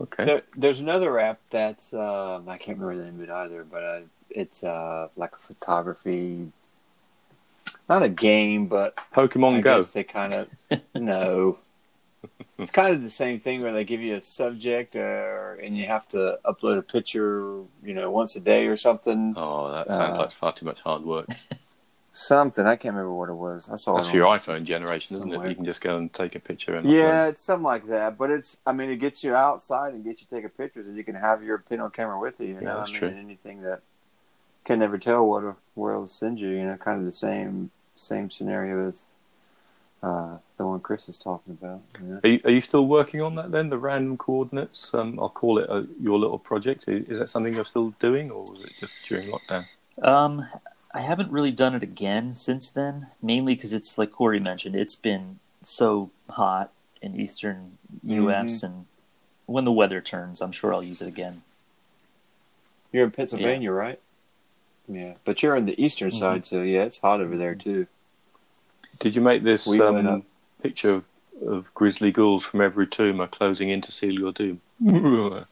Okay. 0.00 0.24
There, 0.24 0.42
there's 0.56 0.80
another 0.80 1.18
app 1.18 1.40
that's 1.50 1.92
um, 1.92 2.48
I 2.48 2.56
can't 2.58 2.78
remember 2.78 2.96
the 2.96 3.10
name 3.10 3.20
of 3.22 3.28
it 3.28 3.32
either, 3.32 3.64
but 3.64 3.82
uh, 3.82 4.00
it's 4.30 4.64
uh, 4.64 5.08
like 5.16 5.32
a 5.34 5.38
photography, 5.46 6.50
not 7.88 8.02
a 8.02 8.08
game, 8.08 8.66
but 8.66 8.96
Pokemon 9.14 9.58
I 9.58 9.60
Go. 9.60 9.78
guess 9.78 9.92
they 9.92 10.04
kind 10.04 10.32
of 10.32 10.48
no. 10.94 11.58
It's 12.58 12.70
kind 12.70 12.94
of 12.94 13.02
the 13.02 13.10
same 13.10 13.40
thing 13.40 13.62
where 13.62 13.72
they 13.72 13.84
give 13.84 14.02
you 14.02 14.16
a 14.16 14.22
subject, 14.22 14.94
uh, 14.94 15.52
and 15.62 15.76
you 15.78 15.86
have 15.86 16.06
to 16.10 16.38
upload 16.44 16.76
a 16.78 16.82
picture, 16.82 17.62
you 17.82 17.94
know, 17.94 18.10
once 18.10 18.36
a 18.36 18.40
day 18.40 18.66
or 18.66 18.76
something. 18.76 19.34
Oh, 19.36 19.72
that 19.72 19.88
sounds 19.88 20.18
Uh, 20.18 20.22
like 20.22 20.30
far 20.30 20.52
too 20.52 20.66
much 20.66 20.80
hard 20.80 21.02
work. 21.02 21.28
Something 22.12 22.66
I 22.66 22.74
can't 22.76 22.94
remember 22.94 23.14
what 23.14 23.28
it 23.28 23.34
was. 23.34 23.68
I 23.70 23.76
saw 23.76 23.94
That's 23.94 24.08
it 24.08 24.10
for 24.10 24.16
your 24.16 24.26
iPhone 24.26 24.64
generation, 24.64 25.16
isn't 25.16 25.32
it? 25.32 25.48
You 25.48 25.54
can 25.54 25.64
just 25.64 25.80
go 25.80 25.96
and 25.96 26.12
take 26.12 26.34
a 26.34 26.40
picture 26.40 26.74
and 26.74 26.88
Yeah, 26.88 27.26
upload. 27.26 27.30
it's 27.30 27.42
something 27.42 27.64
like 27.64 27.86
that. 27.86 28.18
But 28.18 28.30
it's, 28.30 28.58
I 28.66 28.72
mean, 28.72 28.90
it 28.90 28.96
gets 28.96 29.22
you 29.22 29.34
outside 29.36 29.94
and 29.94 30.02
gets 30.04 30.20
you 30.20 30.26
taking 30.28 30.50
pictures, 30.50 30.88
and 30.88 30.96
you 30.96 31.04
can 31.04 31.14
have 31.14 31.44
your 31.44 31.58
pin 31.58 31.80
on 31.80 31.90
camera 31.92 32.18
with 32.18 32.40
you. 32.40 32.48
You 32.48 32.54
Yeah, 32.54 32.60
know, 32.60 32.78
that's 32.78 32.90
I 32.90 32.94
mean, 32.94 33.00
true. 33.00 33.08
anything 33.16 33.62
that 33.62 33.82
can 34.64 34.80
never 34.80 34.98
tell 34.98 35.24
what 35.24 35.44
a 35.44 35.54
where 35.74 35.92
it'll 35.92 36.08
send 36.08 36.40
you. 36.40 36.48
You 36.48 36.66
know, 36.66 36.76
kind 36.76 36.98
of 36.98 37.06
the 37.06 37.12
same 37.12 37.70
same 37.94 38.30
scenario 38.30 38.88
as 38.88 39.08
uh, 40.02 40.38
the 40.56 40.66
one 40.66 40.80
Kris 40.80 41.08
is 41.08 41.18
talking 41.18 41.56
about. 41.60 41.80
You 42.00 42.06
know? 42.06 42.20
Are 42.24 42.28
you, 42.28 42.40
are 42.44 42.50
you 42.50 42.60
still 42.60 42.86
working 42.86 43.20
on 43.20 43.36
that 43.36 43.52
then? 43.52 43.68
The 43.68 43.78
random 43.78 44.16
coordinates? 44.16 44.92
Um, 44.92 45.20
I'll 45.20 45.28
call 45.28 45.58
it 45.58 45.70
a, 45.70 45.86
your 46.00 46.18
little 46.18 46.38
project. 46.38 46.88
Is 46.88 47.08
is 47.08 47.18
that 47.20 47.28
something 47.28 47.54
you're 47.54 47.64
still 47.64 47.90
doing, 48.00 48.30
or 48.30 48.42
was 48.44 48.64
it 48.64 48.72
just 48.80 48.94
during 49.08 49.30
lockdown? 49.30 49.64
Um, 50.02 50.46
I 50.92 51.00
haven't 51.00 51.30
really 51.30 51.52
done 51.52 51.74
it 51.74 51.82
again 51.82 52.34
since 52.34 52.68
then, 52.68 53.08
mainly 53.22 53.54
because 53.54 53.72
it's 53.72 53.96
like 53.96 54.10
Corey 54.10 54.40
mentioned, 54.40 54.74
it's 54.74 54.96
been 54.96 55.38
so 55.62 56.10
hot 56.28 56.72
in 57.00 57.18
eastern 57.18 57.78
U.S. 58.04 58.58
Mm-hmm. 58.58 58.66
and 58.66 58.86
when 59.46 59.64
the 59.64 59.72
weather 59.72 60.00
turns, 60.00 60.40
I'm 60.40 60.52
sure 60.52 60.72
I'll 60.72 60.82
use 60.82 61.00
it 61.02 61.08
again. 61.08 61.42
You're 62.92 63.04
in 63.04 63.10
Pennsylvania, 63.10 63.70
right? 63.72 64.00
Yeah, 64.88 65.14
but 65.24 65.42
you're 65.42 65.56
on 65.56 65.66
the 65.66 65.80
eastern 65.82 66.10
Mhm. 66.10 66.18
side, 66.18 66.46
so 66.46 66.62
yeah, 66.62 66.82
it's 66.82 67.00
hot 67.00 67.20
over 67.20 67.36
there 67.36 67.54
too. 67.54 67.86
Did 68.98 69.14
you 69.14 69.22
make 69.22 69.42
this 69.44 69.66
We 69.66 69.78
went 69.80 70.06
um, 70.08 70.24
picture 70.62 70.90
of, 70.94 71.04
of 71.46 71.74
grisly 71.74 72.10
ghouls 72.10 72.44
from 72.44 72.60
every 72.60 72.86
tomb 72.86 73.20
are 73.20 73.28
closing 73.28 73.70
in 73.70 73.80
to 73.82 73.92
seal 73.92 74.12
your 74.12 74.32
doom? 74.32 74.60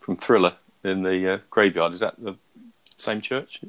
from 0.00 0.16
Thriller 0.16 0.54
in 0.84 1.02
the 1.02 1.34
uh, 1.34 1.38
graveyard. 1.50 1.94
Is 1.94 2.00
that 2.00 2.14
the 2.18 2.36
same 2.96 3.20
church? 3.20 3.60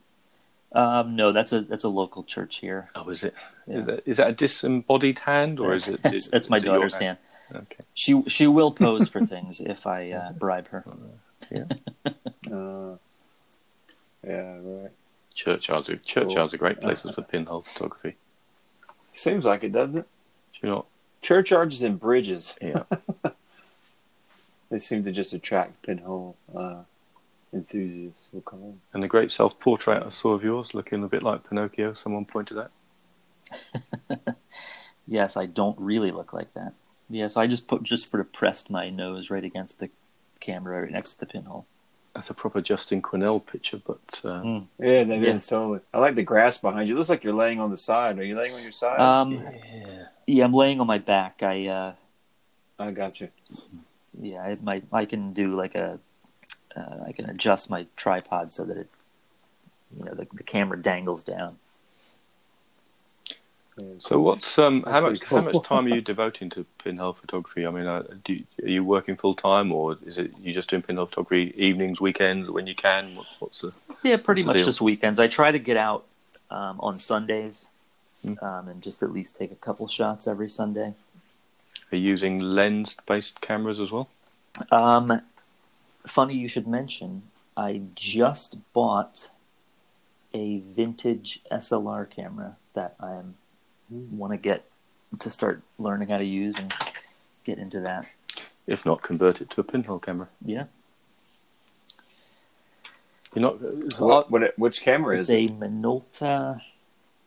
Um, 0.77 1.15
no, 1.15 1.31
that's 1.31 1.51
a 1.53 1.61
that's 1.61 1.83
a 1.83 1.89
local 1.89 2.23
church 2.23 2.57
here. 2.57 2.91
Oh, 2.93 3.09
is 3.09 3.23
it? 3.23 3.33
Yeah. 3.65 3.79
Is, 3.79 3.85
that, 3.87 4.03
is 4.05 4.17
that 4.17 4.29
a 4.29 4.33
disembodied 4.33 5.19
hand, 5.19 5.59
or 5.59 5.73
is 5.73 5.87
it? 5.87 6.01
that's, 6.03 6.15
is- 6.15 6.27
that's 6.27 6.49
my 6.51 6.57
is 6.57 6.63
it 6.63 6.65
your 6.67 6.75
daughter's 6.75 6.95
hand. 6.97 7.17
Okay. 7.51 7.83
She 7.95 8.21
she 8.27 8.45
will 8.45 8.71
pose 8.71 9.07
for 9.09 9.25
things 9.33 9.59
if 9.59 9.87
I 9.87 10.11
uh, 10.11 10.31
bribe 10.33 10.67
her. 10.69 10.85
Uh, 12.49 12.95
yeah, 14.25 14.57
right. 14.61 14.91
Churchyards 15.35 15.89
are 15.89 15.97
churchyards 15.97 16.53
are 16.53 16.57
great 16.57 16.79
places 16.79 17.13
for 17.13 17.21
pinhole 17.21 17.61
photography. 17.61 18.15
Seems 19.13 19.43
like 19.43 19.63
it, 19.65 19.73
doesn't 19.73 19.97
it? 19.97 20.07
Do 20.53 20.67
you 20.67 20.73
not? 20.73 20.85
Churchyards 21.21 21.83
and 21.83 21.99
bridges. 21.99 22.57
Yeah. 22.61 22.83
They 24.69 24.79
seem 24.79 25.03
to 25.03 25.11
just 25.11 25.33
attract 25.33 25.81
pinhole 25.81 26.37
uh, 26.55 26.83
enthusiasts. 27.53 28.29
We'll 28.31 28.41
come 28.41 28.61
in. 28.63 28.81
And 28.93 29.01
the 29.03 29.07
great 29.07 29.31
self 29.31 29.59
portrait 29.59 30.03
I 30.03 30.09
saw 30.09 30.33
of 30.33 30.43
yours, 30.43 30.73
looking 30.73 31.03
a 31.03 31.07
bit 31.07 31.23
like 31.23 31.47
Pinocchio, 31.47 31.93
someone 31.93 32.25
pointed 32.25 32.57
out. 32.57 32.71
Yes, 35.09 35.37
I 35.37 35.45
don't 35.45 35.79
really 35.79 36.11
look 36.11 36.33
like 36.33 36.53
that. 36.55 36.73
Yeah, 37.09 37.29
so 37.29 37.39
I 37.39 37.47
just 37.47 37.65
put 37.67 37.81
just 37.83 38.11
sort 38.11 38.19
of 38.19 38.33
pressed 38.33 38.69
my 38.69 38.89
nose 38.89 39.29
right 39.29 39.43
against 39.45 39.79
the 39.79 39.89
camera, 40.41 40.81
right 40.81 40.91
next 40.91 41.13
to 41.13 41.19
the 41.21 41.25
pinhole. 41.27 41.65
That's 42.13 42.29
a 42.29 42.33
proper 42.33 42.59
Justin 42.59 43.01
Quinnell 43.01 43.45
picture, 43.45 43.79
but 43.85 44.01
uh, 44.25 44.41
Mm. 44.41 44.67
Yeah, 44.77 45.05
that 45.05 45.19
Yeah. 45.21 45.35
is 45.35 45.47
totally. 45.47 45.79
I 45.93 45.99
like 45.99 46.15
the 46.15 46.23
grass 46.23 46.57
behind 46.57 46.89
you. 46.89 46.95
It 46.95 46.97
looks 46.97 47.07
like 47.09 47.23
you're 47.23 47.33
laying 47.33 47.61
on 47.61 47.71
the 47.71 47.77
side. 47.77 48.19
Are 48.19 48.23
you 48.23 48.35
laying 48.35 48.53
on 48.53 48.61
your 48.61 48.73
side? 48.73 48.99
Um, 48.99 49.31
yeah. 49.35 50.07
yeah, 50.25 50.43
I'm 50.43 50.53
laying 50.53 50.81
on 50.81 50.87
my 50.87 50.97
back. 50.97 51.41
I 51.41 51.67
uh, 51.67 51.93
I 52.77 52.91
got 52.91 53.21
you. 53.21 53.29
yeah, 54.19 54.41
I 54.41 54.57
my 54.61 54.81
I 54.91 55.05
can 55.05 55.31
do 55.31 55.55
like 55.55 55.75
a 55.75 55.99
uh, 56.77 57.03
I 57.07 57.11
can 57.11 57.29
adjust 57.29 57.69
my 57.69 57.87
tripod 57.95 58.53
so 58.53 58.63
that 58.65 58.77
it 58.77 58.89
you 59.97 60.05
know 60.05 60.13
the, 60.13 60.27
the 60.33 60.43
camera 60.43 60.81
dangles 60.81 61.23
down. 61.23 61.57
So 63.99 64.19
what's 64.19 64.57
um 64.57 64.83
how 64.83 65.01
much 65.01 65.19
pretty 65.21 65.35
how 65.35 65.41
much 65.41 65.67
time 65.67 65.85
are 65.85 65.89
you 65.89 66.01
devoting 66.01 66.49
to 66.51 66.65
pinhole 66.83 67.13
photography? 67.13 67.65
I 67.67 67.69
mean, 67.69 67.85
uh, 67.85 68.03
do 68.23 68.33
you, 68.33 68.43
are 68.63 68.69
you 68.69 68.83
working 68.83 69.15
full 69.15 69.35
time, 69.35 69.71
or 69.71 69.97
is 70.05 70.17
it 70.17 70.31
you 70.41 70.51
just 70.53 70.69
doing 70.69 70.81
pinhole 70.81 71.05
photography 71.05 71.53
evenings, 71.55 72.01
weekends, 72.01 72.49
when 72.49 72.65
you 72.65 72.73
can? 72.73 73.13
What, 73.13 73.27
what's 73.39 73.61
the 73.61 73.71
Yeah, 74.01 74.17
pretty 74.17 74.41
the 74.41 74.47
much 74.47 74.55
deal? 74.57 74.65
just 74.65 74.81
weekends. 74.81 75.19
I 75.19 75.27
try 75.27 75.51
to 75.51 75.59
get 75.59 75.77
out 75.77 76.05
um, 76.49 76.79
on 76.79 76.99
Sundays 76.99 77.69
Mm. 78.25 78.41
um, 78.41 78.67
and 78.67 78.81
just 78.81 79.03
at 79.03 79.11
least 79.11 79.37
take 79.37 79.51
a 79.51 79.55
couple 79.55 79.87
shots 79.87 80.27
every 80.27 80.49
Sunday. 80.49 80.95
are 81.91 81.95
you 81.95 82.09
using 82.09 82.39
lens 82.39 82.97
based 83.05 83.41
cameras 83.41 83.79
as 83.79 83.91
well? 83.91 84.09
Um, 84.71 85.21
funny 86.07 86.35
you 86.35 86.47
should 86.47 86.67
mention. 86.67 87.23
I 87.55 87.81
just 87.95 88.57
bought 88.73 89.31
a 90.33 90.59
vintage 90.59 91.41
SLR 91.51 92.09
camera 92.09 92.55
that 92.73 92.95
I 92.99 93.21
want 93.89 94.33
to 94.33 94.37
get 94.37 94.65
to 95.19 95.31
start 95.31 95.61
learning 95.79 96.09
how 96.09 96.17
to 96.17 96.25
use 96.25 96.57
and 96.59 96.73
get 97.43 97.57
into 97.57 97.79
that. 97.81 98.13
If 98.67 98.85
not, 98.85 99.01
convert 99.01 99.41
it 99.41 99.49
to 99.51 99.61
a 99.61 99.63
pinhole 99.63 99.99
camera. 99.99 100.27
Yeah, 100.45 100.65
You're 103.33 103.41
not. 103.43 103.57
It's 103.61 103.97
a 103.99 104.03
What, 104.03 104.11
lot. 104.11 104.31
what, 104.31 104.59
which 104.59 104.81
camera 104.81 105.17
it's 105.17 105.29
is 105.29 105.35
a 105.35 105.43
it? 105.45 105.59
Minolta 105.59 106.61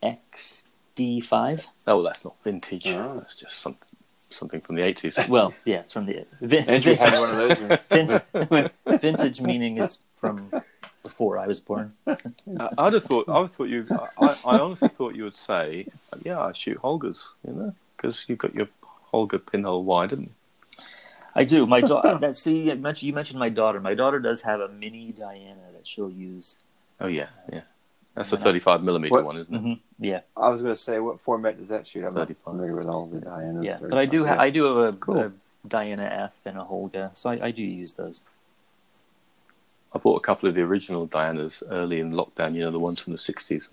XD5. 0.03 1.67
Oh, 1.87 2.03
that's 2.03 2.25
not 2.25 2.43
vintage. 2.43 2.87
Oh. 2.89 3.15
That's 3.15 3.37
just 3.37 3.59
something 3.59 3.89
something 4.31 4.61
from 4.61 4.77
the 4.77 4.83
eighties. 4.83 5.19
Well, 5.29 5.55
yeah, 5.65 5.81
it's 5.81 5.93
from 5.93 6.07
the 6.07 6.25
vin- 6.41 6.69
Andrew 6.69 6.95
had 6.95 7.11
vintage. 7.13 7.21
one 7.21 7.51
of 7.51 7.59
those. 7.59 7.79
Vintage, 7.91 8.73
vintage 9.01 9.41
meaning 9.41 9.79
it's 9.79 10.01
from 10.15 10.51
before 11.03 11.39
I 11.39 11.47
was 11.47 11.61
born. 11.61 11.95
I- 12.07 12.17
I'd 12.79 12.93
have 12.95 13.05
thought. 13.05 13.29
I 13.29 13.47
thought 13.47 13.69
you. 13.69 13.87
I, 14.19 14.37
I 14.47 14.59
honestly 14.59 14.89
thought 14.89 15.15
you 15.15 15.25
would 15.25 15.37
say, 15.37 15.87
"Yeah, 16.25 16.41
I 16.41 16.53
shoot 16.53 16.79
Holgas," 16.79 17.33
you 17.47 17.53
know, 17.55 17.75
because 17.97 18.25
you've 18.29 18.39
got 18.39 18.55
your 18.55 18.69
Holga 19.13 19.39
pinhole 19.51 19.85
wide, 19.85 20.11
haven't 20.11 20.27
you? 20.27 20.83
I 21.35 21.45
do. 21.45 21.67
My 21.67 21.81
daughter. 21.81 22.19
That 22.19 22.37
see, 22.37 22.63
you 22.69 22.75
mentioned, 22.77 23.07
you 23.07 23.13
mentioned 23.13 23.39
my 23.39 23.49
daughter. 23.51 23.81
My 23.81 23.95
daughter 23.95 24.19
does 24.19 24.41
have 24.43 24.61
a 24.61 24.69
mini 24.69 25.13
Diana 25.13 25.61
that 25.75 25.87
she'll 25.87 26.11
use. 26.11 26.57
Oh 27.01 27.07
yeah, 27.07 27.29
yeah. 27.53 27.63
That's 28.15 28.33
a 28.33 28.37
thirty-five 28.37 28.83
millimeter 28.83 29.15
What- 29.15 29.25
one, 29.25 29.37
isn't 29.39 29.55
it? 29.55 29.59
hmm 29.61 29.73
Yeah, 29.99 30.21
I 30.37 30.51
was 30.51 30.63
going 30.63 30.75
to 30.75 30.81
say, 30.81 30.99
what 30.99 31.21
format 31.21 31.59
does 31.59 31.69
that 31.69 31.87
shoot? 31.87 32.01
I'm 32.01 32.15
not 32.15 32.29
35. 32.29 32.45
familiar 32.45 32.75
with 32.77 32.87
all 32.87 33.07
the 33.07 33.21
Diana. 33.21 33.63
yeah. 33.63 33.79
But 33.81 33.99
I 33.99 34.07
do. 34.07 34.27
Ha- 34.27 34.37
I 34.39 34.51
do 34.51 34.65
have 34.65 34.77
a, 34.77 34.93
Cool. 34.97 35.19
a 35.19 35.33
Diana 35.67 36.05
F 36.05 36.33
and 36.45 36.59
a 36.59 36.63
Holga, 36.65 37.17
so 37.17 37.31
I, 37.31 37.39
I 37.43 37.51
do 37.51 37.63
use 37.63 37.93
those. 37.95 38.23
I 39.95 39.99
bought 39.99 40.17
a 40.17 40.21
couple 40.21 40.49
of 40.49 40.55
the 40.55 40.63
original 40.63 41.07
Dianas 41.07 41.63
early 41.71 42.01
in 42.01 42.13
lockdown. 42.13 42.55
You 42.55 42.61
know, 42.63 42.71
the 42.71 42.79
ones 42.79 43.01
from 43.01 43.13
the 43.13 43.19
sixties. 43.19 43.69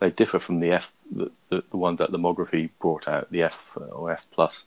They 0.00 0.10
differ 0.10 0.38
from 0.38 0.60
the 0.60 0.70
F, 0.70 0.92
the, 1.10 1.30
the, 1.48 1.64
the 1.70 1.76
ones 1.76 1.98
that 1.98 2.10
Lomography 2.12 2.70
brought 2.80 3.08
out, 3.08 3.30
the 3.32 3.42
F 3.42 3.76
uh, 3.80 3.84
or 3.86 4.10
F 4.12 4.26
plus. 4.30 4.64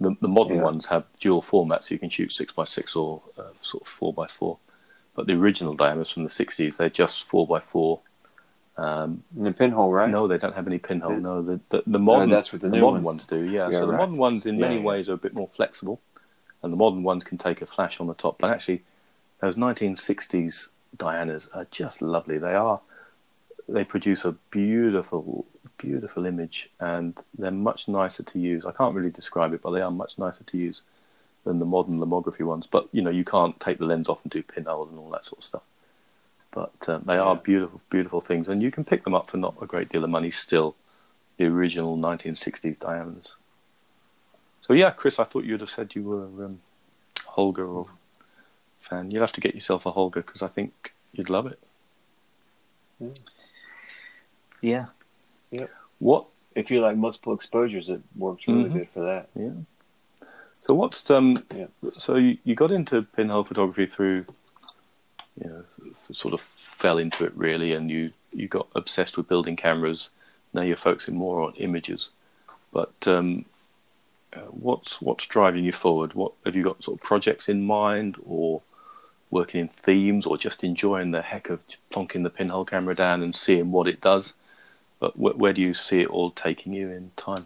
The, 0.00 0.14
the 0.20 0.28
modern 0.28 0.58
Yeah. 0.58 0.62
ones 0.64 0.86
have 0.86 1.04
dual 1.18 1.42
formats, 1.42 1.84
so 1.84 1.94
you 1.94 1.98
can 1.98 2.10
shoot 2.10 2.30
six 2.30 2.52
by 2.52 2.64
six 2.64 2.94
or 2.94 3.22
uh, 3.38 3.42
sort 3.62 3.82
of 3.82 3.88
four 3.88 4.12
by 4.12 4.26
four. 4.28 4.58
But 5.16 5.26
the 5.26 5.32
original 5.32 5.74
Dianas 5.74 6.12
from 6.12 6.24
the 6.24 6.30
sixties, 6.30 6.76
they're 6.76 6.90
just 6.90 7.24
four 7.24 7.46
by 7.46 7.58
four. 7.60 8.00
Um, 8.76 9.24
the 9.34 9.52
pinhole, 9.52 9.90
right? 9.90 10.10
No, 10.10 10.26
they 10.26 10.36
don't 10.36 10.54
have 10.54 10.66
any 10.66 10.78
pinhole. 10.78 11.16
No, 11.18 11.40
the 11.40 11.58
the, 11.70 11.82
the 11.86 11.98
modern 11.98 12.28
that's 12.28 12.52
what 12.52 12.60
the 12.60 12.68
new 12.68 12.82
modern 12.82 13.02
ones- 13.02 13.06
ones 13.06 13.24
do. 13.24 13.42
Yeah, 13.44 13.70
Yeah, 13.70 13.78
so 13.80 13.86
the 13.86 13.94
modern 13.94 14.18
ones 14.18 14.44
in 14.44 14.56
Yeah, 14.56 14.60
many 14.60 14.76
yeah. 14.76 14.82
ways 14.82 15.08
are 15.08 15.14
a 15.14 15.18
bit 15.18 15.32
more 15.32 15.48
flexible, 15.48 16.00
and 16.62 16.70
the 16.70 16.76
modern 16.76 17.02
ones 17.02 17.24
can 17.24 17.38
take 17.38 17.62
a 17.62 17.66
flash 17.66 17.98
on 17.98 18.06
the 18.06 18.14
top. 18.14 18.38
But 18.38 18.50
actually, 18.50 18.84
those 19.40 19.56
1960s 19.56 20.68
Dianas 20.98 21.48
are 21.54 21.66
just 21.70 22.02
lovely. 22.02 22.36
They 22.38 22.54
are. 22.54 22.80
They 23.68 23.84
produce 23.84 24.24
a 24.26 24.32
beautiful, 24.50 25.46
beautiful 25.78 26.26
image, 26.26 26.70
and 26.78 27.18
they're 27.38 27.50
much 27.50 27.88
nicer 27.88 28.22
to 28.22 28.38
use. 28.38 28.66
I 28.66 28.72
can't 28.72 28.94
really 28.94 29.10
describe 29.10 29.54
it, 29.54 29.62
but 29.62 29.70
they 29.70 29.80
are 29.80 29.90
much 29.90 30.18
nicer 30.18 30.44
to 30.44 30.56
use 30.58 30.82
than 31.46 31.60
the 31.60 31.64
modern 31.64 31.98
lomography 31.98 32.44
ones. 32.44 32.66
But 32.66 32.88
you 32.92 33.00
know, 33.00 33.10
you 33.10 33.24
can't 33.24 33.58
take 33.60 33.78
the 33.78 33.86
lens 33.86 34.08
off 34.08 34.22
and 34.24 34.30
do 34.30 34.42
pinholes 34.42 34.90
and 34.90 34.98
all 34.98 35.10
that 35.10 35.24
sort 35.24 35.38
of 35.38 35.44
stuff. 35.44 35.62
But 36.50 36.72
uh, 36.88 36.98
they 36.98 37.16
are 37.16 37.34
Yeah. 37.36 37.40
beautiful, 37.40 37.80
beautiful 37.88 38.20
things, 38.20 38.48
and 38.48 38.62
you 38.62 38.70
can 38.70 38.84
pick 38.84 39.04
them 39.04 39.14
up 39.14 39.30
for 39.30 39.36
not 39.36 39.54
a 39.62 39.66
great 39.66 39.88
deal 39.88 40.04
of 40.04 40.10
money 40.10 40.30
still. 40.30 40.74
The 41.38 41.44
original 41.46 41.96
1960s 41.98 42.78
Dianas. 42.78 43.26
So 44.66 44.72
yeah, 44.72 44.90
Kris, 44.90 45.18
I 45.18 45.24
thought 45.24 45.44
you'd 45.44 45.60
have 45.60 45.70
said 45.70 45.94
you 45.94 46.02
were 46.02 46.44
um, 46.46 46.60
Holga 47.36 47.68
or 47.68 47.86
fan. 48.80 49.10
You'll 49.10 49.20
have 49.22 49.32
to 49.34 49.40
get 49.40 49.54
yourself 49.54 49.86
a 49.86 49.92
Holga 49.92 50.14
because 50.16 50.42
I 50.42 50.48
think 50.48 50.92
you'd 51.12 51.30
love 51.30 51.46
it. 51.46 51.60
Yeah. 54.62 54.86
Yeah. 55.50 55.66
What? 55.98 56.26
If 56.54 56.70
you 56.70 56.80
like 56.80 56.96
multiple 56.96 57.34
exposures, 57.34 57.88
it 57.90 58.00
works 58.16 58.48
really 58.48 58.70
Mhm. 58.70 58.72
good 58.72 58.88
for 58.88 59.00
that. 59.00 59.28
Yeah. 59.36 59.50
So 60.62 60.74
what's 60.74 61.08
um? 61.10 61.36
Yeah. 61.54 61.66
So 61.98 62.16
you, 62.16 62.38
you 62.44 62.54
got 62.54 62.72
into 62.72 63.02
pinhole 63.02 63.44
photography 63.44 63.86
through, 63.86 64.26
you 65.40 65.48
know, 65.48 65.64
sort 66.12 66.34
of 66.34 66.40
fell 66.40 66.98
into 66.98 67.24
it 67.24 67.32
really, 67.36 67.72
and 67.72 67.90
you 67.90 68.12
you 68.32 68.48
got 68.48 68.68
obsessed 68.74 69.16
with 69.16 69.28
building 69.28 69.56
cameras. 69.56 70.10
Now 70.52 70.62
you're 70.62 70.76
focusing 70.76 71.16
more 71.16 71.42
on 71.42 71.54
images, 71.54 72.10
but 72.72 72.94
um, 73.06 73.44
uh, 74.34 74.40
what's 74.50 75.00
what's 75.00 75.26
driving 75.26 75.64
you 75.64 75.72
forward? 75.72 76.14
What 76.14 76.32
have 76.44 76.56
you 76.56 76.62
got 76.62 76.82
sort 76.82 76.98
of 76.98 77.02
projects 77.04 77.48
in 77.48 77.64
mind, 77.64 78.16
or 78.26 78.62
working 79.30 79.60
in 79.60 79.68
themes, 79.68 80.26
or 80.26 80.36
just 80.36 80.64
enjoying 80.64 81.10
the 81.10 81.22
heck 81.22 81.48
of 81.48 81.60
plonking 81.92 82.22
the 82.22 82.30
pinhole 82.30 82.64
camera 82.64 82.94
down 82.94 83.22
and 83.22 83.34
seeing 83.34 83.70
what 83.70 83.86
it 83.86 84.00
does? 84.00 84.34
But 84.98 85.12
wh- 85.12 85.38
where 85.38 85.52
do 85.52 85.60
you 85.60 85.74
see 85.74 86.00
it 86.00 86.08
all 86.08 86.30
taking 86.30 86.72
you 86.72 86.90
in 86.90 87.12
time? 87.16 87.44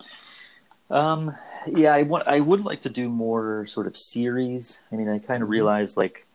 Um, 0.89 1.37
yeah, 1.67 1.95
I 1.95 2.03
want. 2.03 2.27
I 2.27 2.41
would 2.41 2.65
like 2.65 2.83
to 2.83 2.89
do 2.91 3.09
more 3.09 3.67
sort 3.67 3.87
of 3.87 3.97
series. 3.97 4.83
I 4.93 4.97
mean, 4.97 5.09
I 5.09 5.19
kind 5.19 5.43
of 5.43 5.49
realize 5.49 5.97
like 5.97 6.27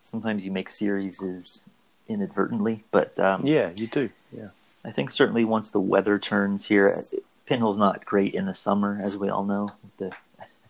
sometimes 0.00 0.44
you 0.44 0.50
make 0.50 0.68
series 0.70 1.22
is 1.22 1.64
inadvertently, 2.08 2.84
but 2.90 3.18
um, 3.18 3.46
Yeah, 3.46 3.70
you 3.74 3.86
do. 3.86 4.10
Yeah. 4.36 4.48
I 4.84 4.90
think 4.90 5.10
certainly 5.10 5.44
once 5.44 5.70
the 5.70 5.80
weather 5.80 6.18
turns 6.18 6.66
here, 6.66 7.04
Pinhole's 7.46 7.78
not 7.78 8.04
great 8.04 8.34
in 8.34 8.44
the 8.46 8.54
summer, 8.54 9.00
as 9.02 9.16
we 9.16 9.30
all 9.30 9.44
know, 9.44 9.70
with 9.82 10.12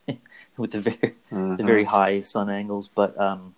the 0.07 0.17
with 0.57 0.71
the 0.73 0.81
very 0.81 1.15
Mhm. 1.33 1.57
the 1.57 1.65
very 1.65 1.85
high 1.85 2.21
sun 2.21 2.49
angles. 2.51 2.89
But 2.89 3.19
um, 3.19 3.55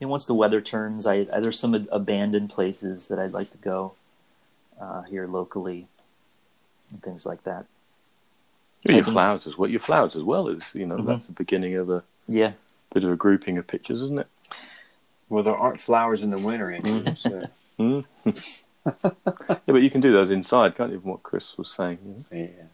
and 0.00 0.08
once 0.08 0.24
the 0.24 0.34
weather 0.34 0.60
turns, 0.62 1.06
I, 1.06 1.26
I 1.32 1.40
there's 1.40 1.58
some 1.58 1.74
abandoned 1.92 2.50
places 2.50 3.08
that 3.08 3.18
I'd 3.18 3.32
like 3.32 3.50
to 3.50 3.58
go 3.58 3.92
uh, 4.80 5.02
here 5.02 5.26
locally 5.26 5.88
and 6.90 7.02
things 7.02 7.26
like 7.26 7.44
that. 7.44 7.66
Yeah, 8.84 8.96
your 8.96 9.04
think- 9.04 9.14
flowers 9.14 9.46
as 9.46 9.58
well. 9.58 9.68
Your 9.70 9.80
flowers 9.80 10.16
as 10.16 10.22
well 10.22 10.48
is 10.48 10.64
you 10.74 10.86
know 10.86 10.96
Mhm. 10.96 11.06
that's 11.06 11.26
the 11.26 11.32
beginning 11.32 11.76
of 11.76 11.90
a 11.90 12.02
Yeah, 12.28 12.52
bit 12.94 13.04
of 13.04 13.10
a 13.10 13.16
grouping 13.16 13.58
of 13.58 13.66
pictures, 13.66 14.00
isn't 14.02 14.18
it? 14.20 14.26
Well, 15.28 15.44
there 15.44 15.56
aren't 15.56 15.80
flowers 15.80 16.22
in 16.22 16.30
the 16.30 16.38
winter, 16.38 16.70
Andrew, 16.72 17.14
so 17.16 17.48
Mm. 17.78 18.04
yeah, 18.84 19.58
but 19.66 19.82
you 19.82 19.90
can 19.90 20.00
do 20.00 20.12
those 20.12 20.30
inside, 20.30 20.76
can't 20.76 20.92
you? 20.92 21.00
From 21.00 21.10
what 21.12 21.22
Kris 21.22 21.56
was 21.56 21.70
saying, 21.70 21.98
you 22.04 22.10
know? 22.38 22.44
yeah, 22.44 22.64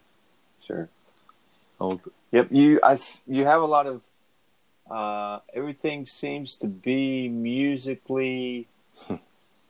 sure. 0.66 0.88
Old, 1.80 2.00
Yep, 2.32 2.48
you 2.50 2.80
I 2.82 2.94
s 2.94 3.22
you 3.26 3.44
have 3.44 3.62
a 3.62 3.66
lot 3.66 3.86
of 3.86 4.02
uh, 4.90 5.40
everything 5.52 6.06
seems 6.06 6.56
to 6.56 6.66
be 6.68 7.28
musically 7.28 8.68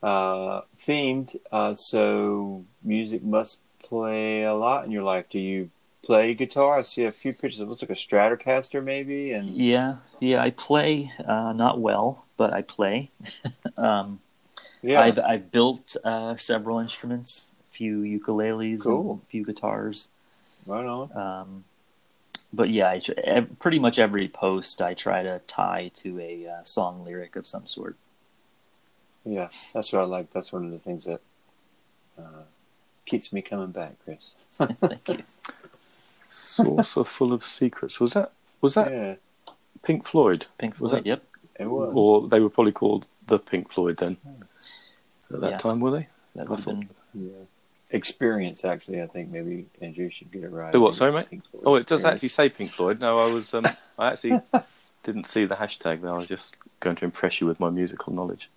uh, 0.03 0.61
themed. 0.79 1.37
Uh, 1.51 1.75
so 1.75 2.65
music 2.83 3.23
must 3.23 3.61
play 3.83 4.43
a 4.45 4.55
lot 4.55 4.85
in 4.85 4.91
your 4.91 5.03
life. 5.03 5.27
Do 5.31 5.39
you 5.39 5.71
play 6.07 6.35
guitar? 6.35 6.79
I 6.79 6.83
see 6.83 7.05
a 7.05 7.13
few 7.13 7.33
pictures. 7.33 7.61
It 7.61 7.69
looks 7.69 7.83
like 7.83 7.91
a 7.91 7.95
Stratocaster, 7.95 8.83
maybe. 8.83 9.33
And 9.33 9.49
yeah, 9.49 9.97
yeah. 10.21 10.41
I 10.43 10.51
play 10.51 11.13
uh, 11.27 11.53
not 11.53 11.81
well, 11.81 12.25
but 12.37 12.53
I 12.53 12.63
play. 12.63 13.11
um, 13.77 14.21
yeah, 14.83 15.03
I've 15.03 15.19
I've 15.19 15.51
built 15.51 15.97
uh, 16.05 16.37
several 16.37 16.79
instruments, 16.79 17.51
a 17.69 17.73
few 17.75 17.99
ukuleles, 18.01 18.83
Cool. 18.85 19.21
a 19.23 19.31
few 19.31 19.45
guitars. 19.45 20.09
right 20.67 20.87
on. 20.87 21.17
Um, 21.17 21.65
but 22.53 22.71
yeah, 22.71 22.89
I, 22.89 23.01
ev- 23.25 23.59
pretty 23.59 23.79
much 23.81 23.99
every 23.99 24.29
post 24.29 24.81
I 24.81 24.95
try 24.95 25.23
to 25.25 25.41
tie 25.49 25.91
to 25.97 26.21
a 26.21 26.47
uh, 26.47 26.63
song 26.63 27.05
lyric 27.05 27.35
of 27.37 27.47
some 27.47 27.67
sort. 27.67 27.97
Yeah, 29.25 29.49
that's 29.75 29.93
what 29.93 30.03
I 30.03 30.05
like. 30.05 30.33
That's 30.33 30.53
one 30.53 30.65
of 30.65 30.71
the 30.71 30.79
things 30.79 31.05
that 31.07 31.21
uh, 32.17 32.45
keeps 33.07 33.33
me 33.33 33.43
coming 33.43 33.73
back, 33.73 33.95
Kris. 34.05 34.35
Thank 34.53 35.09
you. 35.09 35.23
Saucer 36.57 37.05
full 37.05 37.33
of 37.33 37.45
secrets. 37.45 38.01
Was 38.01 38.13
that 38.15 38.33
was 38.61 38.75
that 38.75 38.91
yeah, 38.91 39.15
Pink 39.83 40.07
Floyd? 40.07 40.47
Pink 40.59 40.79
Was 40.81 40.93
that- 40.93 41.07
Yep. 41.07 41.23
it 41.61 41.67
was. 41.67 41.93
Or 41.95 42.29
they 42.29 42.41
were 42.41 42.51
probably 42.51 42.73
called 42.73 43.07
the 43.27 43.39
Pink 43.39 43.73
Floyd 43.73 43.99
then. 43.99 44.17
At 45.33 45.41
that 45.41 45.51
Yeah. 45.53 45.57
time, 45.59 45.81
were 45.81 45.91
they? 45.91 46.09
That 46.35 46.47
I 46.47 46.51
would 46.51 46.61
thought- 46.61 46.75
been. 46.81 46.89
yeah. 47.15 47.31
Experience, 47.91 48.65
actually, 48.65 49.01
I 49.01 49.07
think 49.07 49.31
maybe 49.31 49.67
Andrew 49.81 50.11
should 50.11 50.33
get 50.33 50.43
it 50.43 50.51
right. 50.51 50.73
The 50.73 50.81
what, 50.81 50.97
sorry, 50.97 51.13
mate? 51.13 51.29
Oh, 51.65 51.77
it 51.77 51.87
does 51.87 52.01
Experience. 52.01 52.05
actually 52.05 52.29
say 52.31 52.49
Pink 52.49 52.71
Floyd. 52.71 52.99
No, 53.01 53.19
I 53.21 53.33
was. 53.33 53.55
Um, 53.55 53.65
I 53.99 54.09
actually 54.13 54.41
didn't 55.05 55.29
see 55.29 55.45
the 55.45 55.55
hashtag. 55.55 56.01
There, 56.03 56.11
I 56.13 56.19
was 56.19 56.27
just 56.27 56.57
going 56.81 56.97
to 56.97 57.05
impress 57.05 57.41
you 57.41 57.47
with 57.47 57.61
my 57.61 57.71
musical 57.71 58.13
knowledge. 58.13 58.51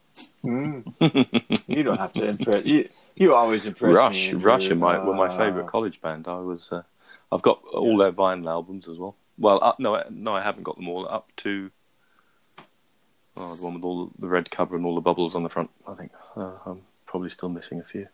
Mm. 0.43 0.83
you 1.67 1.83
don't 1.83 1.99
have 1.99 2.11
to 2.13 2.25
impress. 2.25 2.65
You, 2.65 2.89
you 3.15 3.35
always 3.35 3.65
impress 3.67 3.95
Rush, 3.95 4.31
me. 4.33 4.39
Rush, 4.41 4.69
are 4.71 4.75
my, 4.75 4.97
were 4.97 5.13
my 5.13 5.27
Uh, 5.27 5.37
favourite 5.37 5.67
college 5.67 6.01
band. 6.01 6.27
I 6.27 6.39
was. 6.39 6.67
Uh, 6.71 6.81
I've 7.31 7.41
got 7.41 7.61
all 7.73 7.97
their 7.97 8.11
vinyl 8.11 8.47
albums 8.49 8.87
as 8.87 8.97
well. 8.97 9.15
Well, 9.37 9.59
uh, 9.63 9.73
no, 9.79 10.03
no, 10.09 10.35
I 10.35 10.41
haven't 10.41 10.63
got 10.63 10.75
them 10.77 10.89
all 10.89 11.07
up 11.07 11.27
to. 11.37 11.71
Oh, 13.37 13.55
the 13.55 13.63
one 13.63 13.75
with 13.75 13.83
all 13.83 14.11
the 14.17 14.27
red 14.27 14.49
cover 14.51 14.75
and 14.75 14.85
all 14.85 14.95
the 14.95 15.01
bubbles 15.01 15.35
on 15.35 15.43
the 15.43 15.49
front. 15.49 15.69
I 15.87 15.93
think 15.93 16.11
uh, 16.35 16.51
I'm 16.65 16.81
probably 17.05 17.29
still 17.29 17.49
missing 17.49 17.79
a 17.79 17.83
few. 17.83 18.07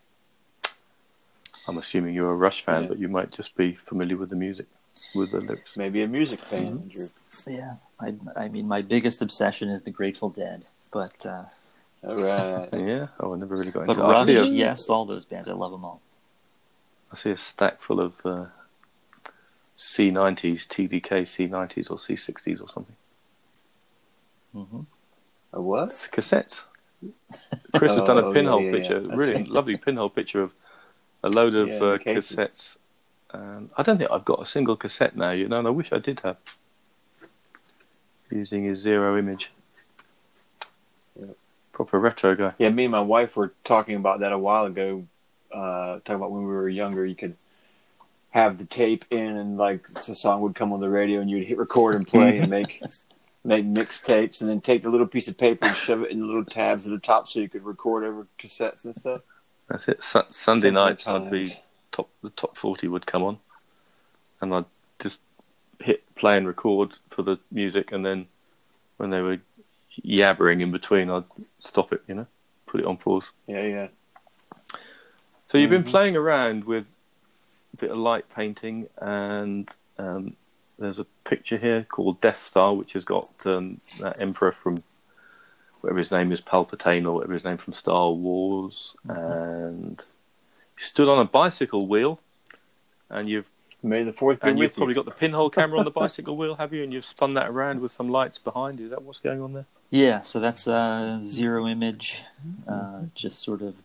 I'm 1.68 1.78
assuming 1.78 2.14
you're 2.14 2.30
a 2.32 2.36
Rush 2.36 2.64
fan, 2.64 2.84
Yeah. 2.84 2.88
but 2.90 3.00
you 3.00 3.08
might 3.08 3.32
just 3.32 3.56
be 3.56 3.74
familiar 3.74 4.18
with 4.18 4.30
the 4.30 4.36
music, 4.36 4.68
with 5.16 5.32
the 5.32 5.40
lyrics. 5.40 5.72
Maybe 5.76 6.04
a 6.04 6.08
music 6.08 6.42
fan, 6.44 6.66
Mhm. 6.66 6.82
Andrew. 6.84 7.08
Yeah. 7.48 7.76
I, 8.00 8.14
I 8.36 8.50
mean, 8.50 8.68
my 8.68 8.82
biggest 8.84 9.22
obsession 9.22 9.70
is 9.70 9.82
the 9.84 9.90
Grateful 9.92 10.30
Dead, 10.30 10.66
but 10.92 11.26
uh, 11.26 11.46
All 12.04 12.16
right. 12.18 12.70
Yeah. 12.74 13.08
Oh, 13.20 13.34
I 13.34 13.38
never 13.38 13.56
really 13.56 13.72
got 13.72 13.88
but 13.88 13.94
into. 13.98 14.04
it. 14.08 14.12
Rush, 14.12 14.28
a, 14.30 14.46
yes, 14.48 14.90
all 14.90 15.06
those 15.06 15.26
bands, 15.26 15.48
I 15.48 15.54
love 15.54 15.72
them 15.72 15.86
all. 15.86 16.02
I 17.12 17.16
see 17.16 17.32
a 17.32 17.38
stack 17.38 17.82
full 17.82 18.00
of 18.00 18.14
uh, 18.24 18.46
C90s, 19.78 20.68
TDK 20.68 21.26
C90s 21.26 21.90
or 21.90 21.98
C60s 21.98 22.62
or 22.62 22.70
something. 22.70 22.96
hmm 24.54 24.82
A 25.54 25.62
what? 25.62 25.90
It's 25.90 26.08
cassettes. 26.08 26.66
Kris 27.76 27.96
has 27.96 28.04
done 28.04 28.18
Oh, 28.18 28.30
a 28.30 28.34
pinhole 28.34 28.62
yeah, 28.62 28.72
yeah, 28.72 28.72
picture, 28.72 29.00
yeah. 29.00 29.12
I 29.12 29.16
really 29.16 29.44
lovely 29.46 29.78
pinhole 29.78 30.10
picture 30.10 30.42
of 30.44 30.54
a 31.24 31.30
load 31.30 31.56
of 31.56 31.70
Yeah, 31.70 31.78
uh, 31.82 31.98
cassettes. 32.00 32.78
And 33.32 33.70
I 33.78 33.84
don't 33.84 33.98
think 33.98 34.12
I've 34.12 34.26
got 34.26 34.42
a 34.42 34.46
single 34.46 34.78
cassette 34.78 35.16
now, 35.16 35.32
you 35.32 35.48
know, 35.48 35.60
and 35.60 35.68
I 35.68 35.72
wish 35.72 35.92
I 35.92 36.00
did 36.00 36.22
have. 36.22 36.38
Using 38.30 38.66
his 38.66 38.80
zero 38.80 39.18
image. 39.18 39.52
Proper 41.74 42.00
retro 42.00 42.36
guy. 42.36 42.54
Yeah, 42.58 42.70
me 42.70 42.86
and 42.86 42.92
my 42.92 43.02
wife 43.02 43.36
were 43.36 43.54
talking 43.64 43.96
about 43.96 44.22
that 44.22 44.32
a 44.32 44.38
while 44.38 44.66
ago. 44.66 45.06
Uh, 45.52 46.00
talking 46.00 46.16
about 46.16 46.32
when 46.32 46.42
we 46.42 46.54
were 46.54 46.70
younger, 46.70 47.06
you 47.06 47.16
could 47.16 47.36
have 48.36 48.58
the 48.58 48.66
tape 48.66 49.06
in, 49.12 49.38
and 49.38 49.58
like 49.58 49.88
the 49.88 50.14
song 50.14 50.42
would 50.42 50.54
come 50.56 50.74
on 50.74 50.82
the 50.82 50.90
radio, 50.90 51.22
and 51.22 51.30
you'd 51.30 51.48
hit 51.48 51.58
record 51.58 51.96
and 51.96 52.06
play, 52.06 52.38
and 52.40 52.50
make 52.50 52.82
make 53.46 53.64
mixtapes, 53.66 54.42
and 54.42 54.50
then 54.50 54.60
take 54.60 54.84
the 54.84 54.90
little 54.90 55.08
piece 55.08 55.30
of 55.30 55.38
paper 55.38 55.66
and 55.68 55.76
shove 55.78 56.02
it 56.04 56.12
in 56.12 56.20
the 56.20 56.26
little 56.26 56.44
tabs 56.44 56.86
at 56.86 56.92
the 56.92 57.00
top, 57.00 57.30
so 57.30 57.40
you 57.40 57.48
could 57.48 57.64
record 57.64 58.04
over 58.04 58.28
cassettes 58.38 58.84
and 58.84 58.94
stuff. 58.96 59.22
That's 59.70 59.88
it. 59.88 60.04
Su- 60.04 60.24
Sunday 60.32 60.70
nights, 60.70 61.08
I'd 61.08 61.32
be 61.32 61.54
top. 61.94 62.10
The 62.22 62.30
top 62.32 62.58
forty 62.58 62.90
would 62.90 63.06
come 63.06 63.24
on, 63.24 63.38
and 64.42 64.54
I'd 64.54 64.66
just 65.02 65.20
hit 65.80 66.04
play 66.16 66.36
and 66.38 66.46
record 66.46 66.92
for 67.10 67.22
the 67.22 67.40
music, 67.52 67.94
and 67.94 68.06
then 68.06 68.28
when 68.98 69.12
they 69.12 69.22
were 69.22 69.38
yabbering 70.04 70.62
in 70.62 70.72
between, 70.72 71.10
I'd 71.10 71.24
stop 71.62 71.94
it. 71.94 72.02
You 72.10 72.16
know, 72.16 72.28
put 72.68 72.82
it 72.82 72.86
on 72.86 72.98
pause. 72.98 73.24
Yeah, 73.48 73.62
yeah. 73.66 73.88
So 75.48 75.58
you've 75.58 75.70
been 75.70 75.84
Mhm. 75.86 75.90
playing 75.92 76.16
around 76.18 76.66
with 76.66 76.86
bit 77.76 77.92
of 77.92 77.98
light 77.98 78.26
painting, 78.34 78.88
and 78.98 79.70
um, 79.98 80.36
there's 80.80 81.00
a 81.00 81.06
picture 81.24 81.58
here 81.58 81.84
called 81.84 82.22
Death 82.22 82.42
Star, 82.42 82.74
which 82.74 82.94
has 82.94 83.04
got 83.04 83.32
um, 83.46 83.82
that 84.00 84.20
emperor 84.22 84.52
from 84.52 84.78
whatever 85.82 86.00
his 86.00 86.12
name 86.12 86.32
is, 86.32 86.42
Palpatine, 86.42 87.06
or 87.06 87.14
whatever 87.14 87.34
his 87.34 87.44
name 87.44 87.58
from 87.58 87.74
Star 87.74 88.12
Wars, 88.12 88.96
and 89.08 90.02
he 90.78 90.84
stood 90.84 91.08
on 91.08 91.20
a 91.20 91.26
bicycle 91.26 91.88
wheel, 91.88 92.20
and 93.10 93.30
you've 93.30 93.50
May 93.86 94.04
the 94.04 94.14
fourth 94.14 94.42
be 94.42 94.50
and 94.50 94.58
you've 94.58 94.70
with 94.70 94.78
probably 94.78 94.94
you. 94.94 94.96
got 94.96 95.06
the 95.06 95.12
pinhole 95.12 95.52
camera 95.52 95.78
on 95.78 95.86
the 95.86 95.92
bicycle 96.04 96.36
wheel, 96.36 96.56
have 96.56 96.74
you? 96.74 96.84
And 96.84 96.92
you've 96.92 97.06
spun 97.06 97.36
that 97.36 97.50
around 97.50 97.82
with 97.82 97.92
some 97.92 98.10
lights 98.10 98.40
behind. 98.40 98.80
You. 98.80 98.86
Is 98.86 98.92
that 98.92 99.04
what's 99.04 99.20
going 99.20 99.42
on 99.42 99.54
there? 99.54 99.66
Yeah, 99.92 100.22
so 100.22 100.40
that's 100.40 100.68
uh, 100.68 101.20
zero 101.24 101.68
image, 101.68 102.24
uh, 102.68 103.02
just 103.14 103.40
sort 103.40 103.62
of 103.62 103.76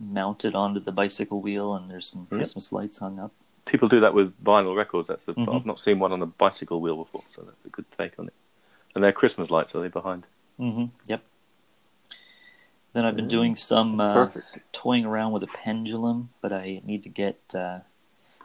mounted 0.00 0.54
onto 0.54 0.80
the 0.80 0.92
bicycle 0.92 1.40
wheel, 1.40 1.74
and 1.74 1.88
there's 1.88 2.06
some. 2.06 2.26
Christmas 2.26 2.72
lights 2.72 2.98
hung 2.98 3.18
up. 3.18 3.32
People 3.66 3.88
do 3.88 4.00
that 4.00 4.14
with 4.14 4.34
vinyl 4.42 4.74
records. 4.76 5.08
That's 5.08 5.24
the, 5.26 5.34
Mhm. 5.34 5.54
I've 5.54 5.66
not 5.66 5.78
seen 5.78 5.98
one 5.98 6.12
on 6.12 6.22
a 6.22 6.26
bicycle 6.26 6.80
wheel 6.80 6.96
before, 6.96 7.22
so 7.34 7.42
that's 7.42 7.64
a 7.64 7.68
good 7.68 7.84
take 7.96 8.18
on 8.18 8.26
it. 8.28 8.34
And 8.94 9.04
they're 9.04 9.12
Christmas 9.12 9.50
lights, 9.50 9.74
are 9.76 9.80
they 9.80 9.88
behind? 9.88 10.24
Mm-hmm. 10.58 10.86
Yep. 11.06 11.22
Then 12.92 13.04
I've 13.06 13.14
been 13.14 13.26
Mm. 13.26 13.30
doing 13.30 13.56
some 13.56 14.00
uh, 14.00 14.28
toying 14.72 15.04
around 15.04 15.30
with 15.32 15.44
a 15.44 15.46
pendulum, 15.46 16.30
but 16.40 16.52
I 16.52 16.80
need 16.84 17.04
to 17.04 17.08
get. 17.08 17.38
Uh, 17.54 17.80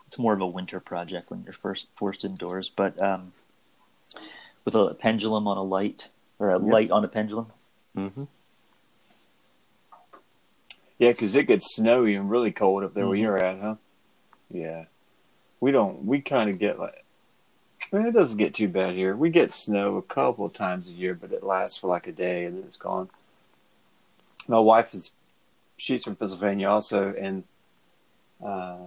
it's 0.06 0.20
more 0.20 0.34
of 0.34 0.42
a 0.42 0.46
winter 0.48 0.80
project 0.80 1.32
when 1.32 1.44
you're 1.44 1.54
first 1.54 1.88
forced 1.96 2.24
indoors, 2.24 2.70
but 2.70 3.02
um, 3.02 3.34
with 4.64 4.76
a 4.76 4.94
pendulum 4.94 5.48
on 5.48 5.58
a 5.58 5.64
light 5.64 6.10
or 6.38 6.52
a 6.52 6.60
Yep. 6.60 6.72
light 6.72 6.92
on 6.92 7.04
a 7.04 7.08
pendulum. 7.08 7.48
Mm-hmm. 7.98 8.24
Yeah, 10.98 11.12
because 11.12 11.36
it 11.36 11.48
gets 11.48 11.76
snowy 11.76 12.16
and 12.16 12.30
really 12.30 12.52
cold 12.52 12.84
up 12.84 12.94
there 12.94 13.08
where 13.08 13.18
Mhm. 13.18 13.22
you're 13.22 13.38
at, 13.38 13.60
huh? 13.60 13.76
Yeah. 14.50 14.86
We 15.60 15.72
don't, 15.72 16.06
we 16.06 16.22
kind 16.22 16.50
of 16.50 16.60
get 16.60 16.80
like, 16.80 17.04
well, 17.92 18.06
it 18.06 18.14
doesn't 18.14 18.38
get 18.38 18.54
too 18.54 18.68
bad 18.70 18.96
here. 18.96 19.16
We 19.16 19.30
get 19.30 19.54
snow 19.54 19.98
a 19.98 20.02
couple 20.02 20.46
of 20.46 20.54
times 20.54 20.88
a 20.88 20.92
year, 20.92 21.14
but 21.14 21.32
it 21.32 21.44
lasts 21.44 21.78
for 21.80 21.88
like 21.88 22.08
a 22.08 22.12
day 22.12 22.46
and 22.46 22.58
then 22.58 22.64
it's 22.68 22.78
gone. 22.78 23.10
My 24.48 24.60
wife 24.60 24.94
is, 24.94 25.12
she's 25.78 26.04
from 26.04 26.16
Pennsylvania 26.16 26.70
also, 26.70 27.14
and 27.14 27.44
uh, 28.46 28.78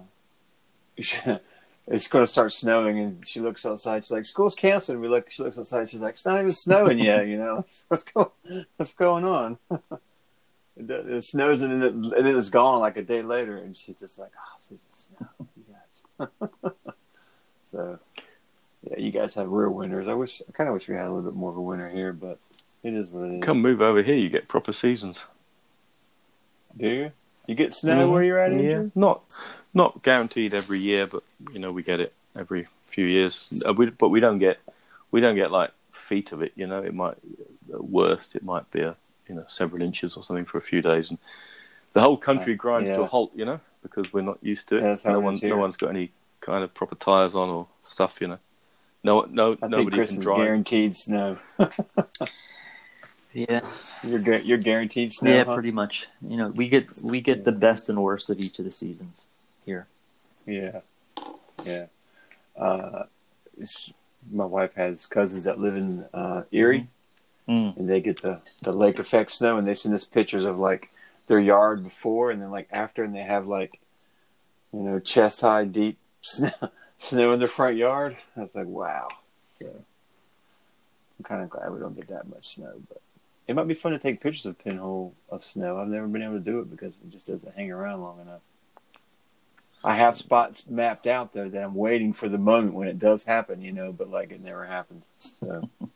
it's 0.97 2.09
going 2.09 2.23
to 2.23 2.27
start 2.27 2.53
snowing, 2.53 2.99
and 2.99 3.27
she 3.27 3.41
looks 3.41 3.67
outside. 3.67 4.05
She's 4.05 4.11
like, 4.11 4.25
"School's 4.25 4.55
canceled." 4.55 4.99
We 5.01 5.09
look. 5.09 5.31
She 5.31 5.43
looks 5.43 5.59
outside. 5.59 5.89
She's 5.89 6.01
like, 6.01 6.15
"It's 6.15 6.27
not 6.27 6.39
even 6.41 6.53
snowing 6.53 6.99
yet." 6.99 7.27
You 7.29 7.39
know, 7.39 7.65
what's 7.89 8.05
going, 8.05 8.29
what's 8.77 8.95
going 8.95 9.25
on? 9.25 9.59
It, 10.79 11.25
snows 11.25 11.63
and 11.63 11.83
then, 11.83 11.83
it, 11.83 11.93
and 12.17 12.27
then 12.27 12.37
it's 12.37 12.51
gone 12.51 12.81
like 12.81 12.97
a 12.97 13.03
day 13.03 13.23
later, 13.23 13.57
and 13.57 13.75
she's 13.77 13.97
just 13.97 14.19
like, 14.19 14.31
"Oh, 14.37 14.55
it's 14.57 14.69
just 14.69 15.09
snow, 15.09 15.29
you 15.57 15.65
guys." 15.75 16.73
so, 17.67 17.99
yeah, 18.89 18.99
you 18.99 19.11
guys 19.11 19.35
have 19.35 19.51
real 19.51 19.71
winters. 19.71 20.07
I 20.09 20.15
wish, 20.15 20.41
I 20.49 20.53
kind 20.53 20.69
of 20.69 20.75
wish 20.75 20.89
we 20.89 20.95
had 20.95 21.07
a 21.07 21.13
little 21.13 21.31
bit 21.31 21.35
more 21.35 21.51
of 21.51 21.57
a 21.57 21.61
winter 21.61 21.89
here, 21.89 22.13
but 22.13 22.39
it 22.85 22.95
is 22.95 23.09
what 23.09 23.25
it 23.25 23.35
is. 23.39 23.43
Come 23.45 23.61
move 23.61 23.81
over 23.83 24.03
here, 24.03 24.15
you 24.15 24.29
get 24.29 24.47
proper 24.47 24.73
seasons. 24.73 25.27
Do 26.77 26.87
you? 26.89 27.13
You 27.47 27.55
get 27.55 27.75
snow 27.75 28.07
Mhm. 28.09 28.13
where 28.13 28.23
you're 28.23 28.39
at, 28.39 28.55
Yeah, 28.55 28.85
not 28.95 29.23
not 29.75 30.03
guaranteed 30.03 30.55
every 30.55 30.79
year, 30.79 31.07
but 31.07 31.23
you 31.53 31.59
know 31.59 31.73
we 31.73 31.83
get 31.83 31.99
it 31.99 32.13
every 32.37 32.69
few 32.87 33.05
years. 33.07 33.53
Uh, 33.67 33.73
we, 33.73 33.87
but 33.91 34.11
we 34.11 34.21
don't 34.21 34.39
get 34.39 34.59
we 35.11 35.21
don't 35.21 35.35
get 35.35 35.51
like 35.51 35.71
feet 35.91 36.31
of 36.33 36.43
it. 36.43 36.53
You 36.57 36.67
know, 36.67 36.79
it 36.83 36.95
might 36.95 37.17
at 37.73 37.85
worst 37.85 38.37
it 38.37 38.45
might 38.45 38.71
be 38.71 38.83
a 38.83 38.97
you 39.29 39.35
know 39.35 39.45
several 39.49 39.83
inches 39.83 40.17
or 40.17 40.25
something 40.25 40.45
for 40.45 40.59
a 40.59 40.63
few 40.63 40.83
days, 40.83 41.11
and 41.11 41.19
the 41.93 42.01
whole 42.01 42.17
country 42.17 42.55
grinds 42.55 42.91
to 42.91 43.03
a 43.03 43.07
halt. 43.07 43.33
You 43.35 43.45
know, 43.45 43.61
because 43.83 44.13
we're 44.13 44.23
not 44.23 44.39
used 44.43 44.69
to 44.69 44.77
it. 44.77 44.83
Yeah, 44.83 45.11
no 45.11 45.19
it 45.19 45.23
one, 45.23 45.39
no 45.43 45.57
one's 45.57 45.77
got 45.77 45.91
any 45.91 46.13
kind 46.41 46.65
of 46.65 46.73
proper 46.75 46.95
tires 46.95 47.35
on 47.35 47.49
or 47.49 47.69
stuff. 47.83 48.21
You 48.21 48.29
know, 48.29 48.39
no 49.03 49.27
no 49.31 49.53
I 49.53 49.57
think 49.57 49.71
nobody 49.71 49.97
Kris 49.97 50.11
can 50.11 50.19
is 50.19 50.25
drive. 50.25 50.39
guaranteed 50.39 50.97
snow. 50.97 51.39
Yeah, 53.35 53.61
You're 54.03 54.39
you're 54.39 54.59
guaranteed 54.59 55.13
snow. 55.13 55.31
yeah, 55.31 55.45
huh? 55.45 55.55
pretty 55.55 55.71
much. 55.71 56.07
You 56.27 56.39
know, 56.39 56.49
we 56.49 56.69
get 56.69 56.87
we 57.03 57.21
get 57.21 57.45
the 57.45 57.53
best 57.53 57.89
and 57.89 58.03
worst 58.03 58.31
of 58.31 58.41
each 58.41 58.59
of 58.59 58.65
the 58.65 58.71
seasons 58.71 59.27
here. 59.67 59.87
Yeah, 60.47 60.81
yeah. 61.65 61.87
Uh, 62.57 63.05
my 64.33 64.45
wife 64.47 64.75
has 64.75 65.07
cousins 65.07 65.45
that 65.45 65.61
live 65.61 65.77
in 65.77 66.07
uh, 66.15 66.45
Erie, 66.53 66.89
Mm. 67.49 67.77
and 67.79 67.89
they 67.89 68.01
get 68.01 68.21
the 68.21 68.41
the 68.63 68.73
lake 68.73 68.99
effect 68.99 69.31
snow, 69.31 69.57
and 69.57 69.67
they 69.67 69.75
send 69.75 69.95
us 69.95 70.05
pictures 70.05 70.45
of 70.45 70.59
like 70.59 70.91
their 71.29 71.39
yard 71.39 71.83
before 71.83 72.31
and 72.31 72.43
then 72.43 72.51
like 72.51 72.69
after, 72.71 73.03
and 73.05 73.15
they 73.15 73.23
have 73.23 73.47
like 73.47 73.81
you 74.73 74.81
know 74.81 74.99
chest 74.99 75.41
high 75.41 75.65
deep 75.65 75.99
snow 76.21 76.53
snow 76.99 77.33
in 77.33 77.39
their 77.39 77.49
front 77.49 77.77
yard. 77.77 78.17
I 78.37 78.41
was 78.41 78.55
like, 78.55 78.67
wow. 78.67 79.09
So 79.53 79.67
I'm 79.67 81.25
kind 81.25 81.43
of 81.43 81.51
glad 81.51 81.73
we 81.73 81.81
don't 81.81 81.97
get 81.97 82.09
that 82.09 82.29
much 82.29 82.57
snow, 82.57 82.75
but 82.89 83.01
it 83.47 83.57
might 83.57 83.67
be 83.67 83.75
fun 83.75 83.93
to 83.93 83.99
take 83.99 84.21
pictures 84.21 84.47
of 84.47 84.59
pinhole 84.59 85.15
of 85.31 85.43
snow. 85.43 85.79
I've 85.79 85.89
never 85.89 86.07
been 86.07 86.23
able 86.23 86.35
to 86.35 86.41
do 86.41 86.61
it 86.61 86.71
because 86.71 86.93
it 86.93 87.11
just 87.11 87.27
doesn't 87.27 87.57
hang 87.57 87.73
around 87.73 88.03
long 88.03 88.21
enough. 88.21 88.41
I 89.85 89.95
have 89.95 90.17
spots 90.17 90.69
mapped 90.69 91.07
out 91.07 91.33
though 91.33 91.49
that 91.49 91.63
I'm 91.63 91.75
waiting 91.75 92.13
for 92.13 92.29
the 92.29 92.39
moment 92.39 92.75
when 92.75 92.89
it 92.89 92.99
does 92.99 93.25
happen, 93.25 93.63
you 93.63 93.73
know, 93.73 93.93
but 93.93 94.11
like 94.11 94.33
it 94.33 94.43
never 94.43 94.67
happens. 94.67 95.07
So 95.19 95.69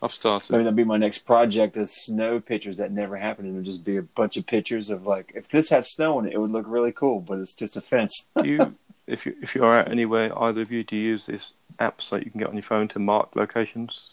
I've 0.00 0.12
started. 0.12 0.50
maybe 0.52 0.64
that'll 0.64 0.76
be 0.76 0.84
my 0.84 0.96
next 0.96 1.20
project 1.20 1.76
is 1.76 2.04
snow 2.04 2.40
pictures 2.40 2.76
that 2.76 2.92
never 2.92 3.16
happened 3.16 3.48
and 3.48 3.56
it'll 3.56 3.64
just 3.64 3.84
be 3.84 3.96
a 3.96 4.02
bunch 4.02 4.36
of 4.36 4.46
pictures 4.46 4.90
of 4.90 5.06
like 5.06 5.32
if 5.34 5.48
this 5.48 5.70
had 5.70 5.84
snow 5.84 6.18
in 6.20 6.26
it, 6.26 6.34
it 6.34 6.38
would 6.38 6.52
look 6.52 6.66
really 6.68 6.92
cool, 6.92 7.20
but 7.20 7.38
it's 7.38 7.54
just 7.54 7.76
a 7.76 7.80
fence. 7.80 8.30
Do 8.40 8.48
you, 8.48 8.76
if 9.06 9.26
you 9.26 9.34
if 9.42 9.54
you're 9.54 9.74
out 9.74 9.90
anywhere, 9.90 10.36
either 10.40 10.62
of 10.62 10.72
you, 10.72 10.84
do 10.84 10.96
you 10.96 11.02
use 11.02 11.26
this 11.26 11.52
app 11.80 12.00
so 12.00 12.16
you 12.16 12.30
can 12.30 12.38
get 12.38 12.48
on 12.48 12.54
your 12.54 12.62
phone 12.62 12.86
to 12.88 12.98
mark 12.98 13.34
locations? 13.34 14.10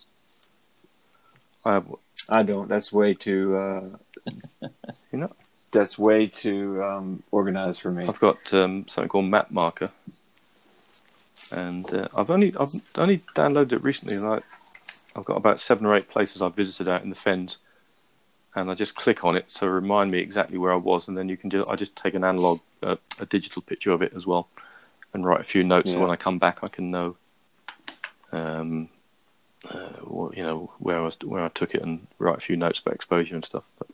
I 1.64 1.74
have, 1.74 1.96
I 2.30 2.44
don't. 2.44 2.68
That's 2.68 2.92
way 2.92 3.14
too 3.14 3.56
uh 3.56 4.32
you 5.12 5.20
know, 5.20 5.32
that's 5.72 6.00
way 6.00 6.26
too 6.28 6.82
um 6.84 7.24
organized 7.32 7.82
for 7.82 7.92
me. 7.92 8.06
I've 8.08 8.20
got 8.20 8.54
um, 8.54 8.88
something 8.88 9.10
called 9.10 9.26
Map 9.26 9.52
Marker, 9.52 9.90
and 11.52 11.92
uh, 11.94 12.08
I've 12.16 12.32
only 12.32 12.56
I've 12.60 12.74
only 12.96 13.20
downloaded 13.36 13.74
it 13.74 13.84
recently. 13.84 14.18
Like 14.18 14.44
I've 15.16 15.26
got 15.26 15.38
about 15.38 15.60
seven 15.60 15.86
or 15.86 15.96
eight 15.96 16.10
places 16.10 16.42
I've 16.42 16.56
visited 16.56 16.88
out 16.88 17.04
in 17.04 17.10
the 17.10 17.16
fens, 17.16 17.58
and 18.56 18.70
I 18.70 18.74
just 18.74 18.96
click 18.96 19.24
on 19.24 19.36
it 19.36 19.50
to 19.52 19.70
remind 19.70 20.12
me 20.12 20.20
exactly 20.20 20.58
where 20.58 20.74
I 20.74 20.78
was, 20.78 21.08
and 21.08 21.18
then 21.18 21.30
you 21.30 21.38
can 21.38 21.50
do. 21.50 21.66
I 21.70 21.76
just 21.76 21.96
take 21.96 22.14
an 22.14 22.24
analog, 22.24 22.60
uh, 22.84 22.98
a 23.20 23.26
digital 23.26 23.62
picture 23.62 23.92
of 23.92 24.02
it 24.02 24.14
as 24.16 24.26
well, 24.26 24.50
and 25.14 25.26
write 25.26 25.42
a 25.42 25.46
few 25.46 25.64
notes. 25.64 25.92
So 25.92 26.00
when 26.00 26.10
I 26.10 26.16
come 26.16 26.38
back, 26.40 26.60
I 26.64 26.68
can 26.68 26.92
know, 26.92 27.16
um, 28.32 28.90
uh, 29.70 29.90
what, 30.02 30.38
you 30.38 30.44
know 30.44 30.72
where 30.80 30.98
I 30.98 31.02
was, 31.02 31.18
where 31.24 31.44
I 31.44 31.50
took 31.50 31.74
it, 31.74 31.82
and 31.82 32.08
write 32.20 32.38
a 32.38 32.42
few 32.42 32.58
notes 32.58 32.80
about 32.80 32.96
exposure 32.96 33.36
and 33.36 33.46
stuff. 33.46 33.64
But 33.80 33.88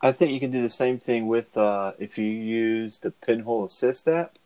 I 0.00 0.12
think 0.12 0.32
you 0.32 0.40
can 0.40 0.50
do 0.50 0.62
the 0.62 0.68
same 0.68 0.98
thing 0.98 1.26
with 1.26 1.56
uh, 1.56 1.92
if 1.98 2.18
you 2.18 2.26
use 2.26 2.98
the 2.98 3.10
Pinhole 3.10 3.64
Assist 3.64 4.06
app. 4.08 4.38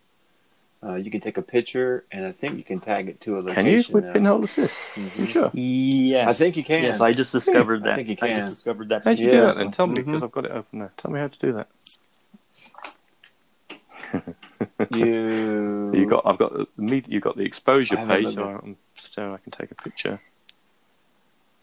Uh, 0.83 0.95
you 0.95 1.11
can 1.11 1.21
take 1.21 1.37
a 1.39 1.43
picture, 1.43 2.05
and 2.13 2.27
I 2.27 2.33
think 2.33 2.57
you 2.57 2.63
can 2.63 2.81
tag 2.81 3.09
it 3.09 3.21
to 3.23 3.39
a 3.39 3.41
location. 3.41 3.55
can 3.55 3.67
you 3.67 3.83
with 3.93 4.05
now. 4.05 4.13
Pinhole 4.13 4.45
Assist? 4.45 4.79
Mhm. 4.95 5.19
You 5.19 5.27
sure? 5.27 5.51
Yes, 5.55 6.29
I 6.29 6.33
think 6.45 6.57
you 6.57 6.63
can. 6.65 6.83
Yes, 6.83 7.01
I 7.01 7.13
just 7.13 7.33
discovered 7.33 7.81
I 7.83 7.85
that. 7.87 7.93
I 7.93 7.97
think 7.97 8.09
you 8.11 8.17
can. 8.17 8.29
I 8.29 8.31
can. 8.33 8.41
just 8.41 8.53
discovered 8.53 8.89
that. 8.91 9.05
How'd 9.05 9.19
you 9.19 9.27
Yeah. 9.27 9.33
do 9.33 9.41
that 9.47 9.57
And 9.57 9.73
Tell 9.73 9.87
me 9.87 9.95
Mhm. 9.95 10.05
because 10.07 10.23
I've 10.23 10.33
got 10.33 10.45
it 10.45 10.51
open 10.53 10.79
there. 10.81 10.93
Tell 10.99 11.11
me 11.11 11.19
how 11.21 11.29
to 11.29 11.39
do 11.39 11.53
that. 11.55 11.69
You 14.95 15.87
So 15.91 15.93
you 15.99 16.07
got, 16.09 16.23
I've 16.25 16.39
got 16.39 16.53
the 16.55 16.67
you 17.09 17.21
got 17.21 17.37
the 17.37 17.43
exposure 17.45 17.97
page. 17.97 18.25
looked 18.25 18.35
So 18.37 18.61
I'm 18.63 18.77
staring. 18.99 19.35
I 19.35 19.39
can 19.39 19.53
take 19.53 19.71
a 19.71 19.75
picture. 19.75 20.21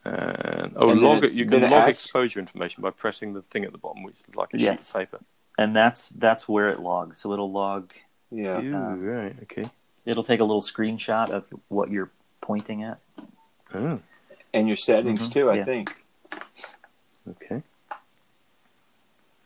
And 0.06 0.74
oh, 0.76 0.90
And 0.90 1.02
log 1.02 1.24
it- 1.24 1.32
it. 1.32 1.34
You 1.34 1.46
can 1.46 1.62
log 1.62 1.72
asks- 1.74 2.04
exposure 2.06 2.40
information 2.40 2.82
by 2.82 2.90
pressing 2.90 3.34
the 3.34 3.42
thing 3.44 3.64
at 3.64 3.72
the 3.72 3.78
bottom, 3.78 4.04
which 4.04 4.16
is 4.28 4.36
like 4.36 4.54
a 4.54 4.58
Yes. 4.60 4.88
sheet 4.92 4.96
of 4.96 5.12
paper. 5.12 5.24
and 5.58 5.76
that's 5.76 6.10
that's 6.10 6.50
where 6.50 6.70
it 6.70 6.80
logs. 6.80 7.20
So 7.20 7.32
it'll 7.34 7.52
log. 7.52 7.94
Yeah. 8.34 8.62
Ooh, 8.62 8.76
Uh, 8.76 8.96
right. 8.96 9.36
Okay. 9.44 9.64
It'll 10.06 10.24
take 10.24 10.40
a 10.42 10.44
little 10.44 10.62
screenshot 10.62 11.30
of 11.30 11.46
what 11.70 11.90
you're 11.92 12.10
pointing 12.42 12.84
at. 12.84 13.00
Oh, 13.74 14.00
and 14.54 14.68
your 14.68 14.76
settings 14.76 15.30
Mhm. 15.30 15.34
too. 15.34 15.50
I 15.50 15.56
Yeah. 15.56 15.66
think 15.66 16.04
okay. 17.30 17.64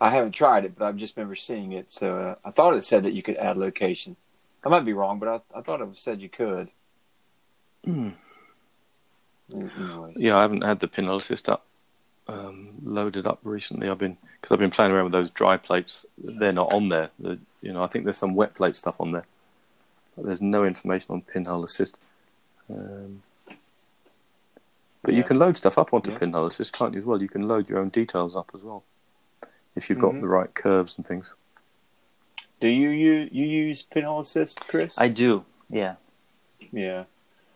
I 0.02 0.10
haven't 0.10 0.32
tried 0.34 0.66
it, 0.66 0.78
but 0.78 0.86
I've 0.86 0.98
just 0.98 1.16
remember 1.16 1.36
seeing 1.36 1.72
it. 1.74 1.92
So 1.92 2.18
uh, 2.18 2.36
I 2.44 2.52
thought 2.52 2.76
it 2.76 2.84
said 2.84 3.04
that 3.04 3.14
you 3.14 3.22
could 3.24 3.38
add 3.38 3.58
location. 3.58 4.16
I 4.66 4.70
might 4.70 4.86
be 4.86 4.94
wrong, 4.94 5.20
but 5.20 5.30
I, 5.54 5.60
I 5.60 5.62
thought 5.62 5.82
it 5.82 5.88
said 5.98 6.22
you 6.22 6.30
could. 6.30 6.70
Hmm. 7.86 8.10
Anyway. 9.54 10.14
Yeah, 10.18 10.38
I 10.38 10.42
haven't 10.42 10.64
had 10.64 10.80
the 10.80 10.88
pinhole 10.88 11.18
assist 11.18 11.48
up 11.48 11.66
um, 12.28 12.70
loaded 12.84 13.26
up 13.26 13.40
recently. 13.44 13.90
I've 13.90 13.98
been 13.98 14.18
because 14.42 14.54
I've 14.54 14.60
been 14.60 14.72
playing 14.72 14.92
around 14.92 15.06
with 15.06 15.14
those 15.14 15.30
dry 15.30 15.58
plates. 15.58 16.06
They're 16.18 16.52
not 16.54 16.72
on 16.74 16.90
there. 16.90 17.10
The, 17.20 17.40
you 17.62 17.74
know, 17.74 17.84
I 17.84 17.88
think 17.88 18.04
there's 18.06 18.18
some 18.18 18.36
wet 18.36 18.54
plate 18.56 18.76
stuff 18.76 19.00
on 19.00 19.12
there, 19.12 19.26
but 20.16 20.26
there's 20.26 20.42
no 20.42 20.64
information 20.64 21.14
on 21.14 21.22
pinhole 21.22 21.64
assist. 21.64 21.98
Um, 22.70 23.24
but 25.04 25.14
you 25.14 25.24
can 25.24 25.40
load 25.40 25.56
stuff 25.56 25.78
up 25.78 25.94
onto 25.94 26.12
Yeah. 26.12 26.18
pinhole 26.18 26.46
assist, 26.48 26.74
can't 26.74 26.94
you? 26.94 27.00
As 27.00 27.06
well, 27.06 27.22
you 27.22 27.30
can 27.30 27.48
load 27.48 27.70
your 27.70 27.80
own 27.80 27.90
details 27.90 28.36
up 28.36 28.52
as 28.54 28.62
well 28.62 28.84
if 29.76 29.90
you've 29.90 30.00
got 30.00 30.14
Mhm. 30.14 30.22
the 30.22 30.28
right 30.28 30.54
curves 30.54 30.98
and 30.98 31.08
things. 31.08 31.34
Do 32.60 32.68
you 32.68 32.90
use 32.90 33.30
you 33.32 33.46
use 33.46 33.84
Pinhole 33.84 34.22
Assist, 34.22 34.68
Kris? 34.68 34.98
I 34.98 35.08
do. 35.10 35.46
Yeah. 35.70 35.96
Yeah, 36.72 37.04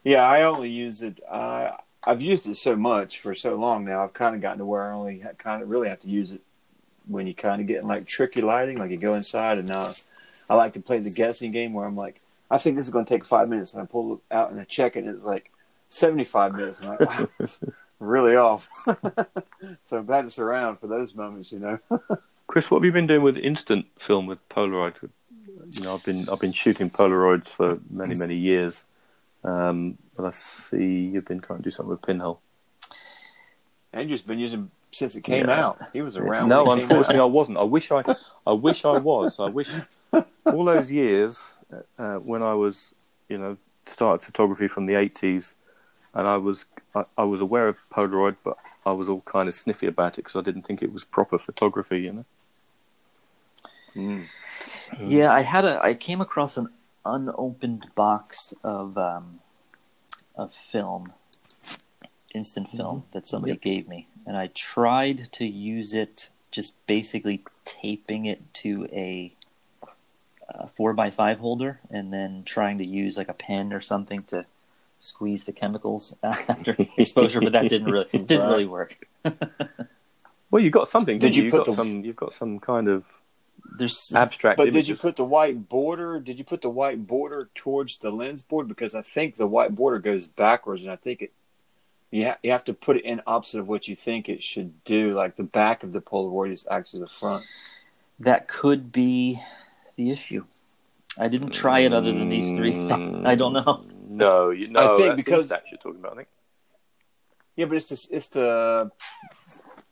yeah. 0.03 0.23
I 0.27 0.43
only 0.43 0.69
use 0.69 1.01
it. 1.01 1.19
I 1.29 1.75
I've 2.03 2.21
used 2.21 2.47
it 2.47 2.55
so 2.55 2.75
much 2.75 3.19
for 3.19 3.35
so 3.35 3.55
long 3.55 3.85
now. 3.85 4.03
I've 4.03 4.13
kind 4.13 4.35
of 4.35 4.41
gotten 4.41 4.59
to 4.59 4.65
where 4.65 4.91
I 4.91 4.93
only 4.93 5.23
kind 5.37 5.61
of 5.61 5.69
really 5.69 5.89
have 5.89 6.01
to 6.01 6.07
use 6.07 6.31
it 6.31 6.41
when 7.07 7.27
you 7.27 7.33
kind 7.33 7.61
of 7.61 7.67
get 7.67 7.81
in 7.81 7.87
like 7.87 8.07
tricky 8.07 8.41
lighting, 8.41 8.77
like 8.77 8.91
you 8.91 8.97
go 8.97 9.13
inside. 9.13 9.59
And 9.59 9.67
now 9.67 9.93
I 10.49 10.55
like 10.55 10.73
to 10.73 10.81
play 10.81 10.99
the 10.99 11.09
guessing 11.09 11.51
game 11.51 11.73
where 11.73 11.85
I'm 11.85 11.95
like, 11.95 12.21
I 12.49 12.57
think 12.57 12.75
this 12.75 12.85
is 12.85 12.91
going 12.91 13.05
to 13.05 13.13
take 13.13 13.23
five 13.23 13.47
minutes, 13.47 13.73
and 13.73 13.81
I 13.81 13.85
pull 13.85 14.15
it 14.15 14.19
out 14.29 14.51
and 14.51 14.59
I 14.59 14.65
check 14.65 14.97
it, 14.97 15.05
and 15.05 15.09
it's 15.09 15.23
like 15.23 15.51
seventy 15.87 16.25
five 16.25 16.53
minutes. 16.53 16.81
And 16.81 16.89
I'm 16.89 16.97
like, 16.99 17.39
wow, 17.39 17.47
really 17.99 18.35
off. 18.35 18.67
so 19.83 19.97
I'm 19.97 20.05
glad 20.05 20.25
it's 20.25 20.37
around 20.37 20.77
for 20.77 20.87
those 20.87 21.15
moments, 21.15 21.51
you 21.51 21.59
know. 21.59 21.79
Kris, 22.47 22.69
what 22.69 22.79
have 22.79 22.85
you 22.85 22.91
been 22.91 23.07
doing 23.07 23.21
with 23.21 23.37
instant 23.37 23.85
film 23.97 24.25
with 24.25 24.47
Polaroid? 24.49 24.95
You 25.69 25.83
know, 25.83 25.93
I've 25.93 26.03
been 26.03 26.27
I've 26.27 26.41
been 26.41 26.51
shooting 26.51 26.89
Polaroids 26.89 27.47
for 27.47 27.79
many 27.89 28.15
many 28.15 28.35
years, 28.35 28.83
um, 29.43 29.97
but 30.15 30.25
I 30.25 30.31
see 30.31 31.09
you've 31.13 31.25
been 31.25 31.39
trying 31.39 31.59
to 31.59 31.63
do 31.63 31.71
something 31.71 31.91
with 31.91 32.01
Pinhole. 32.01 32.41
Andrew's 33.93 34.21
been 34.21 34.39
using 34.39 34.71
since 34.91 35.15
it 35.15 35.21
came 35.21 35.47
Yeah. 35.47 35.65
out. 35.65 35.81
He 35.93 36.01
was 36.01 36.15
around. 36.17 36.49
no, 36.49 36.63
when 36.65 36.77
it 36.77 36.81
came 36.81 36.89
unfortunately, 36.91 37.19
out. 37.19 37.23
I 37.23 37.25
wasn't. 37.25 37.57
I 37.57 37.63
wish 37.63 37.91
I, 37.91 38.03
I 38.47 38.51
wish 38.53 38.85
I 38.85 38.99
was. 38.99 39.39
I 39.39 39.47
wish 39.49 39.69
all 40.45 40.65
those 40.65 40.91
years 40.91 41.57
uh, 41.97 42.15
when 42.15 42.41
I 42.43 42.53
was, 42.53 42.93
you 43.29 43.37
know, 43.37 43.57
started 43.85 44.23
photography 44.23 44.67
from 44.67 44.85
the 44.85 44.95
eighties, 44.95 45.55
and 46.13 46.27
I 46.27 46.37
was 46.37 46.65
I, 46.95 47.05
I 47.17 47.23
was 47.23 47.41
aware 47.41 47.67
of 47.67 47.77
Polaroid, 47.91 48.35
but 48.43 48.57
I 48.85 48.91
was 48.91 49.09
all 49.09 49.21
kind 49.21 49.47
of 49.47 49.53
sniffy 49.55 49.87
about 49.87 50.17
it 50.17 50.23
because 50.23 50.35
I 50.35 50.41
didn't 50.41 50.63
think 50.63 50.81
it 50.81 50.91
was 50.93 51.03
proper 51.03 51.37
photography. 51.37 52.01
You 52.01 52.13
know. 52.13 52.25
Mm. 53.95 54.25
Yeah, 55.05 55.33
I 55.33 55.41
had 55.41 55.65
a. 55.65 55.83
I 55.83 55.93
came 55.95 56.21
across 56.21 56.57
an 56.57 56.69
unopened 57.05 57.87
box 57.95 58.53
of 58.63 58.97
um, 58.97 59.39
of 60.35 60.53
film, 60.53 61.13
instant 62.33 62.69
film 62.71 63.03
that 63.11 63.27
somebody 63.27 63.53
Yep. 63.53 63.61
gave 63.61 63.87
me, 63.87 64.07
and 64.25 64.37
I 64.37 64.47
tried 64.47 65.29
to 65.33 65.45
use 65.45 65.93
it, 65.93 66.29
just 66.51 66.75
basically 66.87 67.43
taping 67.65 68.25
it 68.25 68.53
to 68.55 68.87
a, 68.91 69.33
uh 70.53 70.67
four 70.75 70.93
by 70.93 71.09
five 71.11 71.39
holder, 71.39 71.79
and 71.89 72.11
then 72.13 72.43
trying 72.45 72.77
to 72.77 72.85
use 72.85 73.17
like 73.17 73.29
a 73.29 73.33
pen 73.33 73.73
or 73.73 73.81
something 73.81 74.23
to 74.23 74.45
squeeze 74.99 75.45
the 75.45 75.51
chemicals 75.51 76.15
after 76.23 76.75
exposure, 76.97 77.41
but 77.41 77.53
that 77.53 77.69
didn't 77.69 77.89
really 77.91 78.07
it 78.13 78.27
didn't 78.27 78.43
Right. 78.45 78.51
really 78.51 78.65
work. 78.65 78.97
Well, 80.49 80.61
you 80.61 80.69
got 80.69 80.89
something. 80.89 81.17
Did 81.17 81.27
Did 81.27 81.35
you 81.37 81.43
you? 81.45 81.51
put 81.51 81.57
got 81.59 81.65
the- 81.67 81.75
some. 81.75 82.03
You've 82.03 82.17
got 82.17 82.33
some 82.33 82.59
kind 82.59 82.89
of 82.89 83.05
There's 83.77 84.11
abstract. 84.13 84.57
But 84.57 84.67
images. 84.67 84.87
did 84.87 84.89
you 84.89 84.95
put 84.97 85.15
the 85.15 85.23
white 85.23 85.69
border? 85.69 86.19
Did 86.19 86.37
you 86.37 86.43
put 86.43 86.61
the 86.61 86.69
white 86.69 87.07
border 87.07 87.49
towards 87.55 87.97
the 87.99 88.11
lens 88.11 88.41
board? 88.43 88.67
Because 88.67 88.95
I 88.95 89.01
think 89.01 89.37
the 89.37 89.47
white 89.47 89.73
border 89.75 89.99
goes 89.99 90.27
backwards, 90.27 90.83
and 90.83 90.91
I 90.91 90.95
think 90.97 91.21
it. 91.21 91.31
You, 92.13 92.25
ha- 92.25 92.37
you 92.43 92.51
have 92.51 92.65
to 92.65 92.73
put 92.73 92.97
it 92.97 93.05
in 93.05 93.21
opposite 93.25 93.59
of 93.61 93.69
what 93.69 93.87
you 93.87 93.95
think 93.95 94.27
it 94.27 94.43
should 94.43 94.83
do. 94.83 95.13
Like 95.13 95.37
the 95.37 95.43
back 95.43 95.83
of 95.83 95.93
the 95.93 96.01
Polaroid 96.01 96.51
is 96.51 96.67
actually 96.69 96.99
the 96.99 97.07
front. 97.07 97.45
that 98.19 98.49
could 98.49 98.91
be 98.91 99.41
the 99.95 100.11
issue. 100.11 100.43
I 101.17 101.29
didn't 101.29 101.51
try 101.51 101.79
it 101.79 101.93
other 101.93 102.11
than 102.11 102.27
these 102.27 102.51
three 102.57 102.73
mm, 102.73 102.87
things. 102.87 103.25
I 103.25 103.35
don't 103.35 103.53
know. 103.53 103.85
No, 104.07 104.49
you, 104.49 104.67
no. 104.67 104.95
I 104.95 104.97
think 104.97 105.15
that's 105.15 105.15
because- 105.15 105.51
Instax 105.51 105.61
you're 105.71 105.77
talking 105.77 105.99
about. 106.01 106.13
I 106.13 106.15
think. 106.17 106.27
Yeah, 107.55 107.65
but 107.65 107.77
it's 107.77 107.89
the, 107.89 108.15
it's 108.15 108.27
the 108.29 108.91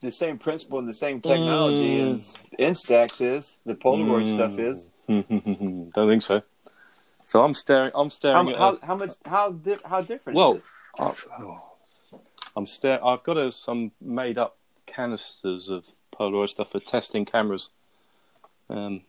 the 0.01 0.11
same 0.11 0.37
principle 0.37 0.79
and 0.79 0.87
the 0.87 0.93
same 0.93 1.21
technology 1.21 1.99
Mm. 1.99 2.11
as 2.13 2.37
Instax 2.57 3.21
is. 3.21 3.59
The 3.65 3.75
Polaroid 3.75 4.27
stuff 4.27 4.57
is. 4.59 4.89
Don't 5.07 6.09
think 6.09 6.21
so. 6.21 6.41
So 7.23 7.43
I'm 7.43 7.53
staring. 7.53 7.91
I'm 7.93 8.05
How, 8.05 8.09
staring 8.09 8.49
at. 8.49 8.57
how, 8.57 8.73
a- 8.81 8.85
how 8.85 8.95
much? 8.95 9.11
How 9.25 9.51
di- 9.51 9.77
how 9.85 10.01
different? 10.01 10.37
well, 10.37 10.51
is 10.53 10.57
it? 10.57 10.63
I've, 10.99 11.27
oh, 11.39 11.57
I'm 12.55 12.65
staring. 12.65 13.01
I've 13.03 13.23
got 13.23 13.37
a, 13.37 13.51
some 13.51 13.91
made 14.01 14.37
up 14.37 14.57
canisters 14.87 15.69
of 15.69 15.93
Polaroid 16.17 16.49
stuff 16.49 16.71
for 16.71 16.79
testing 16.79 17.25
cameras. 17.25 17.69
Um, 18.69 19.01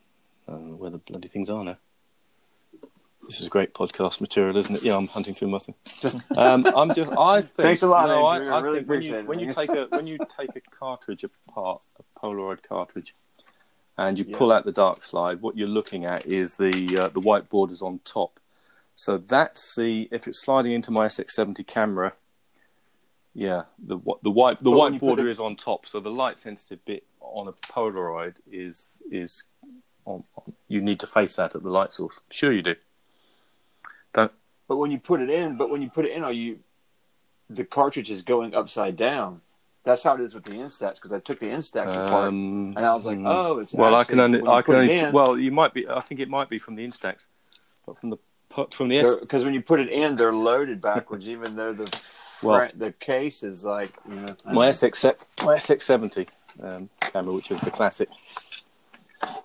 I 0.48 0.52
don't 0.52 0.70
know 0.70 0.74
where 0.76 0.90
the 0.90 0.98
bloody 0.98 1.28
things 1.28 1.48
are 1.50 1.64
now. 1.64 1.78
This 3.30 3.40
is 3.40 3.48
great 3.48 3.74
podcast 3.74 4.20
material, 4.20 4.56
isn't 4.56 4.74
it? 4.74 4.82
Yeah, 4.82 4.96
I'm 4.96 5.06
hunting 5.06 5.34
through 5.34 5.50
nothing. 5.52 5.76
Um, 6.36 6.66
I'm 6.74 6.92
just. 6.92 7.12
I 7.16 7.42
think. 7.42 7.54
Thanks 7.54 7.82
a 7.82 7.86
lot, 7.86 8.08
no. 8.08 8.24
I 8.26 8.38
I, 8.40 8.58
I 8.58 8.60
really 8.60 8.78
think 8.78 8.88
when 8.88 9.02
you, 9.02 9.20
when 9.24 9.38
you 9.38 9.52
take 9.52 9.70
a 9.70 9.86
when 9.90 10.08
you 10.08 10.18
take 10.36 10.50
a 10.56 10.60
cartridge 10.76 11.22
apart, 11.22 11.86
a 12.00 12.18
Polaroid 12.18 12.64
cartridge, 12.64 13.14
and 13.96 14.18
you 14.18 14.24
Yeah. 14.26 14.36
pull 14.36 14.50
out 14.50 14.64
the 14.64 14.72
dark 14.72 15.04
slide, 15.04 15.42
what 15.42 15.56
you're 15.56 15.68
looking 15.68 16.04
at 16.04 16.26
is 16.26 16.56
the 16.56 16.98
uh, 16.98 17.08
the 17.10 17.20
white 17.20 17.48
borders 17.48 17.82
on 17.82 18.00
top. 18.04 18.40
So 18.96 19.16
that's 19.16 19.76
the 19.76 20.08
if 20.10 20.26
it's 20.26 20.42
sliding 20.42 20.72
into 20.72 20.90
my 20.90 21.06
SX70 21.06 21.64
camera. 21.68 22.14
Yeah, 23.32 23.62
the 23.78 23.98
the 24.24 24.30
white 24.32 24.58
the 24.60 24.70
But 24.72 24.76
white 24.76 24.98
border 24.98 25.28
it- 25.28 25.30
is 25.30 25.38
on 25.38 25.54
top, 25.54 25.86
so 25.86 26.00
the 26.00 26.10
light 26.10 26.36
sensitive 26.36 26.84
bit 26.84 27.04
on 27.20 27.46
a 27.46 27.52
Polaroid 27.52 28.38
is 28.50 29.00
is 29.08 29.44
on, 30.04 30.24
on, 30.34 30.52
you 30.66 30.80
need 30.80 30.98
to 30.98 31.06
face 31.06 31.36
that 31.36 31.54
at 31.54 31.62
the 31.62 31.70
light 31.70 31.92
source. 31.92 32.18
Sure, 32.28 32.50
you 32.50 32.62
do. 32.62 32.74
Don't. 34.12 34.32
But 34.68 34.76
when 34.76 34.90
you 34.90 34.98
put 34.98 35.20
it 35.20 35.30
in, 35.30 35.56
but 35.56 35.70
when 35.70 35.82
you 35.82 35.90
put 35.90 36.04
it 36.04 36.12
in, 36.12 36.22
are 36.24 36.32
you 36.32 36.60
the 37.48 37.64
cartridge 37.64 38.10
is 38.10 38.22
going 38.22 38.54
upside 38.54 38.96
down? 38.96 39.40
That's 39.82 40.02
how 40.02 40.14
it 40.14 40.20
is 40.20 40.34
with 40.34 40.44
the 40.44 40.52
Instax 40.52 40.96
because 40.96 41.12
I 41.12 41.20
took 41.20 41.40
the 41.40 41.46
Instax 41.46 41.94
apart 41.94 42.28
Um, 42.28 42.74
and 42.76 42.84
I 42.84 42.94
was 42.94 43.06
like, 43.06 43.18
mm, 43.18 43.26
oh, 43.26 43.58
it's 43.60 43.72
well, 43.72 43.94
I 43.94 44.04
can 44.04 44.20
only. 44.20 44.46
I 44.46 44.62
can 44.62 44.74
only. 44.74 44.98
in- 44.98 45.12
well, 45.12 45.38
you 45.38 45.50
might 45.50 45.72
be. 45.72 45.88
I 45.88 46.00
think 46.00 46.20
it 46.20 46.28
might 46.28 46.48
be 46.48 46.58
from 46.58 46.74
the 46.76 46.86
Instax, 46.86 47.26
but 47.86 47.98
from 47.98 48.10
the 48.10 48.18
from 48.70 48.88
the 48.88 49.18
because 49.20 49.44
when 49.44 49.54
you 49.54 49.62
put 49.62 49.80
it 49.80 49.88
in, 49.88 50.16
they're 50.16 50.32
loaded 50.32 50.80
backwards, 50.80 51.28
even 51.28 51.56
though 51.56 51.72
the 51.72 51.90
Well- 52.42 52.58
front, 52.58 52.78
the 52.78 52.92
case 52.92 53.42
is 53.42 53.64
like 53.64 53.92
you 54.08 54.16
know. 54.16 54.36
My 54.44 54.68
SX 54.68 55.14
my 55.44 55.56
SX 55.56 55.82
seventy 55.82 56.28
um, 56.62 56.90
camera, 57.00 57.32
which 57.32 57.50
is 57.50 57.60
the 57.60 57.70
classic. 57.70 58.08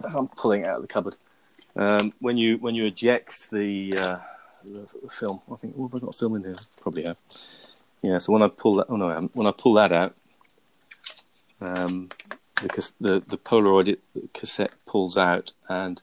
As 0.06 0.16
I'm 0.16 0.28
pulling 0.28 0.62
it 0.62 0.68
out 0.68 0.78
of 0.78 0.82
the 0.82 0.88
cupboard, 0.88 1.18
um, 1.76 2.14
when 2.20 2.38
you 2.38 2.58
when 2.58 2.76
you 2.76 2.86
eject 2.86 3.50
the, 3.52 3.94
uh, 3.98 4.16
the, 4.66 4.94
the 5.04 5.10
film, 5.10 5.42
I 5.52 5.56
think, 5.56 5.76
oh, 5.78 5.88
have 5.88 5.96
I 5.96 6.06
got 6.06 6.16
film 6.16 6.36
in 6.36 6.44
here? 6.44 6.56
Probably 6.82 7.04
have. 7.06 7.18
Yeah. 8.02 8.18
So 8.20 8.34
when 8.34 8.42
I 8.42 8.48
pull 8.48 8.76
that, 8.76 8.88
oh 8.90 8.96
no, 8.96 9.10
I 9.10 9.14
haven't. 9.14 9.36
When 9.36 9.48
I 9.48 9.52
pull 9.52 9.74
that 9.74 9.92
out, 9.92 10.16
um, 11.62 12.10
the 12.62 12.92
the 13.00 13.24
the 13.28 13.38
Polaroid 13.38 13.98
cassette 14.34 14.74
pulls 14.86 15.18
out 15.18 15.54
and. 15.70 16.02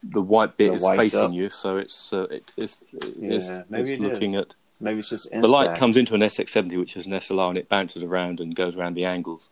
The 0.00 0.22
white 0.22 0.56
bit 0.56 0.68
The 0.68 0.74
is 0.76 0.86
facing 0.96 1.20
up. 1.20 1.32
you, 1.32 1.50
so 1.50 1.76
it's 1.76 2.12
uh, 2.12 2.28
it, 2.30 2.52
it's, 2.56 2.84
it's, 2.92 3.50
maybe 3.68 3.82
it's 3.82 3.90
it 3.90 3.94
is. 3.94 4.00
looking 4.00 4.36
at 4.36 4.54
Maybe 4.80 5.00
it's 5.00 5.10
just 5.10 5.30
Instax. 5.32 5.42
the 5.42 5.48
light 5.48 5.76
comes 5.76 5.96
into 5.96 6.14
an 6.14 6.20
SX70, 6.20 6.78
which 6.78 6.96
is 6.96 7.06
an 7.06 7.12
SLR, 7.12 7.48
and 7.48 7.58
it 7.58 7.68
bounces 7.68 8.02
around 8.02 8.38
and 8.38 8.54
goes 8.54 8.76
around 8.76 8.94
the 8.94 9.04
angles, 9.04 9.50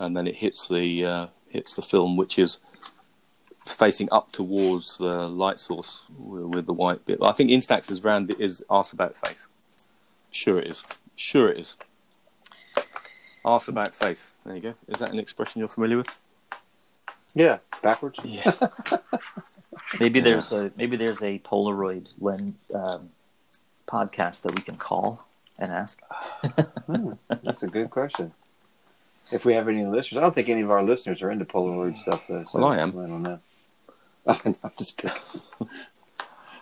and 0.00 0.16
then 0.16 0.26
it 0.26 0.36
hits 0.36 0.66
the 0.66 1.04
uh, 1.04 1.26
hits 1.48 1.74
the 1.74 1.82
film, 1.82 2.16
which 2.16 2.38
is 2.40 2.58
facing 3.74 4.08
up 4.12 4.32
towards 4.32 4.98
the 4.98 5.28
light 5.28 5.58
source 5.58 6.04
with, 6.18 6.44
with 6.44 6.66
the 6.66 6.72
white 6.72 7.04
bit. 7.04 7.18
I 7.22 7.32
think 7.32 7.50
Instax 7.50 7.90
is 7.90 8.02
round 8.04 8.30
is 8.38 8.62
arse 8.68 8.92
about 8.92 9.16
face. 9.16 9.46
Sure, 10.30 10.58
it 10.58 10.66
is. 10.66 10.84
Sure, 11.16 11.48
it 11.48 11.58
is. 11.58 11.76
Arse 13.44 13.68
about 13.68 13.94
face. 13.94 14.34
There 14.44 14.54
you 14.54 14.62
go. 14.62 14.74
Is 14.88 14.98
that 14.98 15.10
an 15.10 15.18
expression 15.18 15.60
you're 15.60 15.68
familiar 15.68 15.98
with? 15.98 16.14
Yeah, 17.34 17.58
backwards. 17.82 18.20
Yeah. 18.24 18.52
Maybe 20.00 20.20
there's 20.20 20.52
a 20.52 20.70
maybe 20.76 20.96
there's 20.96 21.22
a 21.22 21.38
Polaroid 21.38 22.08
lens 22.20 22.64
um, 22.74 23.10
podcast 23.86 24.42
that 24.42 24.54
we 24.54 24.60
can 24.60 24.76
call 24.76 25.24
and 25.58 25.72
ask. 25.72 26.00
Hmm, 26.86 27.12
that's 27.28 27.62
a 27.62 27.68
good 27.68 27.90
question. 27.90 28.32
If 29.30 29.44
we 29.44 29.54
have 29.54 29.68
any 29.68 29.84
listeners, 29.84 30.18
I 30.18 30.20
don't 30.20 30.34
think 30.34 30.48
any 30.48 30.62
of 30.62 30.70
our 30.70 30.82
listeners 30.82 31.22
are 31.22 31.30
into 31.30 31.44
Polaroid 31.44 31.96
stuff. 31.98 32.24
Though, 32.28 32.44
so 32.44 32.58
Well, 32.58 32.68
I 32.68 32.78
am. 32.78 32.90
I 32.90 33.06
don't 33.06 33.22
know. 33.22 33.40
I'm 34.44 34.56
just. 34.78 35.00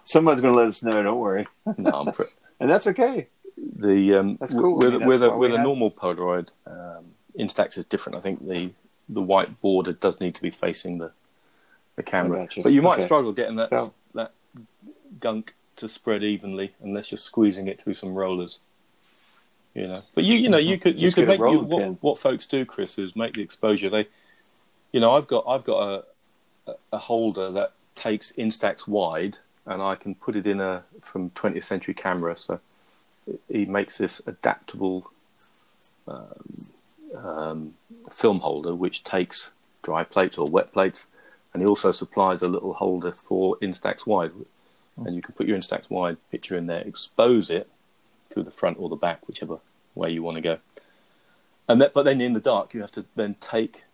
Someone's 0.05 0.41
going 0.41 0.55
to 0.55 0.59
let 0.59 0.69
us 0.69 0.83
know. 0.83 1.03
Don't 1.03 1.19
worry, 1.19 1.47
no, 1.77 1.91
I'm 1.91 2.13
and 2.61 2.71
that's 2.71 2.87
okay. 2.87 3.27
the 3.57 4.15
um, 4.15 4.37
That's 4.41 4.55
cool. 4.55 4.75
I 4.75 4.85
with 4.87 4.91
mean, 4.93 5.01
that's 5.01 5.09
with 5.09 5.23
a 5.23 5.37
with 5.37 5.55
a 5.55 5.63
normal 5.63 5.91
Polaroid, 5.91 6.51
um, 6.67 7.07
Instax 7.39 7.77
is 7.77 7.85
different. 7.85 8.17
I 8.17 8.21
think 8.21 8.47
the 8.47 8.71
the 9.09 9.23
white 9.23 9.61
border 9.61 9.93
does 9.93 10.21
need 10.21 10.35
to 10.37 10.43
be 10.43 10.51
facing 10.51 10.99
the 10.99 11.11
the 11.97 12.03
camera, 12.03 12.47
but 12.63 12.73
you 12.73 12.83
might 12.83 12.95
Okay. 12.95 13.05
struggle 13.05 13.33
getting 13.33 13.57
that 13.57 13.71
So- 13.71 13.93
that 14.15 14.33
gunk 15.19 15.55
to 15.77 15.89
spread 15.89 16.23
evenly 16.23 16.75
unless 16.81 17.11
you're 17.11 17.19
squeezing 17.19 17.67
it 17.69 17.81
through 17.81 17.95
some 17.95 18.15
rollers. 18.15 18.61
You 19.75 19.87
know, 19.89 20.03
but 20.15 20.25
you 20.25 20.37
you 20.37 20.49
know 20.49 20.57
you 20.57 20.79
could 20.79 20.95
you 20.95 21.09
Just 21.09 21.17
could 21.17 21.27
make 21.29 21.39
you, 21.39 21.61
what 21.61 22.03
what 22.03 22.19
folks 22.19 22.47
do, 22.47 22.65
Kris, 22.65 22.97
is 22.99 23.15
make 23.17 23.35
the 23.35 23.43
exposure. 23.43 23.91
They, 23.91 24.09
you 24.93 25.01
know, 25.01 25.13
I've 25.17 25.27
got 25.27 25.45
I've 25.47 25.65
got 25.65 25.83
a 25.83 26.05
a- 26.93 26.99
holder 26.99 27.51
that 27.53 27.73
takes 27.95 28.33
Instax 28.33 28.87
wide, 28.87 29.39
and 29.65 29.83
I 29.83 29.95
can 29.95 30.15
put 30.15 30.37
it 30.37 30.47
in 30.47 30.61
a 30.61 30.85
from 31.01 31.31
20th 31.31 31.65
century 31.65 31.95
camera. 31.95 32.37
So 32.37 32.61
he 33.49 33.65
makes 33.65 33.99
this 33.99 34.21
adaptable 34.27 35.11
um, 36.07 36.57
um, 37.17 37.75
film 38.13 38.41
holder, 38.41 38.75
which 38.75 39.05
takes 39.05 39.53
dry 39.83 40.05
plates 40.05 40.39
or 40.39 40.49
wet 40.49 40.73
plates, 40.73 41.07
and 41.53 41.63
he 41.63 41.67
also 41.67 41.91
supplies 41.93 42.43
a 42.43 42.49
little 42.49 42.75
holder 42.75 43.13
for 43.13 43.57
Instax 43.59 44.07
wide, 44.07 44.33
and 45.05 45.17
you 45.17 45.23
can 45.23 45.35
put 45.35 45.47
your 45.47 45.59
Instax 45.59 45.89
wide 45.89 46.19
picture 46.31 46.57
in 46.57 46.67
there, 46.67 46.81
expose 46.81 47.51
it 47.51 47.69
through 48.31 48.45
the 48.45 48.51
front 48.51 48.79
or 48.79 48.89
the 48.89 48.97
back, 48.97 49.27
whichever 49.27 49.59
way 49.95 50.11
you 50.11 50.23
want 50.23 50.37
to 50.37 50.43
go. 50.43 50.59
And 51.69 51.81
that, 51.81 51.95
but 51.95 52.05
then 52.05 52.21
in 52.21 52.33
the 52.33 52.41
dark, 52.41 52.75
you 52.75 52.81
have 52.81 52.93
to 52.93 53.05
then 53.17 53.37
take 53.41 53.85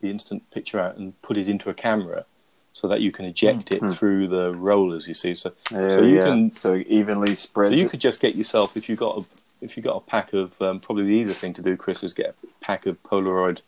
the 0.00 0.10
instant 0.10 0.50
picture 0.50 0.80
out 0.80 0.96
and 0.96 1.20
put 1.22 1.36
it 1.36 1.48
into 1.48 1.70
a 1.70 1.74
camera, 1.74 2.24
so 2.72 2.88
that 2.88 3.00
you 3.00 3.10
can 3.10 3.24
eject 3.24 3.72
it 3.72 3.82
through 3.88 4.28
the 4.28 4.52
rollers. 4.52 5.08
You 5.08 5.14
see, 5.14 5.34
so 5.34 5.52
There, 5.70 5.92
so 5.92 6.02
you 6.02 6.16
yeah. 6.16 6.24
can 6.24 6.52
so 6.52 6.74
evenly 6.86 7.34
spread. 7.34 7.72
so 7.72 7.76
you 7.76 7.86
it. 7.86 7.90
could 7.90 8.00
just 8.00 8.20
get 8.20 8.34
yourself 8.34 8.76
if 8.76 8.88
you 8.88 8.96
got 8.96 9.18
a 9.18 9.24
if 9.60 9.76
you 9.76 9.82
got 9.82 9.96
a 9.96 10.00
pack 10.00 10.32
of 10.32 10.60
um, 10.60 10.80
probably 10.80 11.04
the 11.04 11.14
easiest 11.14 11.40
thing 11.40 11.54
to 11.54 11.62
do, 11.62 11.76
Kris, 11.76 12.04
is 12.04 12.12
get 12.12 12.36
a 12.42 12.64
pack 12.64 12.84
of 12.86 13.02
Polaroid 13.02 13.60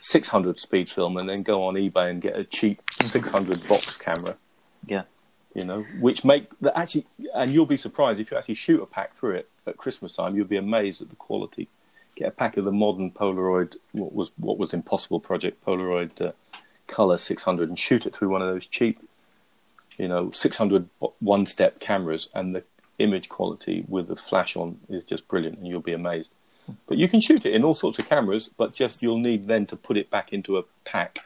600 0.00 0.58
speed 0.58 0.88
film 0.88 1.16
and 1.16 1.28
then 1.28 1.42
go 1.42 1.62
on 1.64 1.74
eBay 1.74 2.10
and 2.10 2.22
get 2.22 2.36
a 2.38 2.44
cheap 2.44 2.78
600 3.02 3.68
box 3.68 3.96
camera. 3.96 4.36
Yeah. 4.86 5.02
You 5.54 5.64
know, 5.64 5.84
which 5.98 6.24
make 6.24 6.58
that 6.60 6.78
actually, 6.78 7.06
and 7.34 7.50
you'll 7.50 7.66
be 7.66 7.76
surprised 7.76 8.20
if 8.20 8.30
you 8.30 8.38
actually 8.38 8.54
shoot 8.54 8.82
a 8.82 8.86
pack 8.86 9.14
through 9.14 9.34
it 9.34 9.50
at 9.66 9.76
Christmas 9.76 10.12
time. 10.14 10.36
You'll 10.36 10.46
be 10.46 10.56
amazed 10.56 11.02
at 11.02 11.10
the 11.10 11.16
quality. 11.16 11.68
Get 12.20 12.28
a 12.28 12.32
pack 12.32 12.58
of 12.58 12.66
the 12.66 12.70
modern 12.70 13.10
Polaroid, 13.10 13.76
what 13.92 14.12
was 14.14 14.30
what 14.36 14.58
was 14.58 14.74
Impossible 14.74 15.20
Project 15.20 15.64
Polaroid 15.64 16.20
uh, 16.20 16.32
Color 16.86 17.16
600, 17.16 17.66
and 17.70 17.78
shoot 17.78 18.04
it 18.04 18.14
through 18.14 18.28
one 18.28 18.42
of 18.42 18.48
those 18.48 18.66
cheap, 18.66 19.00
you 19.96 20.06
know, 20.06 20.30
600 20.30 20.86
one 21.20 21.46
step 21.46 21.80
cameras, 21.80 22.28
and 22.34 22.54
the 22.54 22.62
image 22.98 23.30
quality 23.30 23.86
with 23.88 24.08
the 24.08 24.16
flash 24.16 24.54
on 24.54 24.78
is 24.90 25.02
just 25.02 25.28
brilliant, 25.28 25.56
and 25.56 25.66
you'll 25.66 25.80
be 25.80 25.94
amazed. 25.94 26.30
But 26.86 26.98
you 26.98 27.08
can 27.08 27.22
shoot 27.22 27.46
it 27.46 27.54
in 27.54 27.64
all 27.64 27.72
sorts 27.72 27.98
of 27.98 28.06
cameras, 28.06 28.50
but 28.54 28.74
just 28.74 29.00
you'll 29.02 29.16
need 29.16 29.46
then 29.48 29.64
to 29.64 29.74
put 29.76 29.96
it 29.96 30.10
back 30.10 30.30
into 30.30 30.58
a 30.58 30.64
pack, 30.84 31.20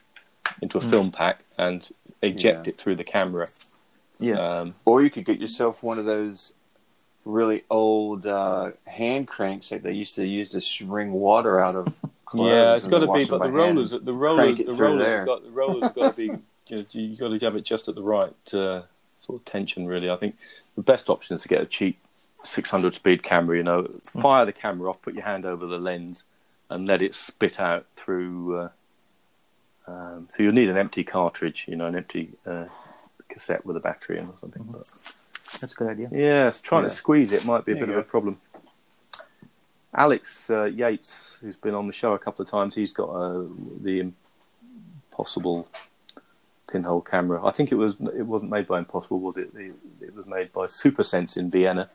into 0.63 0.79
a 0.79 0.81
film 0.81 1.11
pack, 1.11 1.41
and 1.59 1.91
eject 2.23 2.69
Yeah. 2.69 2.71
it 2.71 2.79
through 2.79 2.95
the 2.95 3.03
camera. 3.03 3.49
Yeah. 4.21 4.39
Um, 4.61 4.77
Or 4.85 5.03
you 5.03 5.11
could 5.11 5.25
get 5.25 5.41
yourself 5.41 5.83
one 5.83 5.99
of 5.99 6.05
those 6.05 6.53
really 7.25 7.65
old 7.71 8.27
uh, 8.27 8.73
hand 8.87 9.29
cranks 9.29 9.71
that 9.71 9.83
they 9.83 9.93
used 9.93 10.15
to 10.17 10.27
use 10.27 10.51
to 10.51 10.87
wring 10.87 11.13
water 11.13 11.61
out 11.61 11.75
of. 11.75 11.93
yeah, 12.35 12.75
it's 12.75 12.87
got 12.89 13.01
to 13.01 13.13
be, 13.13 13.25
but 13.25 13.39
the 13.43 13.51
rollers, 13.51 13.91
the 13.91 14.13
rollers, 14.13 14.59
the 14.59 14.75
rollers, 14.75 15.27
got, 15.27 15.45
the 15.45 15.51
rollers 15.51 15.93
got 15.93 16.11
to 16.11 16.17
be, 16.17 16.25
you 16.69 16.77
know, 16.77 16.85
you 16.91 17.17
got 17.17 17.29
to 17.29 17.39
have 17.45 17.57
it 17.57 17.65
just 17.65 17.89
at 17.89 17.95
the 17.95 18.03
right 18.03 18.55
uh, 18.55 18.83
sort 19.17 19.41
of 19.41 19.45
tension. 19.45 19.87
Really, 19.87 20.11
I 20.11 20.17
think 20.17 20.37
the 20.77 20.83
best 20.83 21.09
option 21.09 21.35
is 21.35 21.43
to 21.43 21.49
get 21.49 21.63
a 21.63 21.67
cheap 21.67 21.99
600 22.43 22.95
speed 22.95 23.23
camera. 23.23 23.57
You 23.57 23.63
know, 23.63 23.83
Hmm. 24.13 24.21
fire 24.21 24.45
the 24.45 24.53
camera 24.53 24.91
off, 24.91 25.03
put 25.03 25.15
your 25.15 25.25
hand 25.25 25.47
over 25.47 25.67
the 25.67 25.79
lens, 25.79 26.25
and 26.69 26.87
let 26.87 27.03
it 27.03 27.15
spit 27.15 27.59
out 27.61 27.87
through. 27.97 28.57
Uh, 28.59 28.69
um, 29.87 30.29
so 30.31 30.43
you'll 30.43 30.53
need 30.53 30.71
an 30.71 30.79
empty 30.79 31.05
cartridge, 31.05 31.67
you 31.69 31.77
know, 31.77 31.87
an 31.87 31.95
empty 31.97 32.31
uh, 32.47 32.67
cassette 33.29 33.67
with 33.67 33.77
a 33.77 33.81
battery 33.81 34.19
in 34.19 34.27
or 34.27 34.35
something. 34.39 34.63
But 34.65 34.89
That's 35.61 35.73
a 35.73 35.77
good 35.77 35.89
idea. 35.89 36.09
Yes, 36.13 36.61
trying 36.61 36.83
Yeah. 36.85 36.89
to 36.91 36.95
squeeze 36.95 37.33
it 37.33 37.45
might 37.45 37.65
be 37.65 37.73
a 37.73 37.75
There 37.77 37.87
bit 37.87 37.95
of 37.97 38.01
a 38.01 38.07
problem. 38.07 38.41
Alex 39.95 40.51
uh, 40.51 40.65
Yates, 40.65 41.39
who's 41.41 41.57
been 41.57 41.75
on 41.75 41.87
the 41.87 41.93
show 41.93 42.15
a 42.15 42.19
couple 42.19 42.45
of 42.45 42.51
times, 42.51 42.75
he's 42.75 42.93
got 42.93 43.11
uh, 43.11 43.45
the 43.81 44.13
Impossible 45.11 45.69
pinhole 46.67 47.01
camera. 47.01 47.45
I 47.45 47.53
think 47.53 47.71
it 47.71 47.77
was 47.77 47.97
it 48.17 48.23
wasn't 48.27 48.51
made 48.51 48.67
by 48.67 48.79
Impossible, 48.79 49.21
was 49.21 49.37
it? 49.37 49.55
The- 49.55 49.73
It 50.01 50.15
was 50.15 50.27
made 50.27 50.53
by 50.53 50.65
Supersense 50.67 51.37
in 51.37 51.51
Vienna. 51.51 51.89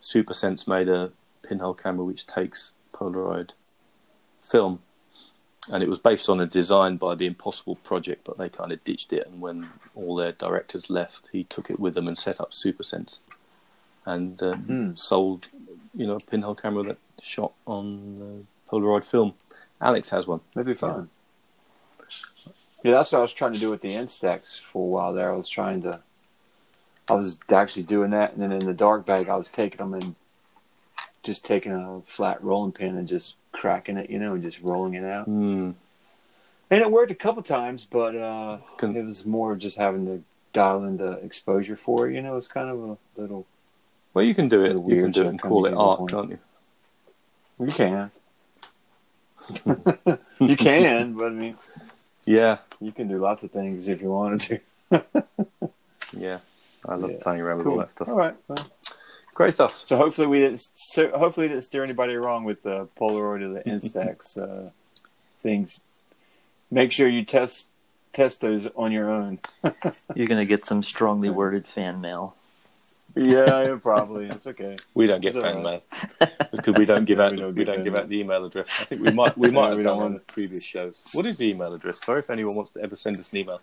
Supersense 0.00 0.68
made 0.68 0.88
a 0.88 1.10
pinhole 1.42 1.74
camera 1.74 2.04
which 2.04 2.26
takes 2.26 2.72
Polaroid 2.92 3.50
film, 4.42 4.80
and 5.72 5.82
it 5.82 5.88
was 5.88 5.98
based 5.98 6.28
on 6.28 6.40
a 6.40 6.46
design 6.46 6.96
by 6.96 7.14
the 7.14 7.26
Impossible 7.26 7.76
Project, 7.76 8.22
but 8.24 8.38
they 8.38 8.48
kind 8.48 8.72
of 8.72 8.82
ditched 8.84 9.12
it. 9.12 9.26
And 9.26 9.40
when 9.40 9.68
all 9.94 10.14
their 10.16 10.32
directors 10.32 10.88
left, 10.90 11.28
he 11.32 11.44
took 11.44 11.70
it 11.70 11.80
with 11.80 11.94
them 11.94 12.08
and 12.08 12.16
set 12.16 12.40
up 12.40 12.52
Supersense, 12.52 13.18
and 14.04 14.42
uh, 14.42 14.54
Hmm. 14.54 14.94
sold, 14.94 15.46
you 15.94 16.06
know, 16.06 16.16
a 16.16 16.20
pinhole 16.20 16.54
camera 16.54 16.82
that 16.84 16.98
shot 17.20 17.52
on 17.66 18.46
uh, 18.46 18.70
Polaroid 18.72 19.04
film. 19.04 19.34
Alex 19.80 20.10
has 20.10 20.26
one. 20.26 20.40
That'd 20.54 20.66
be 20.66 20.74
fun. 20.74 21.10
Yeah, 22.82 22.92
that's 22.92 23.12
what 23.12 23.18
I 23.18 23.22
was 23.22 23.34
trying 23.34 23.52
to 23.54 23.58
do 23.58 23.70
with 23.70 23.80
the 23.82 23.90
Instax 23.90 24.60
for 24.60 24.84
a 24.84 24.90
while 24.90 25.12
there. 25.12 25.32
I 25.32 25.36
was 25.36 25.48
trying 25.48 25.82
to, 25.82 26.00
I 27.10 27.14
was 27.14 27.38
actually 27.50 27.82
doing 27.82 28.10
that, 28.10 28.32
and 28.32 28.42
then 28.42 28.52
in 28.52 28.64
the 28.64 28.72
dark 28.74 29.04
bag, 29.04 29.28
I 29.28 29.36
was 29.36 29.48
taking 29.48 29.78
them 29.78 29.94
and 29.94 30.14
just 31.24 31.44
taking 31.44 31.72
a 31.72 32.00
flat 32.06 32.42
rolling 32.44 32.70
pin 32.72 32.96
and 32.96 33.08
just 33.08 33.34
cracking 33.56 33.96
it, 33.96 34.10
you 34.10 34.18
know, 34.18 34.34
and 34.34 34.42
just 34.42 34.60
rolling 34.60 34.94
it 34.94 35.04
out. 35.04 35.26
Hmm. 35.26 35.72
And 36.70 36.82
it 36.82 36.90
worked 36.90 37.12
a 37.12 37.16
couple 37.16 37.42
times, 37.42 37.86
but 37.86 38.16
uh, 38.16 38.58
it 38.82 39.04
was 39.04 39.24
more 39.24 39.54
just 39.54 39.78
having 39.78 40.04
to 40.06 40.22
dial 40.52 40.82
in 40.84 40.96
the 40.96 41.12
exposure 41.12 41.76
for 41.76 42.08
it. 42.08 42.14
You 42.14 42.22
know, 42.22 42.36
it's 42.36 42.48
kind 42.48 42.68
of 42.68 42.78
a 42.82 43.20
little. 43.20 43.46
Well, 44.14 44.24
you 44.24 44.34
can 44.34 44.48
do 44.48 44.64
it. 44.64 44.72
You 44.72 45.02
can 45.02 45.10
do 45.12 45.22
it 45.22 45.26
and 45.28 45.40
call 45.40 45.66
it 45.66 45.74
art, 45.74 46.08
can't 46.08 46.30
you? 46.30 46.38
You 47.60 47.72
can. 47.72 48.10
you 50.40 50.56
can, 50.56 51.14
but 51.14 51.26
I 51.26 51.30
mean, 51.30 51.56
Yeah, 52.24 52.58
You 52.80 52.90
can 52.92 53.06
do 53.08 53.18
lots 53.18 53.42
of 53.44 53.50
things 53.52 53.88
if 53.88 54.02
you 54.02 54.10
wanted 54.10 54.40
to. 54.90 55.04
yeah. 56.16 56.38
I 56.88 56.94
love 56.96 57.10
Yeah. 57.12 57.16
playing 57.20 57.40
around 57.42 57.58
with 57.58 57.66
all 57.68 57.78
that 57.78 57.90
stuff. 57.90 58.08
All 58.08 58.16
right. 58.16 58.34
Well, 58.48 58.66
Great 59.36 59.52
stuff. 59.52 59.84
so 59.84 59.98
hopefully 59.98 60.26
we 60.26 60.38
didn't. 60.38 60.60
So 60.60 61.10
hopefully 61.10 61.48
didn't 61.48 61.64
steer 61.64 61.84
anybody 61.84 62.14
wrong 62.16 62.44
with 62.44 62.62
the 62.62 62.88
Polaroid 62.98 63.42
or 63.42 63.48
the 63.52 63.60
Instax 63.66 64.38
uh, 64.38 64.70
things. 65.42 65.78
Make 66.70 66.90
sure 66.90 67.06
you 67.06 67.22
test 67.22 67.68
test 68.14 68.40
those 68.40 68.66
on 68.76 68.92
your 68.92 69.10
own. 69.10 69.38
You're 70.14 70.26
gonna 70.26 70.46
get 70.46 70.64
some 70.64 70.82
strongly 70.82 71.28
worded 71.28 71.66
fan 71.66 72.00
mail. 72.00 72.34
yeah, 73.14 73.62
yeah, 73.64 73.76
probably. 73.82 74.24
It's 74.24 74.46
okay. 74.46 74.78
We 74.94 75.06
don't 75.06 75.20
get 75.20 75.36
It's 75.36 75.44
fan 75.44 75.62
right. 75.62 75.82
mail 76.20 76.30
because 76.52 76.74
we 76.76 76.86
don't 76.86 77.04
give 77.04 77.20
out 77.20 77.32
we 77.32 77.44
we 77.44 77.64
don't 77.64 77.76
don't, 77.76 77.84
give 77.84 77.94
out 77.98 78.08
the 78.08 78.18
email 78.20 78.42
address. 78.46 78.66
I 78.80 78.84
think 78.84 79.02
we 79.02 79.12
might 79.12 79.36
we 79.36 79.50
might 79.50 79.68
Yeah, 79.68 79.74
have 79.74 79.84
don't 79.84 79.98
done 79.98 80.12
on 80.14 80.20
previous 80.28 80.64
shows. 80.64 80.98
What 81.12 81.26
is 81.26 81.36
the 81.36 81.50
email 81.50 81.74
address? 81.74 81.98
Sorry 82.02 82.20
if 82.20 82.30
anyone 82.30 82.54
wants 82.54 82.70
to 82.72 82.80
ever 82.80 82.96
send 82.96 83.18
us 83.18 83.32
an 83.32 83.38
email. 83.38 83.60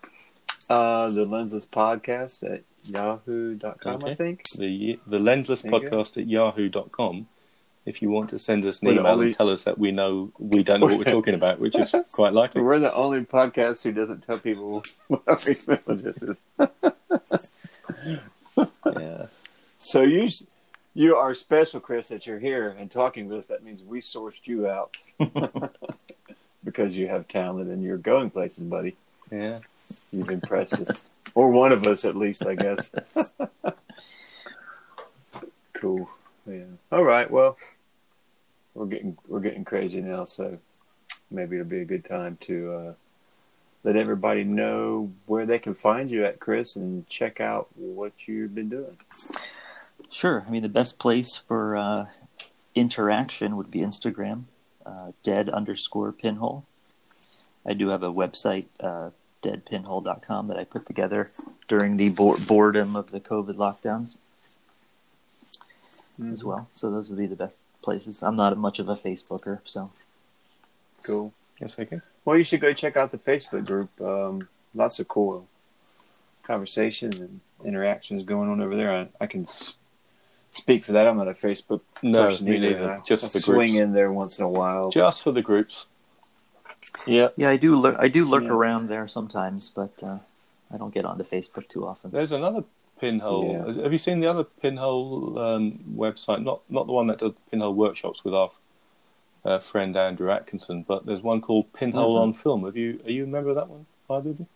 Uh, 0.70 1.10
the 1.10 1.26
Lensless 1.26 1.66
Podcast 1.68 2.44
at 2.48 2.62
yahoo.com, 2.84 4.04
I 4.04 4.14
think. 4.14 4.48
The 4.50 4.98
the 5.06 5.18
lensless 5.18 5.62
There 5.62 5.72
you 5.82 5.90
go. 5.90 5.96
podcast 6.02 6.16
at 6.18 6.26
yahoo.com. 6.28 7.28
If 7.86 8.00
you 8.00 8.08
want 8.10 8.30
to 8.30 8.38
send 8.38 8.64
us 8.64 8.80
an 8.80 8.88
We're 8.88 8.94
email 8.94 9.06
only- 9.12 9.26
and 9.26 9.34
tell 9.36 9.50
us 9.50 9.64
that 9.64 9.76
we 9.78 9.92
know 9.92 10.32
we 10.38 10.62
don't 10.62 10.80
know 10.80 10.86
what 10.86 10.98
we're 10.98 11.04
talking 11.18 11.34
about, 11.34 11.58
which 11.60 11.76
is 11.76 11.94
quite 12.12 12.32
likely. 12.32 12.62
We're 12.62 12.78
the 12.78 12.94
only 12.94 13.20
podcast 13.26 13.82
who 13.82 13.92
doesn't 13.92 14.22
tell 14.24 14.38
people 14.38 14.82
what 15.08 15.22
our 15.26 15.38
email 15.46 15.80
address 15.86 16.22
is. 16.22 16.40
Yeah. 18.96 19.26
So 19.78 20.02
you 20.02 20.28
you 20.94 21.16
are 21.16 21.34
special, 21.34 21.80
Kris, 21.80 22.08
that 22.08 22.26
you're 22.26 22.38
here 22.38 22.68
and 22.78 22.90
talking 22.90 23.28
with 23.28 23.38
us. 23.38 23.46
That 23.48 23.64
means 23.64 23.82
we 23.84 24.00
sourced 24.00 24.46
you 24.46 24.68
out 24.68 24.94
because 26.64 26.96
you 26.96 27.08
have 27.08 27.26
talent 27.28 27.68
and 27.68 27.82
you're 27.82 27.96
going 27.98 28.30
places, 28.30 28.64
buddy. 28.64 28.96
Yeah. 29.30 29.58
You've 30.12 30.30
impressed 30.30 30.74
us, 30.80 31.04
or 31.34 31.50
one 31.50 31.72
of 31.72 31.86
us 31.86 32.04
at 32.04 32.16
least, 32.16 32.46
I 32.46 32.54
guess. 32.54 32.94
cool. 35.74 36.08
Yeah. 36.46 36.64
All 36.92 37.04
right. 37.04 37.30
Well, 37.30 37.56
we're 38.74 38.86
getting 38.86 39.16
we're 39.28 39.40
getting 39.40 39.64
crazy 39.64 40.00
now, 40.00 40.24
so 40.24 40.58
maybe 41.30 41.56
it'll 41.56 41.68
be 41.68 41.80
a 41.80 41.84
good 41.84 42.04
time 42.04 42.38
to 42.42 42.72
uh, 42.72 42.92
let 43.82 43.96
everybody 43.96 44.44
know 44.44 45.12
where 45.26 45.46
they 45.46 45.58
can 45.58 45.74
find 45.74 46.10
you 46.10 46.24
at, 46.24 46.40
Kris, 46.40 46.76
and 46.76 47.06
check 47.08 47.40
out 47.40 47.68
what 47.76 48.26
you've 48.26 48.54
been 48.54 48.68
doing. 48.68 48.96
Sure. 50.10 50.44
I 50.46 50.50
mean, 50.50 50.62
the 50.62 50.68
best 50.68 50.98
place 50.98 51.36
for 51.36 51.76
uh, 51.76 52.06
interaction 52.74 53.56
would 53.56 53.70
be 53.70 53.80
Instagram, 53.80 54.44
uh, 54.84 55.12
dead 55.22 55.48
underscore 55.48 56.12
pinhole. 56.12 56.64
I 57.66 57.74
do 57.74 57.88
have 57.88 58.02
a 58.02 58.12
website, 58.12 58.66
uh, 58.80 59.10
deadpinhole.com, 59.44 60.48
that 60.48 60.56
I 60.58 60.64
put 60.64 60.86
together 60.86 61.30
during 61.68 61.96
the 61.96 62.08
bo- 62.08 62.38
boredom 62.38 62.96
of 62.96 63.10
the 63.10 63.20
COVID 63.20 63.54
lockdowns 63.54 64.16
as 66.30 66.42
well. 66.44 66.68
So 66.72 66.90
those 66.90 67.08
would 67.10 67.18
be 67.18 67.26
the 67.26 67.36
best 67.36 67.56
places. 67.82 68.22
I'm 68.22 68.36
not 68.36 68.56
much 68.56 68.78
of 68.78 68.88
a 68.88 68.96
Facebooker, 68.96 69.60
so 69.64 69.90
Cool. 71.02 71.32
Yes, 71.60 71.78
I 71.78 71.84
can. 71.84 72.00
Well, 72.24 72.38
you 72.38 72.44
should 72.44 72.60
go 72.62 72.72
check 72.72 72.96
out 72.96 73.12
the 73.12 73.18
Facebook 73.18 73.66
group. 73.66 74.00
Um, 74.00 74.48
lots 74.74 74.98
of 74.98 75.06
cool 75.08 75.46
conversations 76.42 77.18
and 77.20 77.40
interactions 77.64 78.24
going 78.24 78.48
on 78.48 78.62
over 78.62 78.74
there. 78.74 78.90
I, 78.92 79.08
I 79.20 79.26
can 79.26 79.42
s- 79.42 79.76
speak 80.50 80.82
for 80.84 80.92
that. 80.92 81.06
I'm 81.06 81.18
not 81.18 81.28
a 81.28 81.34
Facebook 81.34 81.80
No, 82.02 82.28
person 82.28 82.46
me 82.46 82.56
either. 82.56 82.70
neither. 82.70 82.92
I, 82.94 83.00
Just 83.00 83.24
I 83.24 83.28
the 83.28 83.40
swing 83.40 83.72
groups. 83.72 83.82
in 83.82 83.92
there 83.92 84.10
once 84.12 84.38
in 84.38 84.44
a 84.46 84.48
while. 84.48 84.90
Just 84.90 85.22
for 85.22 85.30
the 85.32 85.42
groups. 85.42 85.84
Yeah. 87.06 87.28
yeah, 87.36 87.50
I 87.50 87.56
do. 87.56 87.76
Lur- 87.76 87.96
I 87.98 88.08
do 88.08 88.24
lurk 88.24 88.44
Yeah. 88.44 88.50
around 88.50 88.88
there 88.88 89.06
sometimes, 89.08 89.70
but 89.74 90.02
uh, 90.02 90.18
I 90.72 90.76
don't 90.78 90.92
get 90.94 91.04
onto 91.04 91.24
Facebook 91.24 91.68
too 91.68 91.86
often. 91.86 92.10
There's 92.10 92.32
another 92.32 92.64
pinhole. 93.00 93.52
Yeah. 93.74 93.82
Have 93.82 93.92
you 93.92 93.98
seen 93.98 94.20
the 94.20 94.26
other 94.28 94.44
pinhole 94.44 95.38
um, 95.38 95.78
website? 95.96 96.42
Not 96.42 96.60
not 96.68 96.86
the 96.86 96.92
one 96.92 97.06
that 97.08 97.18
does 97.18 97.32
pinhole 97.50 97.74
workshops 97.74 98.24
with 98.24 98.34
our 98.34 98.50
uh, 99.44 99.58
friend 99.58 99.96
Andrew 99.96 100.30
Atkinson, 100.30 100.84
but 100.86 101.04
there's 101.06 101.20
one 101.22 101.40
called 101.40 101.72
Pinhole 101.72 102.16
Mhm. 102.18 102.22
on 102.22 102.32
Film. 102.32 102.64
Have 102.64 102.76
you 102.76 103.00
are 103.04 103.10
you 103.10 103.24
a 103.24 103.26
member 103.26 103.50
of 103.50 103.56
that 103.56 103.68
one? 103.68 103.86
Either 104.10 104.30
of 104.30 104.38
you? 104.40 104.46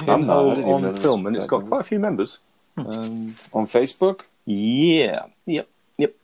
I'm 0.00 0.06
not. 0.06 0.16
Pinhole 0.18 0.54
didn't 0.54 0.58
even 0.68 0.70
know 0.70 0.88
on 0.88 0.94
this 0.94 1.02
Film, 1.02 1.26
and 1.26 1.36
it's 1.36 1.46
got 1.46 1.66
quite 1.66 1.80
a 1.80 1.84
few 1.84 1.98
members. 1.98 2.40
Um, 2.76 3.34
On 3.52 3.66
Facebook? 3.66 4.20
yeah. 4.44 5.26
Yep. 5.46 5.68
Yep. 5.98 6.14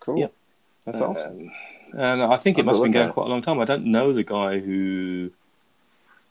Cool. 0.00 0.18
Yep. 0.18 0.32
That's 0.84 1.00
awesome. 1.00 1.50
And 1.96 2.22
I 2.22 2.36
think 2.36 2.58
it 2.58 2.64
must 2.64 2.76
have 2.76 2.84
been 2.84 2.92
going 2.92 3.08
it. 3.08 3.12
quite 3.12 3.26
a 3.26 3.30
long 3.30 3.42
time. 3.42 3.60
I 3.60 3.64
don't 3.64 3.86
know 3.86 4.12
the 4.12 4.22
guy 4.24 4.58
who 4.60 5.30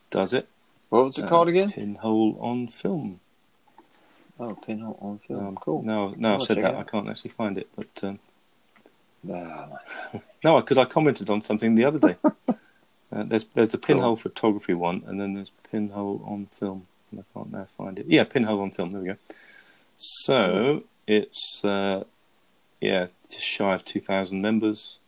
does 0.10 0.34
it. 0.34 0.47
What 0.89 1.05
was 1.05 1.18
it 1.18 1.26
Uh, 1.26 1.30
called 1.30 1.49
again? 1.49 1.72
Pinhole 1.72 2.38
on 2.39 2.68
Film. 2.68 3.20
Oh, 4.39 4.55
Pinhole 4.55 4.97
on 5.01 5.20
Film. 5.20 5.47
Um, 5.47 5.55
cool. 5.57 5.84
No, 5.84 6.14
no, 6.18 6.36
I've 6.36 6.41
said 6.43 6.62
that. 6.62 6.76
I 6.76 6.84
can't 6.84 7.10
actually 7.10 7.32
find 7.32 7.57
it, 7.57 7.68
but 7.76 8.03
um, 8.03 8.20
no, 9.24 10.62
because 10.62 10.78
I 10.78 10.86
commented 10.86 11.30
on 11.30 11.41
something 11.41 11.76
the 11.76 11.86
other 11.86 11.99
day. 11.99 12.16
uh, 12.49 12.53
there's 13.12 13.45
there's 13.53 13.74
a 13.74 13.78
pinhole 13.78 14.16
photography 14.16 14.74
one, 14.74 15.03
and 15.07 15.20
then 15.20 15.34
there's 15.34 15.51
pinhole 15.70 16.24
on 16.26 16.47
film. 16.47 16.88
I 17.14 17.24
can't 17.34 17.51
now 17.51 17.68
find 17.78 17.99
it. 17.99 18.05
Yeah, 18.07 18.24
pinhole 18.24 18.62
on 18.62 18.72
film. 18.72 18.91
There 18.91 19.01
we 19.01 19.07
go. 19.07 19.18
So 19.95 20.84
it's 21.05 21.64
uh, 21.66 22.05
yeah, 22.80 23.07
just 23.30 23.45
shy 23.45 23.74
of 23.74 23.84
two 23.84 23.99
thousand 23.99 24.41
members. 24.41 24.99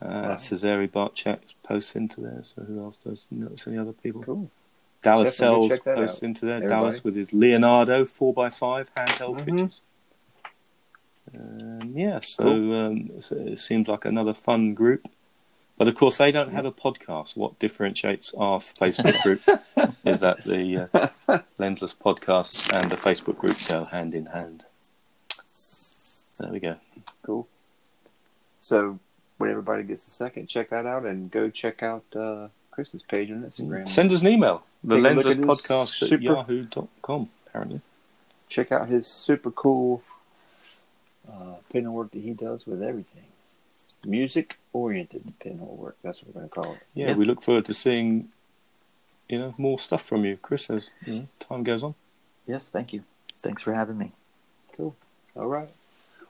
Uh, 0.00 0.06
Wow. 0.06 0.36
Cesare 0.36 0.86
Barchak 0.88 1.38
posts 1.62 1.96
into 1.96 2.20
there. 2.20 2.40
So 2.42 2.62
who 2.62 2.78
else 2.82 2.98
does? 2.98 3.26
Notice 3.30 3.66
any 3.66 3.78
other 3.78 3.92
people? 3.92 4.22
cool. 4.22 4.50
Dallas 5.02 5.36
Definitely 5.38 5.68
Sells 5.68 5.80
posts 5.80 6.16
out, 6.18 6.22
into 6.22 6.46
there. 6.46 6.54
everybody. 6.56 6.80
Dallas 6.80 7.04
with 7.04 7.14
his 7.16 7.32
Leonardo 7.32 8.04
four 8.06 8.34
x 8.46 8.58
five 8.58 8.92
handheld 8.94 9.38
Mhm. 9.40 9.44
pictures. 9.46 9.80
Um, 11.34 11.92
yeah, 11.94 12.20
so 12.20 12.44
Cool. 12.44 12.74
um, 12.74 13.20
so 13.20 13.36
it 13.36 13.58
seems 13.58 13.88
like 13.88 14.04
another 14.04 14.34
fun 14.34 14.74
group. 14.74 15.08
But 15.78 15.88
of 15.88 15.94
course, 15.94 16.16
they 16.18 16.32
don't 16.32 16.52
have 16.52 16.64
a 16.64 16.72
podcast. 16.72 17.36
What 17.36 17.58
differentiates 17.58 18.32
our 18.34 18.58
Facebook 18.60 19.22
group 19.22 19.40
is 20.06 20.20
that 20.20 20.42
the 20.44 20.88
uh, 21.28 21.38
Lensless 21.58 21.94
podcast 21.94 22.72
and 22.74 22.90
the 22.90 22.96
Facebook 22.96 23.36
group 23.38 23.56
go 23.68 23.84
hand 23.84 24.14
in 24.14 24.26
hand. 24.26 24.64
There 26.38 26.50
we 26.50 26.60
go. 26.60 26.76
Cool. 27.22 27.46
So 28.58 28.98
when 29.38 29.50
everybody 29.50 29.82
gets 29.82 30.06
a 30.08 30.10
second, 30.10 30.46
check 30.48 30.70
that 30.70 30.86
out 30.86 31.04
and 31.04 31.30
go 31.30 31.50
check 31.50 31.82
out 31.82 32.04
uh, 32.14 32.48
Kris's 32.70 33.02
page 33.02 33.30
on 33.30 33.42
Instagram. 33.42 33.86
Send 33.88 34.10
us 34.12 34.22
an 34.22 34.28
email. 34.28 34.64
The 34.84 34.96
Take 34.96 35.04
a 35.04 35.08
look 35.14 35.26
Lensless 35.26 35.30
at 35.30 35.36
this 35.36 35.46
podcast 35.66 36.02
at 36.02 36.08
super- 36.08 36.22
yahoo.com, 36.22 37.28
apparently. 37.48 37.80
check 38.48 38.70
out 38.72 38.88
his 38.88 39.06
super 39.06 39.50
cool 39.50 40.02
uh, 41.30 41.54
pinhole 41.72 41.94
work 41.94 42.10
that 42.12 42.20
he 42.20 42.30
does 42.32 42.66
with 42.66 42.82
everything. 42.82 43.24
Music 44.04 44.56
oriented 44.72 45.32
pinhole 45.40 45.76
work. 45.76 45.96
That's 46.02 46.22
what 46.22 46.34
we're 46.34 46.40
going 46.42 46.48
to 46.50 46.54
call 46.54 46.72
it. 46.74 46.78
Yeah, 46.94 47.08
Yeah. 47.08 47.14
we 47.14 47.24
look 47.24 47.42
forward 47.42 47.64
to 47.64 47.74
seeing, 47.74 48.28
you 49.28 49.38
know, 49.38 49.54
more 49.58 49.78
stuff 49.80 50.04
from 50.04 50.24
you, 50.24 50.36
Kris, 50.36 50.70
as 50.70 50.90
you 51.04 51.12
know, 51.14 51.28
time 51.40 51.64
goes 51.64 51.82
on. 51.82 51.94
Yes, 52.46 52.68
thank 52.70 52.92
you. 52.92 53.02
Thanks 53.42 53.62
for 53.62 53.72
having 53.74 53.98
me. 53.98 54.12
Cool. 54.76 54.94
All 55.34 55.46
right. 55.48 55.70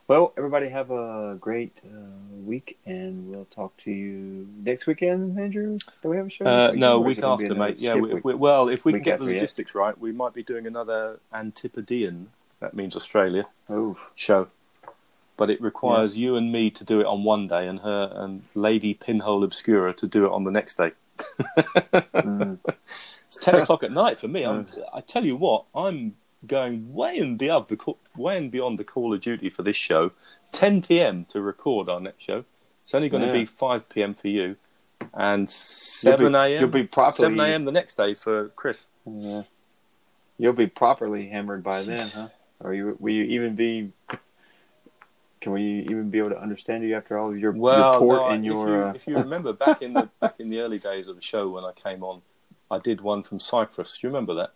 Well, 0.07 0.33
everybody 0.37 0.69
have 0.69 0.89
a 0.89 1.37
great 1.39 1.77
uh, 1.83 2.37
week, 2.45 2.77
and 2.85 3.27
we'll 3.27 3.47
talk 3.51 3.75
to 3.83 3.91
you 3.91 4.47
next 4.63 4.87
weekend, 4.87 5.37
Andrew. 5.37 5.77
Do 6.01 6.07
we 6.07 6.15
have 6.15 6.27
a 6.27 6.29
show? 6.29 6.45
Uh, 6.45 6.71
no, 6.71 6.71
weekend, 6.71 6.83
or 6.83 6.99
is 6.99 7.03
week 7.03 7.17
it 7.17 7.21
gonna 7.21 7.37
be 7.37 7.43
after, 7.43 7.55
mate. 7.55 7.79
Yeah, 7.79 7.95
we, 7.95 8.13
we, 8.21 8.33
well, 8.33 8.69
if 8.69 8.85
we 8.85 8.93
can 8.93 9.01
get 9.01 9.19
the 9.19 9.25
yeah. 9.25 9.33
logistics 9.33 9.75
right, 9.75 9.97
we 9.99 10.13
might 10.13 10.33
be 10.33 10.43
doing 10.43 10.65
another 10.65 11.19
Antipodean, 11.33 12.29
that 12.61 12.73
means 12.73 12.95
Australia, 12.95 13.47
Oh, 13.69 13.97
show. 14.15 14.47
But 15.35 15.49
it 15.49 15.61
requires 15.61 16.17
you 16.17 16.37
and 16.37 16.53
me 16.53 16.69
to 16.71 16.83
do 16.85 17.01
it 17.01 17.05
on 17.05 17.25
one 17.25 17.47
day 17.47 17.67
and 17.67 17.81
her 17.81 18.11
and 18.15 18.43
Lady 18.55 18.93
Pinhole 18.93 19.43
Obscura 19.43 19.93
to 19.93 20.07
do 20.07 20.25
it 20.25 20.31
on 20.31 20.45
the 20.45 20.51
next 20.51 20.77
day. 20.77 20.93
mm, 21.57 22.57
It's 23.27 23.35
10 23.41 23.55
o'clock 23.61 23.83
at 23.83 23.91
night 23.91 24.19
for 24.19 24.29
me. 24.29 24.45
I'm, 24.45 24.67
I 24.93 25.01
tell 25.01 25.25
you 25.25 25.35
what, 25.35 25.65
I'm 25.75 26.15
going 26.45 26.93
way 26.93 27.17
and 27.17 27.37
beyond 27.37 27.67
the 27.67 27.77
call, 27.77 27.97
way 28.15 28.37
and 28.37 28.51
beyond 28.51 28.77
the 28.77 28.83
Call 28.83 29.13
of 29.13 29.21
Duty 29.21 29.49
for 29.49 29.63
this 29.63 29.75
show. 29.75 30.11
10 30.51 30.83
p.m. 30.83 31.25
to 31.25 31.41
record 31.41 31.89
our 31.89 31.99
next 31.99 32.23
show. 32.23 32.45
It's 32.83 32.93
only 32.93 33.09
going 33.09 33.25
to 33.25 33.33
be 33.33 33.45
5 33.45 33.89
p.m. 33.89 34.13
for 34.13 34.29
you, 34.29 34.55
and 35.13 35.49
7 35.49 36.33
a.m. 36.33 36.61
You'll 36.61 36.69
be 36.69 36.83
properly. 36.83 37.25
7 37.25 37.39
a.m. 37.39 37.65
the 37.65 37.71
next 37.71 37.97
day 37.97 38.13
for 38.13 38.49
Kris. 38.49 38.87
Yeah. 39.05 39.43
You'll 40.37 40.53
be 40.53 40.67
properly 40.67 41.27
hammered 41.27 41.63
by 41.63 41.81
then, 41.83 42.07
huh? 42.07 42.29
Or 42.59 42.73
you, 42.73 42.95
will 42.99 43.13
you 43.13 43.23
even 43.23 43.55
be? 43.55 43.91
Can 45.41 45.51
we 45.51 45.81
even 45.89 46.09
be 46.09 46.17
able 46.17 46.31
to 46.31 46.41
understand 46.41 46.83
you 46.83 46.95
after 46.95 47.17
all 47.17 47.29
of 47.29 47.37
your, 47.37 47.51
Well, 47.51 47.91
your 47.91 47.99
port 47.99 48.21
no, 48.21 48.27
and 48.29 48.45
if, 48.45 48.51
your? 48.51 48.67
you, 48.67 48.83
uh, 48.83 48.93
if 48.93 49.07
you 49.07 49.17
remember 49.17 49.53
back 49.53 49.81
in 49.81 49.93
the 49.93 50.09
back 50.19 50.35
in 50.39 50.47
the 50.47 50.59
early 50.59 50.79
days 50.79 51.07
of 51.07 51.15
the 51.15 51.21
show 51.21 51.49
when 51.49 51.63
I 51.63 51.73
came 51.73 52.03
on, 52.03 52.21
I 52.71 52.79
did 52.79 53.01
one 53.01 53.21
from 53.21 53.39
Cyprus. 53.39 53.97
Do 53.97 54.07
you 54.07 54.09
remember 54.11 54.33
that? 54.35 54.53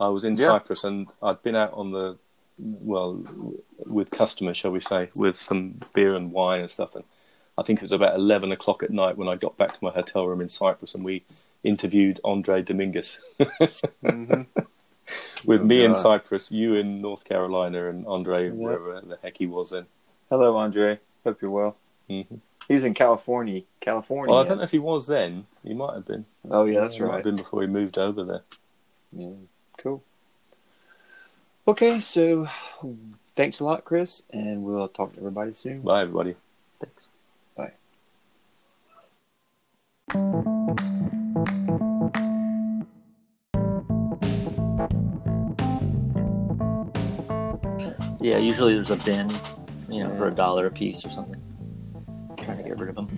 I 0.00 0.08
was 0.08 0.24
in 0.24 0.36
Yeah. 0.36 0.46
Cyprus 0.48 0.84
and 0.84 1.08
I'd 1.22 1.42
been 1.42 1.56
out 1.56 1.72
on 1.72 1.92
the 1.92 2.16
well 2.58 3.22
with 3.86 4.10
customers, 4.10 4.56
shall 4.56 4.70
we 4.70 4.80
say, 4.80 5.10
with 5.16 5.36
some 5.36 5.80
beer 5.94 6.14
and 6.14 6.32
wine 6.32 6.60
and 6.62 6.70
stuff. 6.70 6.94
And 6.94 7.04
I 7.58 7.62
think 7.62 7.78
it 7.78 7.82
was 7.82 7.92
about 7.92 8.14
eleven 8.16 8.52
o'clock 8.52 8.82
at 8.82 8.90
night 8.90 9.16
when 9.16 9.28
I 9.28 9.36
got 9.36 9.56
back 9.56 9.72
to 9.72 9.78
my 9.84 9.90
hotel 9.90 10.26
room 10.26 10.40
in 10.40 10.48
Cyprus, 10.48 10.94
and 10.94 11.04
we 11.04 11.22
interviewed 11.62 12.20
Andre 12.24 12.62
Dominguez 12.62 13.18
hmm 14.00 14.42
with 15.44 15.60
Oh, 15.60 15.64
me 15.64 15.84
in 15.84 15.94
Cyprus, 15.94 16.50
you 16.50 16.74
in 16.74 17.00
North 17.02 17.24
Carolina, 17.24 17.88
and 17.88 18.06
Andre 18.06 18.46
Yep. 18.46 18.54
wherever 18.54 19.00
the 19.02 19.18
heck 19.22 19.36
he 19.38 19.46
was 19.46 19.72
in. 19.72 19.86
Hello, 20.30 20.56
Andre. 20.56 20.98
Hope 21.24 21.42
you're 21.42 21.50
well. 21.50 21.76
Mhm. 22.08 22.40
He's 22.68 22.84
in 22.84 22.94
California. 22.94 23.62
California. 23.80 24.32
Well, 24.32 24.42
I 24.42 24.48
don't 24.48 24.56
know 24.58 24.64
if 24.64 24.70
he 24.70 24.78
was 24.78 25.06
then. 25.06 25.46
He 25.62 25.74
might 25.74 25.94
have 25.94 26.06
been. 26.06 26.24
Oh 26.50 26.64
yeah, 26.64 26.80
that's 26.80 26.94
He 26.96 27.02
might 27.02 27.06
have 27.08 27.14
right. 27.16 27.24
been 27.24 27.36
before 27.36 27.60
he 27.60 27.66
moved 27.68 27.98
over 27.98 28.24
there. 28.24 28.42
Yeah, 29.12 29.28
cool. 29.78 30.02
Okay, 31.66 32.00
so 32.00 32.46
thanks 33.36 33.60
a 33.60 33.64
lot, 33.64 33.84
Kris, 33.84 34.22
and 34.32 34.64
we'll 34.64 34.88
talk 34.88 35.12
to 35.12 35.18
everybody 35.18 35.52
soon. 35.52 35.80
Bye, 35.80 36.02
everybody. 36.02 36.36
Thanks. 36.78 37.08
Bye. 37.56 37.72
Yeah, 48.20 48.38
usually 48.38 48.74
there's 48.74 48.90
a 48.90 48.96
bin, 49.04 49.30
you 49.88 50.04
know, 50.04 50.14
for 50.16 50.28
a 50.28 50.34
dollar 50.34 50.66
a 50.66 50.70
piece 50.70 51.04
or 51.04 51.10
something. 51.10 51.40
Trying 52.36 52.58
to 52.58 52.62
get 52.62 52.78
rid 52.78 52.90
of 52.90 52.94
them. 52.94 53.08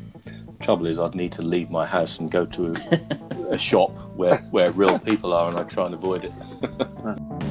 Trouble 0.60 0.86
is, 0.86 0.98
I'd 0.98 1.14
need 1.14 1.32
to 1.32 1.42
leave 1.42 1.70
my 1.70 1.84
house 1.86 2.18
and 2.18 2.30
go 2.30 2.46
to 2.46 2.72
a, 2.72 3.54
a 3.54 3.58
shop 3.58 3.90
where, 4.16 4.38
where 4.50 4.72
real 4.72 4.98
people 4.98 5.32
are, 5.32 5.48
and 5.48 5.58
I 5.58 5.64
try 5.64 5.86
and 5.86 5.94
avoid 5.94 6.24
it. 6.24 6.32